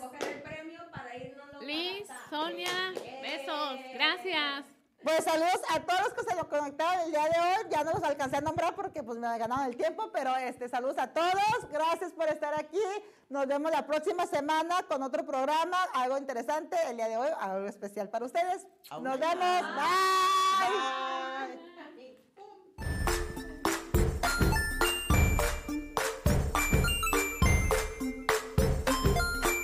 Liz, 1.61 2.07
Sonia, 2.31 2.93
besos, 3.23 3.79
gracias. 3.95 4.65
Pues 5.03 5.25
saludos 5.25 5.61
a 5.71 5.81
todos 5.81 6.01
los 6.01 6.13
que 6.13 6.25
se 6.25 6.37
lo 6.37 6.49
conectaron 6.49 7.05
el 7.05 7.11
día 7.13 7.23
de 7.23 7.39
hoy. 7.39 7.71
Ya 7.71 7.85
no 7.85 7.93
los 7.93 8.03
alcancé 8.03 8.37
a 8.37 8.41
nombrar 8.41 8.75
porque 8.75 9.03
pues 9.03 9.19
me 9.19 9.27
ganaron 9.39 9.67
el 9.67 9.77
tiempo, 9.77 10.11
pero 10.13 10.35
este 10.37 10.69
saludos 10.69 10.99
a 10.99 11.13
todos. 11.13 11.69
Gracias 11.71 12.13
por 12.13 12.29
estar 12.29 12.53
aquí. 12.59 12.83
Nos 13.29 13.47
vemos 13.47 13.71
la 13.71 13.87
próxima 13.87 14.27
semana 14.27 14.83
con 14.89 15.03
otro 15.03 15.25
programa, 15.25 15.79
algo 15.95 16.19
interesante. 16.19 16.77
El 16.89 16.97
día 16.97 17.09
de 17.09 17.17
hoy, 17.17 17.29
algo 17.41 17.69
especial 17.69 18.09
para 18.09 18.27
ustedes. 18.27 18.67
Nos 18.91 19.21
vemos. 19.21 19.63
Bye. 19.63 21.28